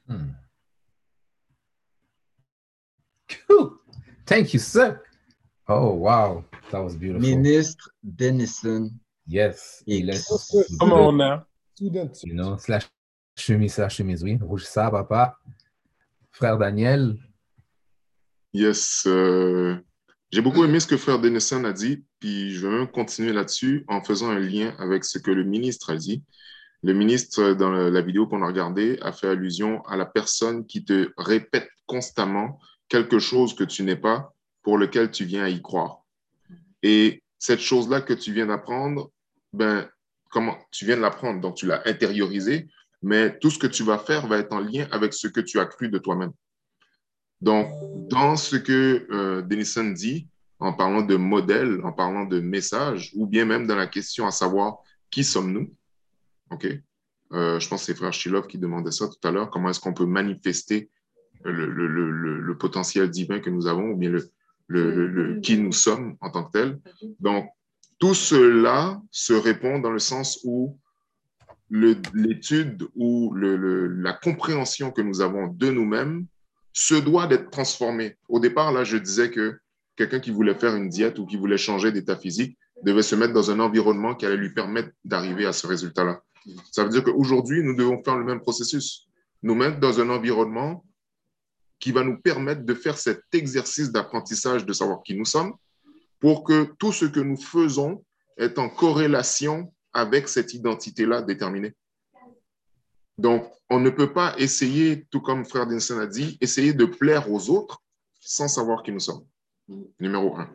Hmm. 0.08 0.32
Cool. 3.48 3.72
Thank 4.26 4.54
you, 4.54 4.60
sir. 4.60 5.00
Oh, 5.68 5.94
wow. 5.94 6.44
That 6.70 6.84
was 6.84 6.96
beautiful. 6.96 7.22
Ministre 7.22 7.90
Denison. 8.04 8.92
Yes. 9.28 9.84
Laisse. 9.88 10.28
Come 10.80 10.94
on 10.94 11.18
now. 11.18 11.46
Student. 11.76 12.24
You 12.24 12.34
know, 12.34 12.58
slash 12.58 12.88
chemise, 13.36 13.74
slash 13.74 13.96
chemise, 13.98 14.24
oui. 14.24 14.38
Rouge 14.42 14.66
ça, 14.66 14.90
papa. 14.92 15.36
Frère 16.32 16.58
Daniel. 16.58 17.18
Yes. 18.54 19.04
Euh, 19.08 19.78
J'ai 20.32 20.42
beaucoup 20.42 20.64
aimé 20.64 20.80
ce 20.80 20.88
que 20.88 20.96
frère 20.96 21.20
Denison 21.20 21.66
a 21.66 21.74
dit, 21.74 22.06
puis 22.20 22.52
je 22.52 22.66
vais 22.66 22.74
même 22.74 22.88
continuer 22.88 23.34
là-dessus 23.34 23.84
en 23.90 24.02
faisant 24.02 24.30
un 24.30 24.40
lien 24.40 24.74
avec 24.80 25.04
ce 25.04 25.20
que 25.20 25.32
le 25.32 25.44
ministre 25.44 25.92
a 25.92 25.98
dit. 25.98 26.24
Le 26.84 26.94
ministre, 26.94 27.54
dans 27.54 27.70
la 27.70 28.02
vidéo 28.02 28.28
qu'on 28.28 28.42
a 28.42 28.48
regardée, 28.48 28.98
a 29.02 29.12
fait 29.12 29.28
allusion 29.28 29.84
à 29.84 29.98
la 29.98 30.06
personne 30.06 30.66
qui 30.66 30.86
te 30.86 31.12
répète 31.18 31.70
constamment 31.86 32.60
quelque 32.88 33.20
chose 33.20 33.54
que 33.56 33.66
tu 33.66 33.84
n'es 33.84 33.98
pas, 33.98 34.34
pour 34.64 34.78
lequel 34.78 35.12
tu 35.12 35.26
viens 35.26 35.44
à 35.44 35.50
y 35.50 35.62
croire. 35.62 36.01
Et 36.84 37.24
cette 37.40 37.60
chose-là 37.60 38.02
que 38.02 38.14
tu 38.14 38.34
viens 38.34 38.48
d'apprendre, 38.48 39.12
ben, 39.54 39.90
comment 40.30 40.58
tu 40.72 40.86
viens 40.86 40.96
de 40.96 41.02
l'apprendre, 41.02 41.42
donc 41.42 41.56
tu 41.56 41.66
l'as 41.66 41.88
intériorisé, 41.88 42.68
mais 43.02 43.38
tout 43.40 43.50
ce 43.50 43.60
que 43.60 43.68
tu 43.68 43.84
vas 43.84 43.98
faire 43.98 44.28
va 44.28 44.38
être 44.38 44.54
en 44.54 44.60
lien 44.60 44.88
avec 44.92 45.14
ce 45.14 45.28
que 45.28 45.42
tu 45.42 45.60
as 45.60 45.66
cru 45.66 45.90
de 45.90 45.98
toi-même. 45.98 46.32
Donc, 47.42 47.68
dans 48.10 48.36
ce 48.36 48.56
que 48.56 49.08
euh, 49.12 49.42
Denison 49.42 49.90
dit, 49.90 50.28
en 50.60 50.74
parlant 50.74 51.02
de 51.02 51.16
modèle, 51.16 51.82
en 51.84 51.92
parlant 51.92 52.26
de 52.26 52.40
message, 52.40 53.12
ou 53.16 53.26
bien 53.26 53.46
même 53.46 53.66
dans 53.66 53.76
la 53.76 53.88
question 53.88 54.28
à 54.28 54.32
savoir 54.32 54.78
qui 55.10 55.24
sommes-nous? 55.24 55.74
OK? 56.52 56.68
Euh, 57.34 57.60
je 57.60 57.68
pense 57.68 57.82
que 57.82 57.86
c'est 57.88 57.96
Frère 57.96 58.14
Shilov 58.14 58.46
qui 58.46 58.60
demandait 58.60 58.92
ça 58.92 59.08
tout 59.08 59.28
à 59.28 59.32
l'heure. 59.32 59.50
Comment 59.50 59.70
est-ce 59.70 59.80
qu'on 59.80 59.94
peut 59.94 60.06
manifester 60.06 60.92
le, 61.44 62.56
potentiel 62.60 63.10
divin 63.10 63.40
que 63.40 63.50
nous 63.50 63.66
avons 63.66 63.90
ou 63.92 63.98
bien 63.98 64.12
le, 64.12 64.30
qui 65.42 65.58
nous 65.58 65.72
sommes 65.72 66.16
en 66.22 66.30
tant 66.30 66.46
que 66.46 66.52
tel. 66.52 66.80
Donc, 67.20 67.50
tout 68.00 68.14
cela 68.14 69.02
se 69.12 69.34
répond 69.34 69.80
dans 69.80 69.92
le 69.92 70.00
sens 70.00 70.40
où 70.44 70.78
l'étude 71.70 72.88
ou 72.96 73.34
la 73.36 74.14
compréhension 74.14 74.92
que 74.92 75.02
nous 75.02 75.22
avons 75.22 75.48
de 75.48 75.70
nous-mêmes 75.70 76.26
se 76.74 76.96
doit 76.96 77.28
d'être 77.28 77.50
transformée. 77.50 78.18
Au 78.30 78.40
départ, 78.40 78.72
là, 78.72 78.84
je 78.84 78.98
disais 78.98 79.30
que 79.30 79.60
quelqu'un 79.96 80.20
qui 80.20 80.32
voulait 80.32 80.56
faire 80.56 80.76
une 80.76 80.90
diète 80.90 81.20
ou 81.20 81.26
qui 81.26 81.38
voulait 81.38 81.58
changer 81.58 81.92
d'état 81.92 82.16
physique 82.16 82.58
devait 82.84 83.04
se 83.04 83.16
mettre 83.16 83.34
dans 83.34 83.52
un 83.52 83.60
environnement 83.60 84.16
qui 84.16 84.26
allait 84.26 84.38
lui 84.38 84.54
permettre 84.54 84.90
d'arriver 85.06 85.46
à 85.46 85.54
ce 85.54 85.68
résultat-là. 85.68 86.22
Ça 86.72 86.84
veut 86.84 86.90
dire 86.90 87.04
qu'aujourd'hui, 87.04 87.64
nous 87.64 87.76
devons 87.76 88.02
faire 88.04 88.18
le 88.18 88.26
même 88.26 88.40
processus. 88.40 89.08
Nous 89.44 89.56
mettre 89.56 89.80
dans 89.80 90.00
un 90.00 90.10
environnement 90.10 90.84
qui 91.82 91.92
va 91.92 92.04
nous 92.04 92.18
permettre 92.22 92.64
de 92.64 92.74
faire 92.74 92.98
cet 92.98 93.24
exercice 93.34 93.92
d'apprentissage 93.92 94.66
de 94.66 94.72
savoir 94.72 95.02
qui 95.04 95.16
nous 95.16 95.26
sommes 95.26 95.54
pour 96.20 96.44
que 96.44 96.72
tout 96.80 96.94
ce 96.94 97.06
que 97.06 97.20
nous 97.20 97.36
faisons 97.36 98.06
est 98.38 98.58
en 98.60 98.70
corrélation 98.70 99.74
avec 99.92 100.30
cette 100.30 100.54
identité-là 100.54 101.24
déterminée. 101.24 101.74
Donc, 103.18 103.46
on 103.70 103.80
ne 103.80 103.90
peut 103.90 104.14
pas 104.14 104.36
essayer, 104.38 105.06
tout 105.10 105.22
comme 105.22 105.44
Frère 105.44 105.68
Dinson 105.68 106.00
a 106.00 106.06
dit, 106.06 106.38
essayer 106.40 106.74
de 106.74 106.86
plaire 106.86 107.32
aux 107.32 107.50
autres 107.50 107.82
sans 108.20 108.48
savoir 108.48 108.84
qui 108.84 108.92
nous 108.92 109.00
sommes. 109.00 109.26
Numéro 110.00 110.38
un. 110.38 110.50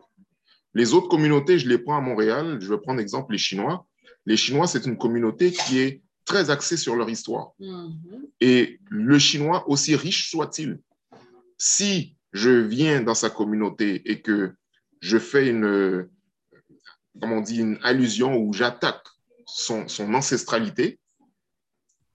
Les 0.74 0.94
autres 0.94 1.08
communautés, 1.08 1.58
je 1.58 1.68
les 1.68 1.78
prends 1.78 1.96
à 1.96 2.00
Montréal. 2.00 2.58
Je 2.60 2.68
vais 2.72 2.78
prendre 2.78 3.00
exemple 3.00 3.32
les 3.32 3.38
Chinois. 3.38 3.86
Les 4.26 4.36
Chinois, 4.36 4.66
c'est 4.66 4.86
une 4.86 4.98
communauté 4.98 5.50
qui 5.50 5.78
est 5.78 6.02
très 6.24 6.50
axée 6.50 6.76
sur 6.76 6.94
leur 6.96 7.08
histoire. 7.08 7.52
Mm-hmm. 7.60 8.28
Et 8.40 8.78
le 8.88 9.18
Chinois, 9.18 9.68
aussi 9.68 9.96
riche 9.96 10.30
soit-il, 10.30 10.80
si 11.58 12.16
je 12.32 12.50
viens 12.50 13.00
dans 13.00 13.14
sa 13.14 13.30
communauté 13.30 14.02
et 14.10 14.20
que 14.20 14.54
je 15.00 15.18
fais 15.18 15.48
une, 15.48 16.08
comment 17.20 17.36
on 17.36 17.40
dit, 17.40 17.58
une 17.58 17.78
allusion 17.82 18.36
ou 18.36 18.52
j'attaque 18.52 19.06
son, 19.46 19.88
son, 19.88 20.12
ancestralité, 20.14 20.98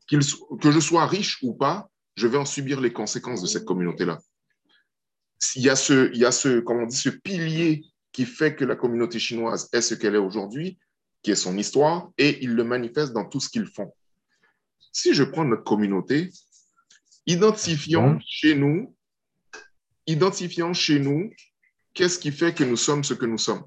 que 0.07 0.19
je 0.19 0.79
sois 0.79 1.05
riche 1.05 1.39
ou 1.41 1.53
pas, 1.53 1.89
je 2.15 2.27
vais 2.27 2.37
en 2.37 2.45
subir 2.45 2.81
les 2.81 2.91
conséquences 2.91 3.41
de 3.41 3.47
cette 3.47 3.65
communauté-là. 3.65 4.19
Il 5.55 5.63
y 5.63 5.69
a 5.69 5.75
ce, 5.75 6.11
il 6.13 6.19
y 6.19 6.25
a 6.25 6.31
ce, 6.31 6.59
comment 6.59 6.83
on 6.83 6.87
dit, 6.87 6.95
ce 6.95 7.09
pilier 7.09 7.83
qui 8.11 8.25
fait 8.25 8.55
que 8.55 8.65
la 8.65 8.75
communauté 8.75 9.19
chinoise 9.19 9.69
est 9.71 9.81
ce 9.81 9.95
qu'elle 9.95 10.15
est 10.15 10.19
aujourd'hui, 10.19 10.77
qui 11.23 11.31
est 11.31 11.35
son 11.35 11.57
histoire, 11.57 12.09
et 12.17 12.43
il 12.43 12.53
le 12.53 12.63
manifeste 12.63 13.13
dans 13.13 13.25
tout 13.25 13.39
ce 13.39 13.49
qu'ils 13.49 13.67
font. 13.67 13.93
Si 14.91 15.13
je 15.13 15.23
prends 15.23 15.45
notre 15.45 15.63
communauté, 15.63 16.29
identifions 17.25 18.19
chez 18.27 18.55
nous, 18.55 18.95
identifions 20.11 20.73
chez 20.73 20.99
nous 20.99 21.31
qu'est-ce 21.93 22.19
qui 22.19 22.31
fait 22.31 22.53
que 22.53 22.63
nous 22.63 22.77
sommes 22.77 23.03
ce 23.03 23.13
que 23.13 23.25
nous 23.25 23.37
sommes. 23.37 23.63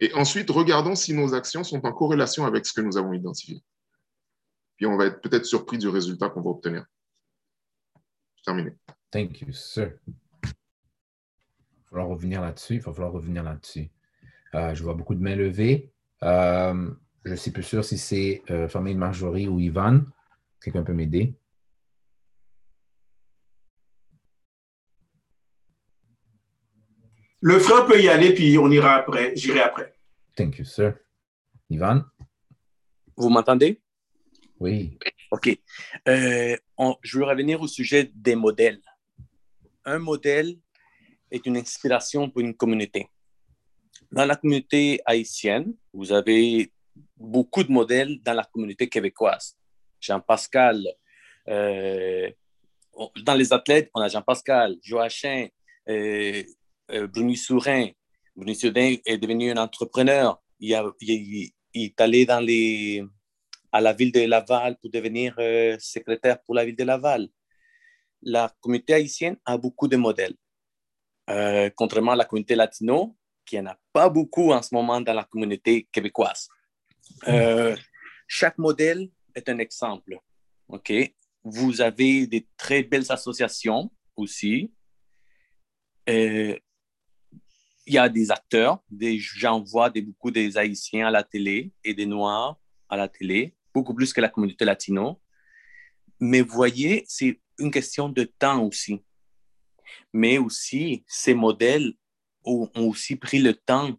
Et 0.00 0.12
ensuite, 0.14 0.50
regardons 0.50 0.94
si 0.94 1.12
nos 1.12 1.34
actions 1.34 1.64
sont 1.64 1.84
en 1.84 1.92
corrélation 1.92 2.44
avec 2.44 2.66
ce 2.66 2.72
que 2.72 2.80
nous 2.80 2.96
avons 2.96 3.12
identifié. 3.12 3.62
Puis 4.76 4.86
on 4.86 4.96
va 4.96 5.06
être 5.06 5.20
peut-être 5.20 5.44
surpris 5.44 5.78
du 5.78 5.88
résultat 5.88 6.28
qu'on 6.30 6.40
va 6.40 6.50
obtenir. 6.50 6.84
Terminé. 8.44 8.72
Thank 9.10 9.40
you, 9.40 9.52
sir. 9.52 9.92
Il 10.44 10.50
va 11.84 11.90
falloir 11.90 12.08
revenir 12.08 12.40
là-dessus. 12.40 12.74
Il 12.74 12.80
va 12.80 12.92
falloir 12.92 13.12
revenir 13.12 13.42
là-dessus. 13.42 13.90
Euh, 14.54 14.74
je 14.74 14.82
vois 14.82 14.94
beaucoup 14.94 15.14
de 15.14 15.20
mains 15.20 15.34
levées. 15.34 15.90
Euh, 16.22 16.90
je 17.24 17.30
ne 17.30 17.36
suis 17.36 17.50
plus 17.50 17.62
sûr 17.62 17.84
si 17.84 17.98
c'est 17.98 18.42
euh, 18.50 18.68
famille 18.68 18.94
Marjorie 18.94 19.48
ou 19.48 19.58
Ivan. 19.58 20.00
Quelqu'un 20.62 20.84
peut 20.84 20.94
m'aider? 20.94 21.34
Le 27.40 27.58
frère 27.60 27.86
peut 27.86 28.00
y 28.00 28.08
aller, 28.08 28.34
puis 28.34 28.58
on 28.58 28.70
ira 28.70 28.94
après. 28.94 29.36
J'irai 29.36 29.60
après. 29.60 29.94
Thank 30.34 30.58
you, 30.58 30.64
sir. 30.64 30.94
Ivan? 31.70 32.02
Vous 33.16 33.28
m'entendez? 33.28 33.80
Oui. 34.58 34.98
OK. 35.30 35.56
Euh, 36.08 36.56
je 37.02 37.18
veux 37.18 37.24
revenir 37.24 37.60
au 37.60 37.68
sujet 37.68 38.10
des 38.14 38.34
modèles. 38.34 38.80
Un 39.84 39.98
modèle 39.98 40.58
est 41.30 41.46
une 41.46 41.56
inspiration 41.56 42.28
pour 42.28 42.40
une 42.40 42.54
communauté. 42.54 43.08
Dans 44.10 44.24
la 44.24 44.36
communauté 44.36 45.00
haïtienne, 45.04 45.74
vous 45.92 46.12
avez 46.12 46.72
beaucoup 47.16 47.62
de 47.62 47.70
modèles 47.70 48.20
dans 48.22 48.34
la 48.34 48.44
communauté 48.44 48.88
québécoise. 48.88 49.56
Jean-Pascal, 50.00 50.82
euh, 51.48 52.30
dans 53.22 53.34
les 53.34 53.52
athlètes, 53.52 53.90
on 53.94 54.00
a 54.00 54.08
Jean-Pascal, 54.08 54.76
Joachim, 54.82 55.48
euh, 55.88 56.42
euh, 56.90 57.06
Bruni 57.06 57.36
Sourin. 57.36 57.88
Bruni 58.34 58.54
Sourin 58.54 58.96
est 59.04 59.18
devenu 59.18 59.50
un 59.50 59.56
entrepreneur. 59.56 60.40
Il, 60.60 60.72
est 61.74 62.00
allé 62.00 62.26
dans 62.26 62.40
les, 62.40 63.04
à 63.72 63.80
la 63.80 63.92
ville 63.92 64.12
de 64.12 64.20
Laval 64.20 64.76
pour 64.78 64.90
devenir 64.90 65.34
euh, 65.38 65.76
secrétaire 65.78 66.42
pour 66.42 66.54
la 66.54 66.64
ville 66.64 66.76
de 66.76 66.84
Laval. 66.84 67.28
La 68.22 68.52
communauté 68.60 68.94
haïtienne 68.94 69.36
a 69.44 69.56
beaucoup 69.56 69.86
de 69.86 69.96
modèles. 69.96 70.34
Euh, 71.30 71.70
contrairement 71.76 72.12
à 72.12 72.16
la 72.16 72.24
communauté 72.24 72.54
latino, 72.54 73.16
qui 73.44 73.60
n'en 73.60 73.70
a 73.70 73.78
pas 73.92 74.08
beaucoup 74.08 74.52
en 74.52 74.62
ce 74.62 74.74
moment 74.74 75.00
dans 75.00 75.14
la 75.14 75.24
communauté 75.24 75.88
québécoise. 75.92 76.48
chaque 78.26 78.58
modèle 78.58 79.08
est 79.34 79.48
un 79.48 79.58
exemple. 79.58 80.18
OK? 80.68 80.92
Vous 81.44 81.80
avez 81.80 82.26
des 82.26 82.46
très 82.56 82.82
belles 82.82 83.10
associations 83.10 83.90
aussi 84.16 84.72
il 87.88 87.94
y 87.94 87.98
a 87.98 88.08
des 88.10 88.30
acteurs, 88.30 88.84
j'en 89.18 89.62
vois 89.62 89.88
beaucoup 89.90 90.30
des 90.30 90.58
Haïtiens 90.58 91.06
à 91.06 91.10
la 91.10 91.24
télé 91.24 91.72
et 91.82 91.94
des 91.94 92.04
Noirs 92.04 92.60
à 92.90 92.98
la 92.98 93.08
télé, 93.08 93.54
beaucoup 93.72 93.94
plus 93.94 94.12
que 94.12 94.20
la 94.20 94.28
communauté 94.28 94.66
latino. 94.66 95.20
Mais 96.20 96.42
voyez, 96.42 97.04
c'est 97.08 97.40
une 97.58 97.70
question 97.70 98.10
de 98.10 98.24
temps 98.24 98.62
aussi. 98.62 99.02
Mais 100.12 100.36
aussi, 100.36 101.02
ces 101.06 101.32
modèles 101.32 101.94
ont, 102.44 102.70
aussi 102.76 103.16
pris 103.16 103.38
le 103.38 103.54
temps 103.54 103.98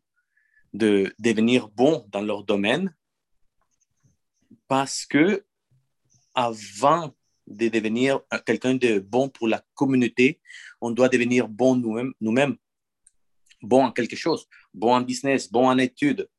de 0.71 1.11
devenir 1.17 1.67
bons 1.69 2.05
dans 2.09 2.21
leur 2.21 2.43
domaine 2.43 2.95
parce 4.67 5.03
que 5.07 5.43
avant 6.35 7.11
de 7.47 7.69
devenir 7.69 8.21
quelqu'un 8.45 8.75
de 8.75 8.99
bon 8.99 9.29
pour 9.29 9.47
la 9.47 9.65
communauté, 9.73 10.39
on 10.79 10.91
doit 10.91 11.09
devenir 11.09 11.47
bon 11.47 11.75
nous-mêmes 11.75 12.57
bon 13.61 13.85
en 13.85 13.91
quelque 13.91 14.15
chose, 14.15 14.47
bon 14.73 14.93
en 14.95 15.01
business, 15.01 15.51
bon 15.51 15.67
en 15.67 15.77
études, 15.77 16.29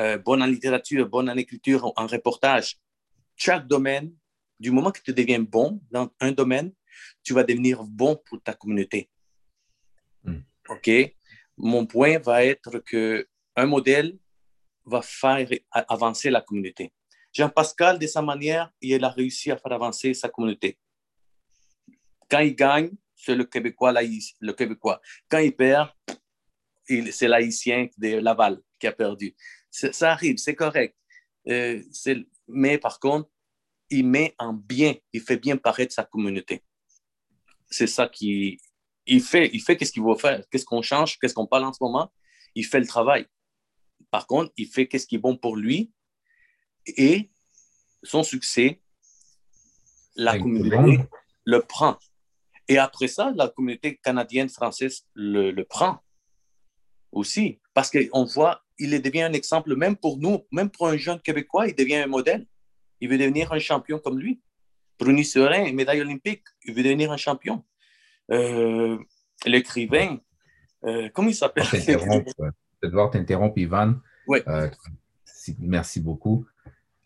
euh, 0.00 0.18
bon 0.18 0.42
en 0.42 0.46
littérature, 0.46 1.08
bon 1.08 1.28
en 1.28 1.36
écriture, 1.36 1.92
en 1.96 2.06
reportage. 2.06 2.78
Chaque 3.36 3.66
domaine, 3.66 4.14
du 4.58 4.70
moment 4.70 4.90
que 4.90 5.00
tu 5.00 5.12
deviens 5.12 5.40
bon 5.40 5.80
dans 5.90 6.10
un 6.20 6.32
domaine, 6.32 6.72
tu 7.22 7.32
vas 7.32 7.44
devenir 7.44 7.82
bon 7.82 8.20
pour 8.26 8.42
ta 8.42 8.54
communauté. 8.54 9.10
Hmm. 10.24 10.40
OK? 10.68 10.90
Mon 11.56 11.86
point 11.86 12.18
va 12.18 12.44
être 12.44 12.78
que 12.80 13.26
un 13.56 13.66
modèle 13.66 14.18
va 14.84 15.02
faire 15.02 15.48
avancer 15.72 16.30
la 16.30 16.40
communauté. 16.40 16.92
Jean-Pascal, 17.32 17.98
de 17.98 18.06
sa 18.06 18.22
manière, 18.22 18.70
il 18.80 19.04
a 19.04 19.08
réussi 19.08 19.50
à 19.50 19.56
faire 19.56 19.72
avancer 19.72 20.14
sa 20.14 20.28
communauté. 20.28 20.78
Quand 22.28 22.40
il 22.40 22.54
gagne, 22.54 22.90
c'est 23.14 23.34
le 23.34 23.44
Québécois, 23.44 23.92
le 23.92 24.52
Québécois. 24.52 25.00
Quand 25.28 25.38
il 25.38 25.54
perd, 25.54 25.90
c'est 27.12 27.28
l'haïtien 27.28 27.88
de 27.98 28.16
Laval 28.18 28.60
qui 28.78 28.86
a 28.86 28.92
perdu. 28.92 29.34
Ça 29.70 30.12
arrive, 30.12 30.36
c'est 30.38 30.54
correct. 30.54 30.96
Euh, 31.48 31.82
mais 32.48 32.78
par 32.78 32.98
contre, 32.98 33.30
il 33.90 34.06
met 34.06 34.34
en 34.38 34.52
bien, 34.52 34.94
il 35.12 35.20
fait 35.20 35.36
bien 35.36 35.56
paraître 35.56 35.94
sa 35.94 36.04
communauté. 36.04 36.62
C'est 37.68 37.86
ça 37.86 38.08
qui. 38.08 38.60
Il 39.06 39.22
fait, 39.22 39.50
il 39.52 39.60
fait 39.60 39.76
qu'est-ce 39.76 39.92
qu'il 39.92 40.02
veut 40.02 40.14
faire, 40.16 40.44
qu'est-ce 40.50 40.64
qu'on 40.64 40.82
change, 40.82 41.18
qu'est-ce 41.18 41.34
qu'on 41.34 41.46
parle 41.46 41.64
en 41.64 41.72
ce 41.72 41.82
moment. 41.82 42.12
Il 42.54 42.64
fait 42.64 42.80
le 42.80 42.86
travail. 42.86 43.26
Par 44.10 44.26
contre, 44.26 44.52
il 44.56 44.66
fait 44.66 44.86
qu'est-ce 44.86 45.06
qui 45.06 45.16
est 45.16 45.18
bon 45.18 45.36
pour 45.36 45.56
lui 45.56 45.92
et 46.86 47.30
son 48.02 48.22
succès, 48.22 48.82
la 50.16 50.38
communauté 50.38 51.00
le 51.44 51.60
prend. 51.62 51.98
Et 52.68 52.78
après 52.78 53.08
ça, 53.08 53.32
la 53.34 53.48
communauté 53.48 53.96
canadienne, 53.96 54.48
française 54.48 55.06
le, 55.14 55.50
le 55.50 55.64
prend 55.64 56.00
aussi, 57.12 57.60
parce 57.74 57.90
qu'on 57.90 58.24
voit, 58.24 58.62
il 58.78 59.00
devient 59.02 59.22
un 59.22 59.32
exemple 59.32 59.76
même 59.76 59.96
pour 59.96 60.18
nous, 60.18 60.46
même 60.52 60.70
pour 60.70 60.88
un 60.88 60.96
jeune 60.96 61.20
Québécois, 61.20 61.68
il 61.68 61.74
devient 61.74 61.96
un 61.96 62.06
modèle. 62.06 62.46
Il 63.00 63.08
veut 63.08 63.18
devenir 63.18 63.52
un 63.52 63.58
champion 63.58 63.98
comme 63.98 64.18
lui. 64.18 64.40
Bruni 64.98 65.24
Serin, 65.24 65.72
médaille 65.72 66.02
olympique, 66.02 66.44
il 66.64 66.74
veut 66.74 66.82
devenir 66.82 67.10
un 67.10 67.16
champion. 67.16 67.64
Euh, 68.30 68.98
l'écrivain, 69.46 70.18
Euh, 70.84 71.10
comment 71.12 71.28
il 71.28 71.34
s'appelle? 71.34 71.64
Je 71.64 71.76
vais 71.76 72.88
devoir 72.88 73.10
t'interrompre, 73.10 73.58
Ivan. 73.58 73.96
Oui. 74.26 74.38
Euh, 74.48 74.70
merci 75.58 76.00
beaucoup. 76.00 76.46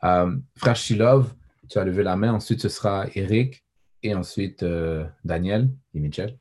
Frère 0.00 0.76
Shilov, 0.76 1.34
tu 1.68 1.78
as 1.78 1.84
levé 1.84 2.02
la 2.02 2.16
main. 2.16 2.32
Ensuite, 2.32 2.60
ce 2.60 2.68
sera 2.68 3.06
Eric 3.14 3.64
et 4.02 4.14
ensuite 4.14 4.64
Daniel 5.24 5.70
et 5.94 6.00
Michel. 6.00 6.38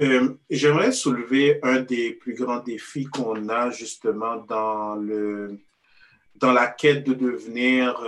Euh, 0.00 0.34
j'aimerais 0.50 0.92
soulever 0.92 1.60
un 1.62 1.80
des 1.80 2.12
plus 2.12 2.34
grands 2.34 2.60
défis 2.60 3.04
qu'on 3.04 3.48
a 3.48 3.70
justement 3.70 4.36
dans, 4.36 4.96
le, 4.96 5.58
dans 6.36 6.52
la 6.52 6.66
quête 6.66 7.06
de 7.06 7.14
devenir, 7.14 8.00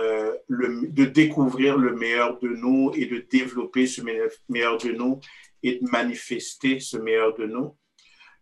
le, 0.47 0.87
de 0.87 1.05
découvrir 1.05 1.77
le 1.77 1.95
meilleur 1.95 2.39
de 2.39 2.49
nous 2.49 2.91
et 2.93 3.05
de 3.05 3.25
développer 3.31 3.87
ce 3.87 4.01
meilleur 4.49 4.77
de 4.77 4.91
nous 4.91 5.21
et 5.63 5.79
de 5.79 5.89
manifester 5.89 6.79
ce 6.79 6.97
meilleur 6.97 7.35
de 7.35 7.45
nous. 7.45 7.75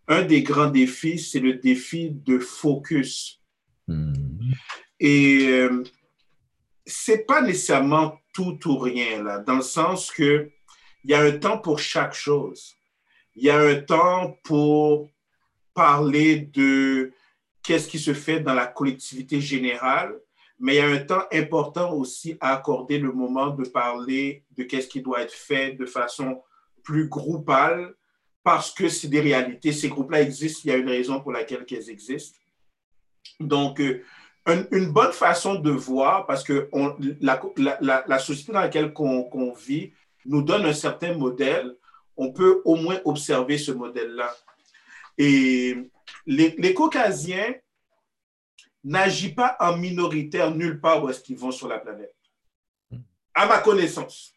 Un 0.07 0.23
des 0.23 0.43
grands 0.43 0.69
défis, 0.69 1.19
c'est 1.19 1.39
le 1.39 1.53
défi 1.53 2.11
de 2.11 2.39
focus. 2.39 3.41
Hmm. 3.87 4.13
Et 4.99 5.47
euh, 5.49 5.83
c'est 6.85 7.25
pas 7.25 7.41
nécessairement 7.41 8.19
tout 8.33 8.59
ou 8.67 8.77
rien, 8.77 9.23
là, 9.23 9.39
dans 9.39 9.55
le 9.55 9.61
sens 9.61 10.11
que 10.11 10.49
il 11.03 11.11
y 11.11 11.13
a 11.13 11.21
un 11.21 11.37
temps 11.37 11.59
pour 11.59 11.79
chaque 11.79 12.13
chose. 12.13 12.75
Il 13.35 13.43
y 13.43 13.49
a 13.49 13.59
un 13.59 13.75
temps 13.75 14.37
pour 14.43 15.09
parler 15.73 16.37
de 16.37 17.11
qu'est-ce 17.63 17.87
qui 17.87 17.99
se 17.99 18.13
fait 18.13 18.39
dans 18.39 18.53
la 18.53 18.67
collectivité 18.67 19.41
générale, 19.41 20.15
mais 20.59 20.75
il 20.75 20.77
y 20.77 20.81
a 20.81 20.87
un 20.87 20.99
temps 20.99 21.23
important 21.33 21.91
aussi 21.93 22.37
à 22.39 22.53
accorder 22.53 22.97
le 22.97 23.11
moment 23.11 23.49
de 23.49 23.65
parler 23.65 24.43
de 24.57 24.63
qu'est-ce 24.63 24.87
qui 24.87 25.01
doit 25.01 25.21
être 25.21 25.33
fait 25.33 25.73
de 25.73 25.85
façon 25.85 26.41
plus 26.83 27.09
groupale, 27.09 27.93
parce 28.43 28.71
que 28.71 28.87
c'est 28.87 29.07
des 29.07 29.19
réalités. 29.19 29.73
Ces 29.73 29.89
groupes-là 29.89 30.21
existent, 30.21 30.61
il 30.65 30.71
y 30.71 30.73
a 30.73 30.77
une 30.77 30.89
raison 30.89 31.19
pour 31.19 31.31
laquelle 31.31 31.65
ils 31.69 31.89
existent. 31.89 32.37
Donc, 33.39 33.81
euh, 33.81 34.03
une 34.71 34.91
bonne 34.91 35.11
façon 35.11 35.55
de 35.55 35.71
voir, 35.71 36.27
parce 36.27 36.43
que 36.43 36.69
la, 37.19 38.19
société 38.19 38.51
dans 38.53 38.61
laquelle 38.61 38.93
on, 38.95 39.51
vit 39.53 39.91
nous 40.25 40.43
donne 40.43 40.65
un 40.65 40.73
certain 40.73 41.15
modèle, 41.15 41.75
on 42.17 42.31
peut 42.31 42.61
au 42.65 42.75
moins 42.75 42.99
observer 43.05 43.57
ce 43.57 43.71
modèle-là. 43.71 44.35
Et 45.17 45.75
les, 46.25 46.73
Caucasiens 46.73 47.53
n'agissent 48.83 49.35
pas 49.35 49.55
en 49.59 49.77
minoritaire 49.77 50.51
nulle 50.51 50.79
part 50.79 51.03
où 51.03 51.09
est-ce 51.09 51.21
qu'ils 51.21 51.37
vont 51.37 51.51
sur 51.51 51.67
la 51.67 51.79
planète, 51.79 52.15
à 53.33 53.45
ma 53.47 53.59
connaissance. 53.59 54.33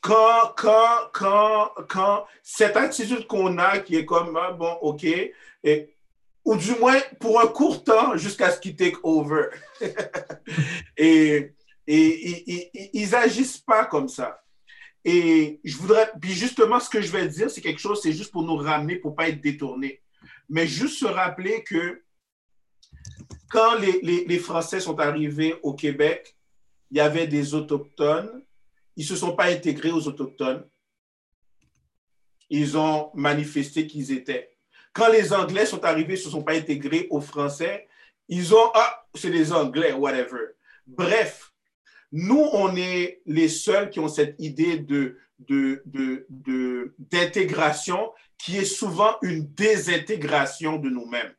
Quand, 0.00 0.54
quand, 0.56 1.10
quand, 1.12 1.70
quand 1.88 2.26
cette 2.42 2.76
attitude 2.76 3.26
qu'on 3.26 3.58
a 3.58 3.78
qui 3.78 3.96
est 3.96 4.04
comme, 4.04 4.36
ah, 4.36 4.52
bon, 4.52 4.72
OK, 4.82 5.04
et 5.04 5.96
ou 6.46 6.56
du 6.56 6.76
moins 6.76 6.98
pour 7.18 7.40
un 7.40 7.48
court 7.48 7.82
temps 7.82 8.16
jusqu'à 8.16 8.52
ce 8.52 8.60
qu'ils 8.60 8.76
take 8.76 8.96
over. 9.02 9.48
et, 10.96 11.52
et, 11.88 12.90
ils 12.96 13.14
agissent 13.14 13.58
pas 13.58 13.84
comme 13.84 14.08
ça. 14.08 14.40
Et 15.08 15.60
je 15.62 15.76
voudrais, 15.76 16.10
puis 16.20 16.32
justement, 16.32 16.80
ce 16.80 16.90
que 16.90 17.00
je 17.00 17.12
vais 17.12 17.28
dire, 17.28 17.48
c'est 17.48 17.60
quelque 17.60 17.78
chose, 17.78 18.00
c'est 18.02 18.12
juste 18.12 18.32
pour 18.32 18.42
nous 18.42 18.56
ramener, 18.56 18.96
pour 18.96 19.14
pas 19.14 19.28
être 19.28 19.40
détournés. 19.40 20.02
Mais 20.48 20.66
juste 20.66 20.98
se 20.98 21.06
rappeler 21.06 21.62
que 21.62 22.02
quand 23.48 23.76
les, 23.76 24.00
les, 24.02 24.24
les 24.24 24.38
Français 24.40 24.80
sont 24.80 24.98
arrivés 24.98 25.54
au 25.62 25.74
Québec, 25.74 26.36
il 26.90 26.96
y 26.96 27.00
avait 27.00 27.28
des 27.28 27.54
autochtones. 27.54 28.42
Ils 28.96 29.04
ne 29.04 29.08
se 29.08 29.14
sont 29.14 29.36
pas 29.36 29.44
intégrés 29.44 29.92
aux 29.92 30.08
autochtones. 30.08 30.68
Ils 32.50 32.76
ont 32.76 33.12
manifesté 33.14 33.86
qu'ils 33.86 34.10
étaient. 34.10 34.56
Quand 34.92 35.08
les 35.08 35.32
Anglais 35.32 35.66
sont 35.66 35.84
arrivés, 35.84 36.14
ils 36.14 36.18
ne 36.18 36.24
se 36.24 36.30
sont 36.30 36.42
pas 36.42 36.54
intégrés 36.54 37.06
aux 37.10 37.20
Français. 37.20 37.86
Ils 38.28 38.52
ont, 38.56 38.70
ah, 38.74 39.06
c'est 39.14 39.30
les 39.30 39.52
Anglais, 39.52 39.92
whatever. 39.92 40.56
Bref, 40.84 41.52
nous, 42.18 42.48
on 42.54 42.74
est 42.76 43.20
les 43.26 43.50
seuls 43.50 43.90
qui 43.90 44.00
ont 44.00 44.08
cette 44.08 44.36
idée 44.38 44.82
d'intégration 46.98 48.10
qui 48.38 48.56
est 48.56 48.64
souvent 48.64 49.18
une 49.20 49.52
désintégration 49.52 50.78
de 50.78 50.88
nous-mêmes. 50.88 51.34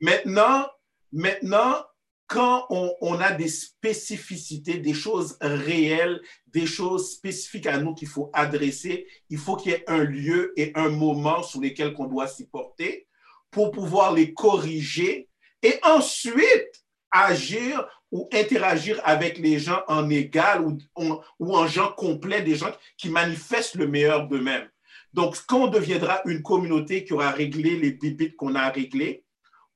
Maintenant, 0.00 0.68
maintenant, 1.10 1.84
quand 2.28 2.66
on, 2.70 3.20
a 3.20 3.32
des 3.32 3.48
spécificités, 3.48 4.78
des 4.78 4.94
choses 4.94 5.36
réelles, 5.40 6.22
des 6.46 6.66
choses 6.66 7.10
spécifiques 7.10 7.66
à 7.66 7.78
nous 7.78 7.92
qu'il 7.92 8.06
faut 8.06 8.30
adresser, 8.32 9.08
il 9.30 9.38
faut 9.38 9.56
qu'il 9.56 9.72
y 9.72 9.74
ait 9.74 9.90
un 9.90 10.04
lieu 10.04 10.52
et 10.56 10.70
un 10.76 10.90
moment 10.90 11.42
sur 11.42 11.60
lesquels 11.60 11.92
on 11.98 12.06
doit 12.06 12.28
s'y 12.28 12.46
porter 12.46 13.08
pour 13.50 13.72
pouvoir 13.72 14.14
les 14.14 14.32
corriger 14.32 15.28
et 15.60 15.74
ensuite 15.82 16.84
agir 17.10 17.84
ou 18.12 18.28
interagir 18.32 19.00
avec 19.04 19.38
les 19.38 19.58
gens 19.58 19.80
en 19.88 20.08
égal 20.10 20.62
ou, 20.64 21.54
en 21.54 21.66
gens 21.66 21.92
complets, 21.92 22.42
des 22.42 22.54
gens 22.54 22.70
qui 22.98 23.08
manifestent 23.08 23.74
le 23.74 23.88
meilleur 23.88 24.28
d'eux-mêmes. 24.28 24.68
Donc, 25.14 25.36
quand 25.46 25.64
on 25.64 25.66
deviendra 25.66 26.20
une 26.26 26.42
communauté 26.42 27.04
qui 27.04 27.14
aura 27.14 27.30
réglé 27.30 27.76
les 27.76 27.92
bibites 27.92 28.36
qu'on 28.36 28.54
a 28.54 28.68
réglées, 28.68 29.24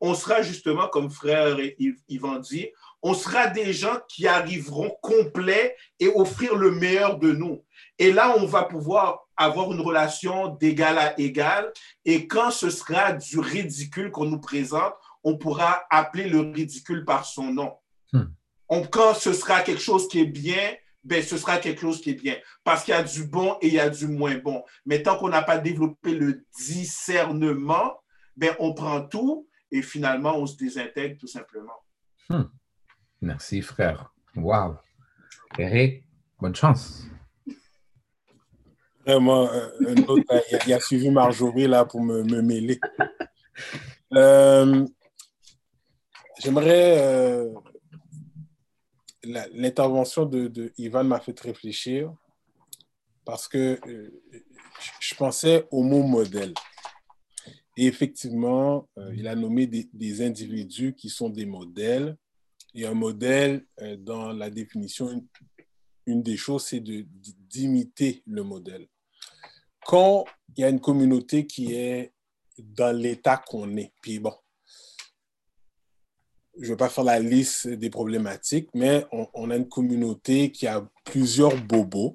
on 0.00 0.14
sera 0.14 0.42
justement, 0.42 0.88
comme 0.88 1.10
frère 1.10 1.56
Yvan 2.08 2.38
dit, 2.38 2.68
on 3.02 3.14
sera 3.14 3.46
des 3.46 3.72
gens 3.72 3.96
qui 4.08 4.26
arriveront 4.26 4.94
complets 5.00 5.74
et 5.98 6.08
offrir 6.08 6.54
le 6.54 6.70
meilleur 6.70 7.18
de 7.18 7.32
nous. 7.32 7.64
Et 7.98 8.12
là, 8.12 8.34
on 8.36 8.44
va 8.44 8.64
pouvoir 8.64 9.26
avoir 9.36 9.72
une 9.72 9.80
relation 9.80 10.48
d'égal 10.48 10.98
à 10.98 11.18
égal. 11.18 11.72
Et 12.04 12.26
quand 12.26 12.50
ce 12.50 12.68
sera 12.68 13.12
du 13.12 13.38
ridicule 13.38 14.10
qu'on 14.10 14.26
nous 14.26 14.40
présente, 14.40 14.92
on 15.24 15.38
pourra 15.38 15.84
appeler 15.90 16.28
le 16.28 16.40
ridicule 16.40 17.04
par 17.04 17.24
son 17.24 17.52
nom. 17.52 17.72
Hmm. 18.12 18.82
quand 18.90 19.14
ce 19.14 19.32
sera 19.32 19.62
quelque 19.62 19.82
chose 19.82 20.08
qui 20.08 20.20
est 20.20 20.26
bien, 20.26 20.74
ben, 21.04 21.22
ce 21.22 21.36
sera 21.36 21.58
quelque 21.58 21.80
chose 21.80 22.00
qui 22.00 22.10
est 22.10 22.20
bien. 22.20 22.36
Parce 22.64 22.82
qu'il 22.84 22.92
y 22.92 22.96
a 22.96 23.02
du 23.02 23.24
bon 23.24 23.56
et 23.60 23.68
il 23.68 23.74
y 23.74 23.80
a 23.80 23.88
du 23.88 24.08
moins 24.08 24.36
bon. 24.38 24.64
Mais 24.84 25.02
tant 25.02 25.16
qu'on 25.18 25.28
n'a 25.28 25.42
pas 25.42 25.58
développé 25.58 26.14
le 26.14 26.44
discernement, 26.58 27.94
ben, 28.36 28.54
on 28.58 28.74
prend 28.74 29.02
tout 29.02 29.48
et 29.70 29.82
finalement, 29.82 30.36
on 30.36 30.46
se 30.46 30.56
désintègre 30.56 31.18
tout 31.18 31.26
simplement. 31.26 31.78
Hmm. 32.28 32.44
Merci, 33.20 33.62
frère. 33.62 34.12
Wow. 34.34 34.76
Eric, 35.58 36.04
bonne 36.40 36.54
chance. 36.54 37.06
Vraiment, 39.06 39.48
euh, 39.48 39.68
un 39.86 40.02
autre, 40.08 40.24
il, 40.66 40.72
a, 40.72 40.80
suivi 40.80 41.10
Marjorie 41.10 41.68
là 41.68 41.84
pour 41.84 42.02
me, 42.02 42.42
mêler. 42.42 42.80
Euh, 44.14 44.86
j'aimerais. 46.38 46.98
Euh, 46.98 47.48
l'intervention 49.54 50.24
de, 50.24 50.72
Ivan 50.78 51.04
m'a 51.04 51.20
fait 51.20 51.38
réfléchir 51.40 52.12
parce 53.24 53.48
que 53.48 53.78
je 55.00 55.14
pensais 55.14 55.66
au 55.70 55.82
mot 55.82 56.02
modèle. 56.02 56.54
Et 57.76 57.86
effectivement, 57.86 58.88
euh, 58.98 59.14
il 59.14 59.28
a 59.28 59.34
nommé 59.34 59.66
des, 59.66 60.22
individus 60.22 60.94
qui 60.94 61.10
sont 61.10 61.28
des 61.28 61.44
modèles. 61.44 62.16
Et 62.74 62.86
un 62.86 62.94
modèle, 62.94 63.66
euh, 63.82 63.96
dans 63.96 64.32
la 64.32 64.48
définition, 64.50 65.22
une, 66.06 66.22
des 66.22 66.36
choses, 66.36 66.66
c'est 66.66 66.82
d'imiter 66.82 68.22
le 68.26 68.42
modèle. 68.42 68.86
Quand 69.84 70.24
il 70.56 70.62
y 70.62 70.64
a 70.64 70.70
une 70.70 70.80
communauté 70.80 71.46
qui 71.46 71.74
est 71.74 72.12
dans 72.58 72.96
l'état 72.96 73.36
qu'on 73.36 73.76
est, 73.76 73.92
puis 74.00 74.18
bon, 74.18 74.32
je 76.58 76.64
ne 76.64 76.68
vais 76.68 76.76
pas 76.76 76.88
faire 76.88 77.04
la 77.04 77.18
liste 77.18 77.68
des 77.68 77.90
problématiques, 77.90 78.68
mais 78.74 79.04
on, 79.12 79.50
a 79.50 79.56
une 79.56 79.68
communauté 79.68 80.50
qui 80.50 80.66
a 80.66 80.86
plusieurs 81.04 81.56
bobos 81.56 82.14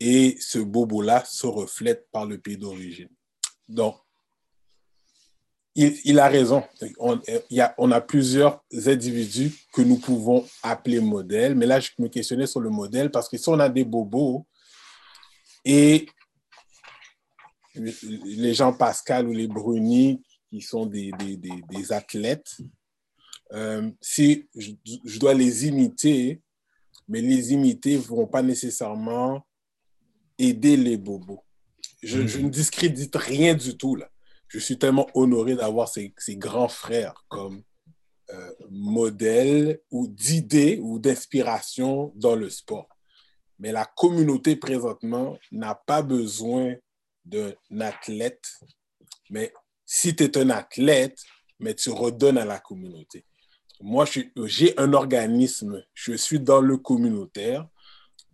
et 0.00 0.36
ce 0.40 0.58
bobo-là 0.58 1.24
se 1.24 1.46
reflète 1.46 2.08
par 2.10 2.26
le 2.26 2.38
pays 2.38 2.56
d'origine. 2.56 3.10
Donc, 3.68 3.96
il, 5.76 6.18
a 6.20 6.28
raison. 6.28 6.62
On, 6.98 7.20
il 7.50 7.60
a, 7.60 7.74
on 7.78 7.90
a 7.90 8.00
plusieurs 8.00 8.62
individus 8.86 9.52
que 9.72 9.82
nous 9.82 9.98
pouvons 9.98 10.46
appeler 10.62 11.00
modèles, 11.00 11.56
mais 11.56 11.66
là, 11.66 11.80
je 11.80 11.90
me 11.98 12.08
questionnais 12.08 12.46
sur 12.46 12.60
le 12.60 12.70
modèle 12.70 13.10
parce 13.10 13.28
que 13.28 13.36
si 13.36 13.48
on 13.48 13.58
a 13.58 13.68
des 13.68 13.84
bobos 13.84 14.46
et 15.64 16.06
les 17.74 18.54
gens 18.54 18.72
Pascal 18.72 19.28
ou 19.28 19.32
les 19.32 19.48
Bruni 19.48 20.22
qui 20.48 20.60
sont 20.60 20.86
des, 20.86 21.10
des, 21.18 21.36
des, 21.36 21.92
athlètes, 21.92 22.56
euh, 23.54 23.90
si 24.00 24.48
je, 24.56 25.18
dois 25.18 25.34
les 25.34 25.66
imiter, 25.66 26.42
mais 27.08 27.20
les 27.20 27.52
imiter 27.52 27.96
ne 27.96 28.02
vont 28.02 28.26
pas 28.26 28.42
nécessairement 28.42 29.46
aider 30.38 30.76
les 30.76 30.96
bobos. 30.96 31.42
Je, 32.02 32.26
je, 32.26 32.38
ne 32.38 32.50
discrédite 32.50 33.16
rien 33.16 33.54
du 33.54 33.76
tout 33.76 33.96
là 33.96 34.10
je 34.54 34.60
suis 34.60 34.78
tellement 34.78 35.08
honoré 35.14 35.56
d'avoir 35.56 35.88
ces, 35.88 36.14
grands 36.36 36.68
frères 36.68 37.24
comme 37.28 37.64
euh, 38.30 38.52
modèle 38.70 39.80
ou 39.90 40.06
d'idées 40.06 40.78
ou 40.80 41.00
d'inspiration 41.00 42.12
dans 42.14 42.36
le 42.36 42.48
sport. 42.48 42.88
Mais 43.58 43.72
la 43.72 43.84
communauté 43.84 44.54
présentement 44.54 45.36
n'a 45.50 45.74
pas 45.74 46.02
besoin 46.02 46.76
d'un 47.24 47.52
athlète 47.80 48.44
Mais 49.28 49.52
si 49.84 50.14
tu 50.14 50.22
es 50.22 50.38
un 50.38 50.50
athlète, 50.50 51.18
mais 51.58 51.74
tu 51.74 51.90
redonnes 51.90 52.38
à 52.38 52.44
la 52.44 52.60
communauté. 52.60 53.24
Moi, 53.86 54.06
j'ai 54.46 54.72
un 54.78 54.94
organisme, 54.94 55.84
je 55.92 56.14
suis 56.14 56.40
dans 56.40 56.62
le 56.62 56.78
communautaire 56.78 57.68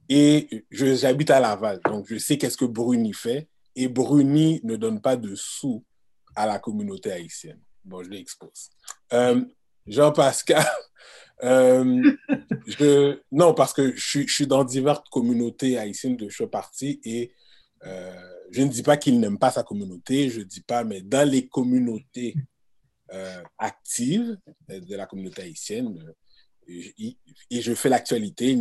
et 0.08 0.64
j'habite 0.70 1.28
à 1.30 1.40
Laval. 1.40 1.80
Donc, 1.86 2.06
je 2.08 2.18
sais 2.18 2.38
qu'est-ce 2.38 2.56
que 2.56 2.64
Bruni 2.64 3.12
fait. 3.12 3.48
Et 3.74 3.88
Bruni 3.88 4.60
ne 4.62 4.76
donne 4.76 5.00
pas 5.00 5.16
de 5.16 5.34
sous 5.34 5.84
à 6.36 6.46
la 6.46 6.60
communauté 6.60 7.10
haïtienne. 7.10 7.58
Bon, 7.84 8.00
je 8.00 8.10
l'expose. 8.10 8.70
Euh, 9.12 9.44
Jean-Pascal, 9.88 10.64
euh, 11.42 12.12
non, 13.32 13.52
parce 13.52 13.72
que 13.72 13.92
je, 13.96 14.20
suis 14.28 14.46
dans 14.46 14.62
diverses 14.62 15.02
communautés 15.10 15.76
haïtiennes 15.76 16.16
de 16.16 16.28
je 16.28 16.44
parti 16.44 17.00
et 17.02 17.32
euh, 17.86 18.14
je 18.52 18.62
ne 18.62 18.68
dis 18.68 18.84
pas 18.84 18.96
qu'il 18.96 19.18
n'aime 19.18 19.36
pas 19.36 19.50
sa 19.50 19.64
communauté, 19.64 20.30
je 20.30 20.38
ne 20.38 20.44
dis 20.44 20.60
pas, 20.60 20.84
mais 20.84 21.00
dans 21.00 21.28
les 21.28 21.48
communautés 21.48 22.36
euh, 23.12 23.42
actives 23.58 24.36
de 24.68 24.96
la 24.96 25.06
communauté 25.06 25.42
haïtienne, 25.42 26.12
et, 26.68 27.16
je 27.50 27.74
fais 27.74 27.88
l'actualité, 27.88 28.56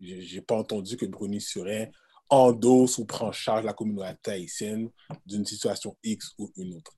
je 0.00 0.34
n'ai 0.34 0.40
pas 0.42 0.56
entendu 0.56 0.96
que 0.96 1.06
Bruni 1.06 1.40
serait 1.40 1.90
endosse 2.28 2.98
ou 2.98 3.06
prend 3.06 3.28
en 3.28 3.32
charge 3.32 3.64
la 3.64 3.72
communauté 3.72 4.30
haïtienne 4.30 4.88
d'une 5.26 5.44
situation 5.44 5.96
X 6.04 6.32
ou 6.38 6.52
une 6.56 6.74
autre. 6.74 6.92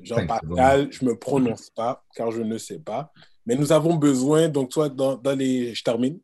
Jean-Pascal, 0.00 0.90
je 0.90 1.04
ne 1.04 1.10
me 1.10 1.18
prononce 1.18 1.70
pas 1.70 2.04
car 2.14 2.30
je 2.30 2.40
ne 2.40 2.56
sais 2.56 2.78
pas. 2.78 3.12
Mais 3.44 3.54
nous 3.54 3.72
avons 3.72 3.96
besoin, 3.96 4.48
donc 4.48 4.70
toi, 4.70 4.88
dans, 4.88 5.16
dans 5.16 5.34
les, 5.34 5.74
je 5.74 5.82
termine, 5.82 6.20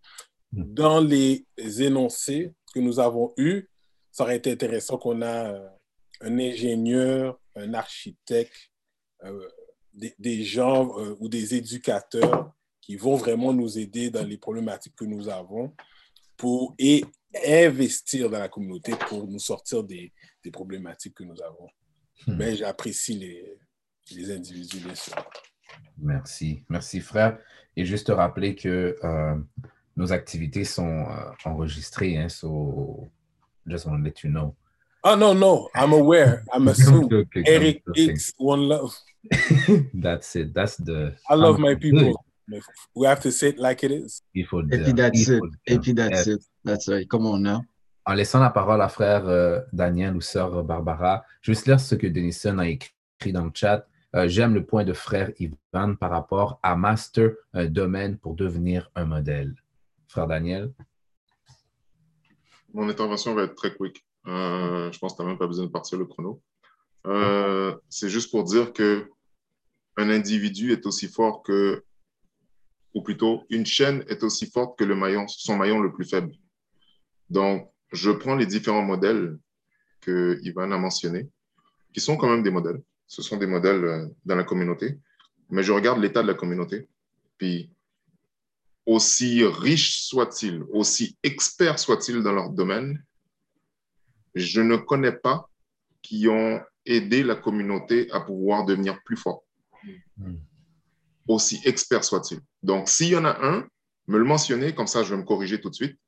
hmm. 0.52 0.74
dans 0.74 1.00
les 1.00 1.46
énoncés 1.58 2.54
que 2.72 2.80
nous 2.80 3.00
avons 3.00 3.32
eus, 3.36 3.68
ça 4.12 4.22
aurait 4.22 4.36
été 4.36 4.52
intéressant 4.52 4.96
qu'on 4.96 5.22
a 5.22 5.52
euh, 5.52 5.68
un 6.20 6.38
ingénieur, 6.38 7.38
un 7.56 7.74
architecte, 7.74 8.70
euh, 9.24 9.48
des, 9.94 10.42
gens 10.44 10.98
euh, 10.98 11.16
ou 11.20 11.28
des 11.28 11.54
éducateurs 11.54 12.52
qui 12.80 12.96
vont 12.96 13.16
vraiment 13.16 13.52
nous 13.52 13.78
aider 13.78 14.10
dans 14.10 14.26
les 14.26 14.38
problématiques 14.38 14.94
que 14.96 15.04
nous 15.04 15.28
avons 15.28 15.72
pour, 16.36 16.74
et 16.78 17.04
investir 17.46 18.28
dans 18.30 18.38
la 18.38 18.48
communauté 18.48 18.92
pour 19.08 19.26
nous 19.26 19.38
sortir 19.38 19.82
des, 19.84 20.12
des 20.42 20.50
problématiques 20.50 21.14
que 21.14 21.24
nous 21.24 21.40
avons. 21.42 21.68
Hmm. 22.26 22.36
Mais 22.36 22.56
j'apprécie 22.56 23.14
les, 23.14 23.56
les 24.12 24.30
individus, 24.32 24.80
bien 24.80 24.94
sûr. 24.94 25.14
Merci. 25.98 26.62
Merci, 26.68 27.00
frère. 27.00 27.38
Et 27.76 27.84
juste 27.84 28.08
te 28.08 28.12
rappeler 28.12 28.54
que 28.54 28.96
euh, 29.02 29.34
nos 29.96 30.12
activités 30.12 30.64
sont 30.64 31.06
euh, 31.08 31.30
enregistrées. 31.44 32.16
Hein, 32.16 32.28
so 32.28 33.10
just 33.66 33.86
want 33.86 33.98
to 33.98 34.04
let 34.04 34.22
you 34.22 34.30
know. 34.30 34.54
Oh, 35.04 35.14
no, 35.16 35.34
no. 35.34 35.68
I'm 35.74 35.92
aware. 35.92 36.44
I'm 36.52 36.66
assuming. 36.72 37.12
okay, 37.12 37.44
Eric 37.46 37.82
X, 37.96 38.32
One 38.38 38.68
Love. 38.68 38.96
that's 39.94 40.34
it. 40.36 40.54
That's 40.54 40.76
the. 40.76 41.14
I 41.28 41.34
love 41.34 41.58
my 41.58 41.74
people. 41.74 42.14
We 42.94 43.06
have 43.06 43.20
to 43.20 43.30
say 43.30 43.48
it 43.48 43.58
like 43.58 43.84
it 43.84 43.92
is. 43.92 44.22
Et 44.34 44.44
puis 44.44 44.92
that's 44.92 45.28
it. 45.28 45.42
Et 45.66 45.78
puis 45.78 45.94
that's 45.94 46.26
it. 46.26 46.42
That's 46.64 46.88
right. 46.88 47.08
Come 47.08 47.26
on 47.26 47.42
now. 47.42 47.64
En 48.06 48.14
laissant 48.14 48.40
la 48.40 48.50
parole 48.50 48.82
à 48.82 48.88
frère 48.88 49.26
euh, 49.26 49.60
Daniel 49.72 50.14
ou 50.14 50.20
sœur 50.20 50.62
Barbara, 50.62 51.24
je 51.40 51.50
vais 51.50 51.54
juste 51.54 51.66
lire 51.66 51.80
ce 51.80 51.94
que 51.94 52.06
Denison 52.06 52.58
a 52.58 52.68
écrit 52.68 53.32
dans 53.32 53.44
le 53.44 53.50
chat. 53.54 53.86
Euh, 54.14 54.28
j'aime 54.28 54.54
le 54.54 54.64
point 54.64 54.84
de 54.84 54.92
frère 54.92 55.30
Ivan 55.38 55.96
par 55.96 56.10
rapport 56.10 56.60
à 56.62 56.76
master 56.76 57.30
un 57.54 57.64
domaine 57.64 58.18
pour 58.18 58.34
devenir 58.34 58.90
un 58.94 59.06
modèle. 59.06 59.54
Frère 60.06 60.26
Daniel? 60.26 60.72
Mon 62.74 62.88
intervention 62.88 63.34
va 63.34 63.44
être 63.44 63.54
très 63.54 63.74
quick. 63.74 64.04
Euh, 64.26 64.90
je 64.90 64.98
pense 64.98 65.12
que 65.12 65.16
tu 65.18 65.22
n'as 65.22 65.28
même 65.28 65.38
pas 65.38 65.46
besoin 65.46 65.66
de 65.66 65.70
partir 65.70 65.98
le 65.98 66.06
chrono. 66.06 66.42
Euh, 67.06 67.74
c'est 67.88 68.08
juste 68.08 68.30
pour 68.30 68.44
dire 68.44 68.72
que 68.72 69.10
un 69.96 70.10
individu 70.10 70.72
est 70.72 70.86
aussi 70.86 71.08
fort 71.08 71.42
que, 71.42 71.84
ou 72.94 73.02
plutôt, 73.02 73.44
une 73.50 73.66
chaîne 73.66 74.04
est 74.08 74.22
aussi 74.24 74.50
forte 74.50 74.78
que 74.78 74.84
le 74.84 74.96
maillon, 74.96 75.28
son 75.28 75.56
maillon 75.56 75.80
le 75.80 75.92
plus 75.92 76.08
faible. 76.08 76.32
Donc, 77.30 77.70
je 77.92 78.10
prends 78.10 78.34
les 78.34 78.46
différents 78.46 78.82
modèles 78.82 79.38
que 80.00 80.38
Ivan 80.42 80.72
a 80.72 80.78
mentionnés, 80.78 81.28
qui 81.92 82.00
sont 82.00 82.16
quand 82.16 82.28
même 82.28 82.42
des 82.42 82.50
modèles 82.50 82.82
ce 83.06 83.22
sont 83.22 83.36
des 83.36 83.46
modèles 83.46 83.84
euh, 83.84 84.06
dans 84.24 84.36
la 84.36 84.44
communauté, 84.44 84.98
mais 85.50 85.62
je 85.62 85.72
regarde 85.72 86.00
l'état 86.00 86.22
de 86.22 86.28
la 86.28 86.34
communauté, 86.34 86.88
puis 87.38 87.70
aussi 88.86 89.44
riche 89.44 90.00
soit-il, 90.00 90.62
aussi 90.72 91.16
expert 91.22 91.78
soit-il 91.78 92.22
dans 92.22 92.32
leur 92.32 92.50
domaine, 92.50 93.02
je 94.34 94.60
ne 94.60 94.76
connais 94.76 95.12
pas 95.12 95.48
qui 96.02 96.28
ont 96.28 96.60
aidé 96.86 97.22
la 97.22 97.34
communauté 97.34 98.10
à 98.12 98.20
pouvoir 98.20 98.64
devenir 98.64 98.98
plus 99.04 99.16
fort. 99.16 99.44
Hmm. 100.16 100.36
Aussi 101.28 101.60
expert 101.64 102.04
soit-il. 102.04 102.40
Donc, 102.62 102.88
s'il 102.88 103.08
y 103.08 103.16
en 103.16 103.24
a 103.24 103.38
un, 103.44 103.66
me 104.06 104.18
le 104.18 104.24
mentionner, 104.24 104.74
comme 104.74 104.86
ça 104.86 105.02
je 105.02 105.14
vais 105.14 105.20
me 105.20 105.26
corriger 105.26 105.60
tout 105.60 105.70
de 105.70 105.74
suite. 105.74 105.98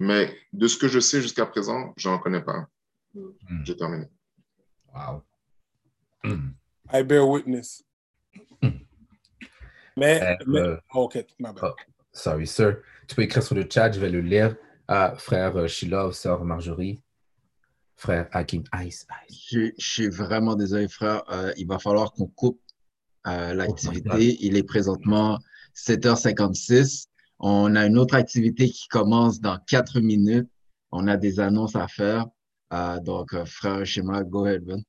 Mais 0.00 0.36
de 0.52 0.66
ce 0.66 0.76
que 0.76 0.88
je 0.88 0.98
sais 0.98 1.22
jusqu'à 1.22 1.46
présent, 1.46 1.94
je 1.96 2.08
n'en 2.08 2.18
connais 2.18 2.42
pas 2.42 2.66
hmm. 3.14 3.64
J'ai 3.64 3.76
terminé. 3.76 4.06
Wow. 4.92 5.22
I 6.92 7.02
bear 7.02 7.28
witness. 7.28 7.84
Mais, 9.96 10.20
euh, 10.22 10.34
mais 10.46 10.60
euh, 10.60 10.76
oh, 10.94 11.04
OK, 11.04 11.24
my 11.38 11.52
bad. 11.52 11.58
Oh, 11.62 11.74
sorry, 12.12 12.46
sir. 12.46 12.78
Tu 13.06 13.14
peux 13.14 13.22
écrire 13.22 13.42
sur 13.42 13.54
le 13.54 13.66
chat, 13.70 13.92
je 13.92 14.00
vais 14.00 14.10
le 14.10 14.20
lire. 14.20 14.56
Ah, 14.88 15.14
frère 15.16 15.56
euh, 15.56 15.66
Sheila, 15.66 16.10
sœur 16.12 16.44
Marjorie, 16.44 17.00
frère 17.96 18.28
Hakim 18.32 18.62
Ice. 18.84 19.06
Ice. 19.28 19.46
Je, 19.50 19.72
suis 19.78 20.08
vraiment 20.08 20.54
désolé, 20.54 20.88
frère. 20.88 21.22
Euh, 21.30 21.52
il 21.56 21.66
va 21.66 21.78
falloir 21.78 22.12
qu'on 22.12 22.26
coupe 22.26 22.60
euh, 23.26 23.54
l'activité. 23.54 24.10
Oh 24.12 24.36
il 24.40 24.56
est 24.56 24.62
présentement 24.62 25.38
7h56. 25.74 27.06
On 27.38 27.74
a 27.76 27.86
une 27.86 27.98
autre 27.98 28.14
activité 28.14 28.68
qui 28.68 28.88
commence 28.88 29.40
dans 29.40 29.58
4 29.66 30.00
minutes. 30.00 30.48
On 30.92 31.08
a 31.08 31.16
des 31.16 31.40
annonces 31.40 31.76
à 31.76 31.88
faire. 31.88 32.26
Euh, 32.72 33.00
donc, 33.00 33.34
frère 33.44 33.84
Shema, 33.84 34.22
go 34.24 34.44
ahead, 34.44 34.64
Ben. 34.64 34.82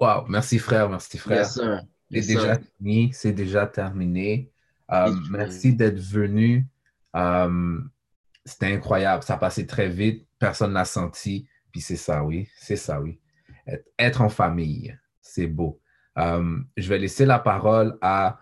Wow, 0.00 0.26
merci 0.28 0.58
frère, 0.58 0.88
merci 0.88 1.18
frère. 1.18 1.46
c'est 1.46 1.82
déjà 2.10 2.58
fini, 2.76 3.10
c'est 3.12 3.32
déjà 3.32 3.66
terminé. 3.66 4.52
Merci 5.30 5.74
d'être 5.74 5.98
venu. 5.98 6.66
C'était 8.44 8.72
incroyable, 8.72 9.22
ça 9.24 9.34
a 9.34 9.36
passé 9.38 9.66
très 9.66 9.88
vite, 9.88 10.26
personne 10.38 10.72
n'a 10.72 10.84
senti. 10.84 11.46
Puis 11.72 11.80
c'est 11.80 11.96
ça, 11.96 12.24
oui, 12.24 12.48
c'est 12.56 12.76
ça, 12.76 13.00
oui. 13.00 13.20
Être, 13.98 14.22
en 14.22 14.28
famille, 14.28 14.96
c'est 15.20 15.46
beau. 15.46 15.80
Euh, 16.16 16.58
je 16.76 16.88
vais 16.88 16.98
laisser 16.98 17.26
la 17.26 17.38
parole 17.38 17.96
à 18.00 18.40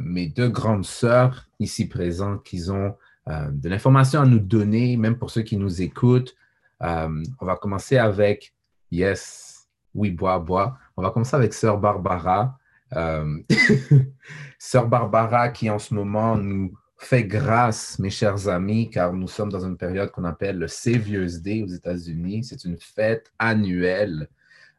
mes 0.00 0.28
deux 0.28 0.48
grandes 0.48 0.84
sœurs 0.84 1.48
ici 1.58 1.88
présentes 1.88 2.44
qui 2.44 2.70
ont 2.70 2.96
de 3.26 3.68
l'information 3.68 4.20
à 4.20 4.24
nous 4.24 4.38
donner, 4.38 4.96
même 4.96 5.18
pour 5.18 5.30
ceux 5.30 5.42
qui 5.42 5.56
nous 5.56 5.82
écoutent. 5.82 6.36
on 6.80 7.22
va 7.40 7.56
commencer 7.56 7.98
avec 7.98 8.54
Yes. 8.90 9.68
Oui, 9.94 10.10
bois, 10.10 10.38
bois. 10.38 10.78
On 10.96 11.02
va 11.02 11.10
commencer 11.10 11.36
avec 11.36 11.52
Sœur 11.52 11.78
Barbara. 11.78 12.58
Euh, 12.94 13.38
Sœur 14.58 14.88
Barbara 14.88 15.50
qui 15.50 15.68
en 15.68 15.78
ce 15.78 15.94
moment 15.94 16.36
nous 16.36 16.72
fait 16.98 17.24
grâce, 17.24 17.98
mes 18.00 18.10
chers 18.10 18.48
amis, 18.48 18.90
car 18.90 19.12
nous 19.12 19.28
sommes 19.28 19.50
dans 19.50 19.64
une 19.64 19.76
période 19.76 20.10
qu'on 20.10 20.24
appelle 20.24 20.58
le 20.58 20.66
Savior's 20.66 21.40
Day 21.40 21.62
aux 21.62 21.68
États-Unis. 21.68 22.44
C'est 22.44 22.64
une 22.64 22.76
fête 22.76 23.32
annuelle. 23.38 24.28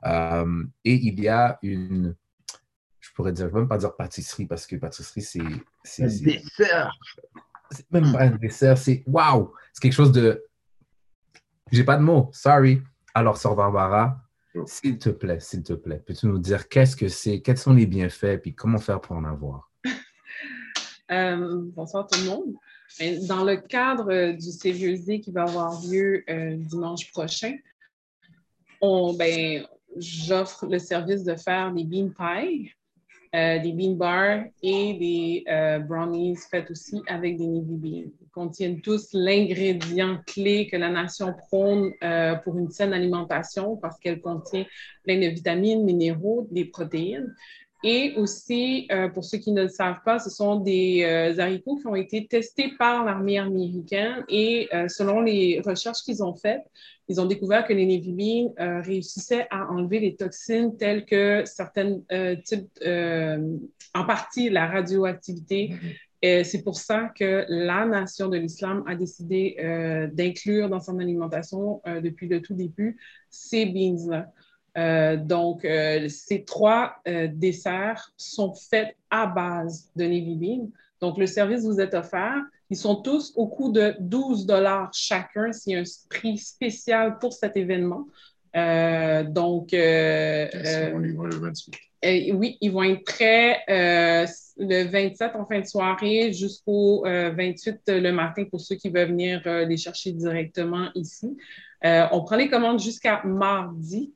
Euh, 0.06 0.64
et 0.84 0.96
il 0.96 1.20
y 1.20 1.30
a 1.30 1.58
une, 1.62 2.16
je 3.00 3.10
pourrais 3.14 3.32
dire, 3.32 3.52
même 3.54 3.68
pas 3.68 3.78
dire 3.78 3.96
pâtisserie, 3.96 4.46
parce 4.46 4.68
que 4.68 4.76
pâtisserie, 4.76 5.22
c'est... 5.22 5.40
C'est 5.84 6.04
un 6.04 6.08
dessert. 6.08 6.92
C'est 7.72 7.92
même 7.92 8.12
pas 8.12 8.24
un 8.24 8.32
dessert, 8.32 8.78
c'est 8.78 9.04
waouh! 9.08 9.54
C'est 9.74 9.82
quelque 9.82 9.94
chose 9.94 10.12
de... 10.12 10.44
J'ai 11.72 11.84
pas 11.84 11.98
de 11.98 12.04
mots, 12.04 12.30
sorry. 12.34 12.82
Alors, 13.14 13.38
Sœur 13.38 13.56
Barbara, 13.56 14.22
s'il 14.66 14.98
te 14.98 15.10
plaît, 15.10 15.40
s'il 15.40 15.64
te 15.64 15.74
plaît, 15.74 16.04
peux-tu 16.06 16.28
nous 16.28 16.40
dire 16.40 16.68
qu'est-ce 16.68 16.96
que 16.96 17.08
c'est, 17.08 17.42
quels 17.42 17.58
sont 17.58 17.74
les 17.74 17.86
bienfaits, 17.86 18.42
puis 18.42 18.56
comment 18.56 18.78
faire 18.78 19.00
pour 19.00 19.16
en 19.16 19.24
avoir? 19.24 19.69
Euh, 21.12 21.62
bonsoir 21.76 22.08
tout 22.08 22.20
le 22.20 22.30
monde. 22.30 22.54
Ben, 23.00 23.26
dans 23.26 23.44
le 23.44 23.58
cadre 23.58 24.32
du 24.34 24.52
CVEZ 24.52 25.22
qui 25.22 25.32
va 25.32 25.44
avoir 25.44 25.82
lieu 25.86 26.24
euh, 26.30 26.56
dimanche 26.56 27.12
prochain, 27.12 27.56
on, 28.82 29.14
ben, 29.14 29.66
j'offre 29.98 30.68
le 30.68 30.78
service 30.78 31.24
de 31.24 31.36
faire 31.36 31.74
des 31.74 31.84
bean 31.84 32.10
pies, 32.10 32.72
euh, 33.36 33.60
des 33.60 33.74
bean 33.74 33.96
bars 33.96 34.44
et 34.62 34.94
des 34.94 35.80
brownies 35.88 36.38
faites 36.50 36.70
aussi 36.70 37.02
avec 37.08 37.38
des 37.38 37.48
navy 37.48 37.78
beans 37.78 38.12
contiennent 38.32 38.80
tous 38.82 39.10
l'ingrédient 39.14 40.22
clé 40.28 40.68
que 40.68 40.78
la 40.78 40.90
nation 40.90 41.34
prône 41.34 41.92
pour 42.44 42.58
une 42.58 42.70
saine 42.70 42.94
alimentation 42.94 43.76
parce 43.78 44.00
qu'elle 44.00 44.22
contient 44.22 44.66
plein 45.04 45.20
de 45.20 45.28
vitamines, 45.28 45.84
minéraux, 45.84 46.48
des 46.52 46.66
protéines. 46.66 47.36
Et 47.84 48.14
aussi, 48.18 48.88
euh, 48.92 49.08
pour 49.08 49.24
ceux 49.24 49.38
qui 49.38 49.54
ne 49.54 49.64
le 49.64 49.70
savent 49.70 50.02
pas, 50.04 50.20
ce 50.20 50.30
sont 50.30 50.58
des 50.58 51.04
euh, 51.04 51.40
haricots 51.40 51.78
qui 51.78 51.88
ont 51.88 51.96
été 51.96 52.28
testés 52.28 52.74
par 52.78 53.06
l'armée 53.06 53.40
américaine 53.40 54.26
et 54.28 54.68
euh, 54.74 54.90
selon 54.90 55.22
les 55.22 55.62
recherches 55.66 56.02
qu'ils 56.04 56.22
ont 56.22 56.36
faites, 56.36 56.66
ils 57.08 57.22
ont 57.22 57.26
découvert 57.26 57.66
que 57.66 57.74
les 57.74 57.86
Navy 57.86 58.50
réussissaient 58.58 59.48
à 59.50 59.72
enlever 59.72 60.00
les 60.00 60.16
toxines 60.16 60.78
telles 60.78 61.06
que 61.06 61.42
certaines 61.46 62.04
types, 62.44 62.70
en 62.86 64.06
partie 64.06 64.52
la 64.52 64.68
radioactivité. 64.68 65.74
C'est 66.22 66.64
pour 66.64 66.76
ça 66.76 67.12
que 67.18 67.46
la 67.50 67.88
nation 67.88 68.28
de 68.28 68.38
l'islam 68.38 68.84
a 68.86 68.94
décidé 68.94 69.56
d'inclure 70.14 70.70
dans 70.70 70.80
son 70.80 71.00
alimentation 71.00 71.82
depuis 71.88 72.28
le 72.28 72.44
tout 72.44 72.54
début 72.54 73.00
ces 73.32 73.66
beans-là. 73.66 74.32
Euh, 74.78 75.18
donc, 75.18 75.66
euh, 75.66 76.08
ces 76.10 76.44
trois 76.44 76.96
euh, 77.08 77.28
desserts 77.32 78.12
sont 78.18 78.54
faits 78.54 78.96
à 79.10 79.26
base 79.28 79.90
de 79.96 80.04
Navy 80.04 80.36
Bean. 80.36 80.70
Donc, 81.02 81.18
le 81.18 81.28
service 81.28 81.64
vous 81.64 81.80
est 81.80 81.94
offert. 81.94 82.42
Ils 82.70 82.78
sont 82.78 82.98
tous 82.98 83.34
au 83.36 83.48
coût 83.48 83.72
de 83.72 83.96
12 84.00 84.46
dollars 84.46 84.92
chacun. 84.94 85.52
C'est 85.52 85.76
un 85.76 85.84
prix 86.10 86.38
spécial 86.38 87.18
pour 87.20 87.34
cet 87.34 87.58
événement. 87.58 88.06
donc, 88.54 89.70
le 89.72 90.50
28. 91.40 92.34
oui, 92.34 92.58
ils 92.62 92.72
vont 92.72 92.84
être 92.84 93.04
prêts 93.06 93.64
le 93.68 94.84
27 94.84 95.36
en 95.36 95.46
fin 95.46 95.62
de 95.62 95.66
soirée 95.66 96.32
jusqu'au 96.32 97.04
28 97.06 97.82
le 97.88 98.12
matin 98.12 98.44
pour 98.44 98.60
ceux 98.62 98.76
qui 98.76 98.90
veulent 98.90 99.08
venir 99.08 99.42
les 99.46 99.78
chercher 99.78 100.12
directement 100.12 100.90
ici. 100.94 101.36
on 101.82 102.24
prend 102.24 102.36
les 102.36 102.50
commandes 102.50 102.80
jusqu'à 102.80 103.24
mardi. 103.24 104.14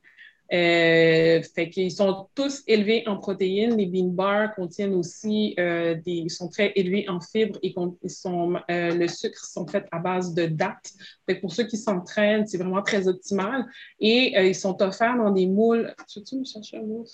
Euh, 0.52 1.42
fait 1.54 1.70
qu'ils 1.70 1.90
sont 1.90 2.28
tous 2.34 2.62
élevés 2.66 3.02
en 3.06 3.16
protéines. 3.16 3.76
Les 3.76 3.86
bean 3.86 4.08
bars 4.08 4.54
contiennent 4.54 4.94
aussi 4.94 5.54
euh, 5.58 5.94
des, 5.94 6.12
ils 6.12 6.30
sont 6.30 6.48
très 6.48 6.72
élevés 6.76 7.08
en 7.08 7.20
fibres 7.20 7.58
et 7.62 7.74
ils 8.02 8.10
sont, 8.10 8.54
euh, 8.70 8.94
le 8.94 9.08
sucre 9.08 9.44
sont 9.44 9.66
faits 9.66 9.86
à 9.90 9.98
base 9.98 10.34
de 10.34 10.46
dattes. 10.46 10.92
Fait 11.26 11.36
pour 11.36 11.52
ceux 11.52 11.64
qui 11.64 11.78
s'entraînent, 11.78 12.46
c'est 12.46 12.58
vraiment 12.58 12.82
très 12.82 13.08
optimal. 13.08 13.64
Et 14.00 14.38
ils 14.46 14.54
sont 14.54 14.80
offerts 14.82 15.16
dans 15.16 15.30
des 15.30 15.46
moules. 15.46 15.94
Tu 16.08 16.18
veux-tu 16.18 16.36
me 16.36 16.44
chercher 16.44 16.78
un 16.78 16.82
moule? 16.82 17.06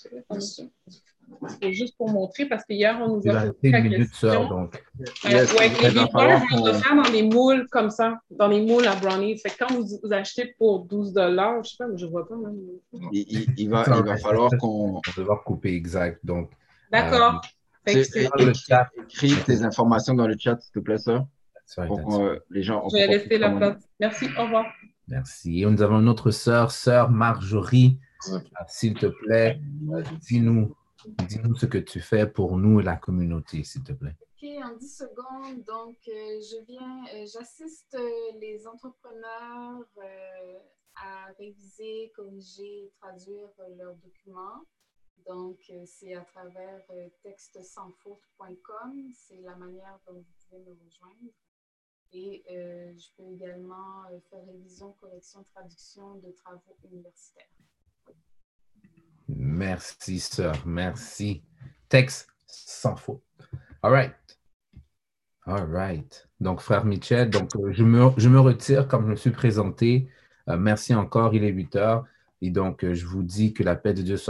C'est 1.61 1.73
juste 1.73 1.95
pour 1.97 2.09
montrer, 2.09 2.45
parce 2.45 2.63
qu'hier, 2.65 2.99
on 3.01 3.17
nous 3.17 3.27
a 3.27 3.41
posé 3.53 3.71
la 3.71 3.81
question. 3.81 4.47
donc. 4.47 4.83
Euh, 4.99 5.29
yes, 5.29 5.53
ouais, 5.53 5.69
les 5.69 5.89
beatballs, 5.89 6.41
on 6.53 6.63
va 6.63 6.73
faire 6.73 6.95
dans 6.95 7.09
des 7.09 7.23
moules 7.23 7.67
comme 7.71 7.89
ça, 7.89 8.19
dans 8.29 8.47
les 8.47 8.61
moules 8.65 8.87
à 8.87 8.95
brownies. 8.95 9.37
Fait 9.37 9.49
que 9.49 9.55
quand 9.59 9.73
vous, 9.73 9.85
vous 10.03 10.13
achetez 10.13 10.53
pour 10.57 10.85
12 10.85 11.13
dollars, 11.13 11.63
je 11.63 11.71
sais 11.71 11.75
pas, 11.77 11.87
mais 11.87 11.97
je 11.97 12.05
ne 12.05 12.11
vois 12.11 12.27
pas 12.27 12.35
même. 12.35 12.57
Il, 13.11 13.45
il, 13.57 13.69
va, 13.69 13.85
il 13.87 14.03
va 14.03 14.17
falloir 14.17 14.51
qu'on. 14.59 14.81
On 14.81 14.93
va 14.93 15.13
devoir 15.17 15.43
couper 15.43 15.73
exact. 15.73 16.19
Donc. 16.23 16.49
D'accord. 16.91 17.41
Euh, 17.89 18.03
écris 19.03 19.35
tes 19.45 19.63
informations 19.63 20.13
dans 20.13 20.27
le 20.27 20.35
chat, 20.37 20.59
s'il 20.61 20.71
te 20.71 20.79
plaît, 20.79 20.97
ça. 20.97 21.25
Pour 21.87 22.05
que 22.05 22.21
euh, 22.21 22.39
les 22.49 22.63
gens. 22.63 22.87
Je 22.89 22.97
vais 22.97 23.07
laisser 23.07 23.37
la 23.37 23.49
place. 23.49 23.77
Merci, 23.99 24.25
au 24.37 24.43
revoir. 24.43 24.65
Merci. 25.07 25.61
Et 25.61 25.65
nous 25.65 25.81
avons 25.81 25.99
notre 25.99 26.31
sœur, 26.31 26.71
sœur 26.71 27.09
Marjorie. 27.09 27.97
S'il 28.67 28.93
te 28.93 29.07
plaît, 29.07 29.59
dis-nous 30.21 30.75
Dis-nous 31.05 31.55
ce 31.55 31.65
que 31.65 31.77
tu 31.77 31.99
fais 31.99 32.27
pour 32.27 32.57
nous 32.57 32.79
et 32.79 32.83
la 32.83 32.97
communauté, 32.97 33.63
s'il 33.63 33.83
te 33.83 33.93
plaît. 33.93 34.15
OK, 34.21 34.49
en 34.63 34.75
10 34.75 34.97
secondes. 34.97 35.63
Donc, 35.65 35.97
euh, 36.07 36.41
je 36.41 36.63
viens, 36.65 37.05
euh, 37.13 37.25
j'assiste 37.31 37.95
euh, 37.95 38.31
les 38.39 38.67
entrepreneurs 38.67 39.85
à 40.95 41.31
réviser, 41.37 42.11
corriger, 42.15 42.91
traduire 42.99 43.49
leurs 43.77 43.95
documents. 43.95 44.65
Donc, 45.27 45.71
c'est 45.85 46.15
à 46.15 46.21
travers 46.21 46.83
textesansfaute.com. 47.23 49.11
C'est 49.13 49.41
la 49.41 49.55
manière 49.55 49.99
dont 50.07 50.13
vous 50.13 50.25
pouvez 50.49 50.61
me 50.61 50.71
rejoindre. 50.83 51.31
Et 52.13 52.43
je 52.47 53.15
peux 53.15 53.31
également 53.31 54.03
faire 54.29 54.45
révision, 54.45 54.93
correction, 54.93 55.43
traduction 55.43 56.15
de 56.15 56.31
travaux 56.31 56.75
universitaires. 56.83 57.47
Merci, 59.35 60.19
sœur. 60.19 60.55
Merci. 60.65 61.43
Texte 61.89 62.27
sans 62.47 62.95
faute. 62.95 63.21
All 63.81 63.91
right. 63.91 64.13
All 65.45 65.65
right. 65.71 66.27
Donc, 66.39 66.61
frère 66.61 66.85
Michel, 66.85 67.29
donc, 67.29 67.55
euh, 67.55 67.71
je, 67.71 67.83
me, 67.83 68.09
je 68.17 68.29
me 68.29 68.39
retire 68.39 68.87
comme 68.87 69.05
je 69.05 69.11
me 69.11 69.15
suis 69.15 69.31
présenté. 69.31 70.09
Euh, 70.49 70.57
merci 70.57 70.93
encore. 70.93 71.33
Il 71.33 71.43
est 71.43 71.49
8 71.49 71.75
heures. 71.75 72.05
Et 72.41 72.49
donc, 72.49 72.83
euh, 72.83 72.93
je 72.93 73.05
vous 73.05 73.23
dis 73.23 73.53
que 73.53 73.63
la 73.63 73.75
paix 73.75 73.93
de 73.93 74.01
Dieu 74.01 74.17
soit 74.17 74.19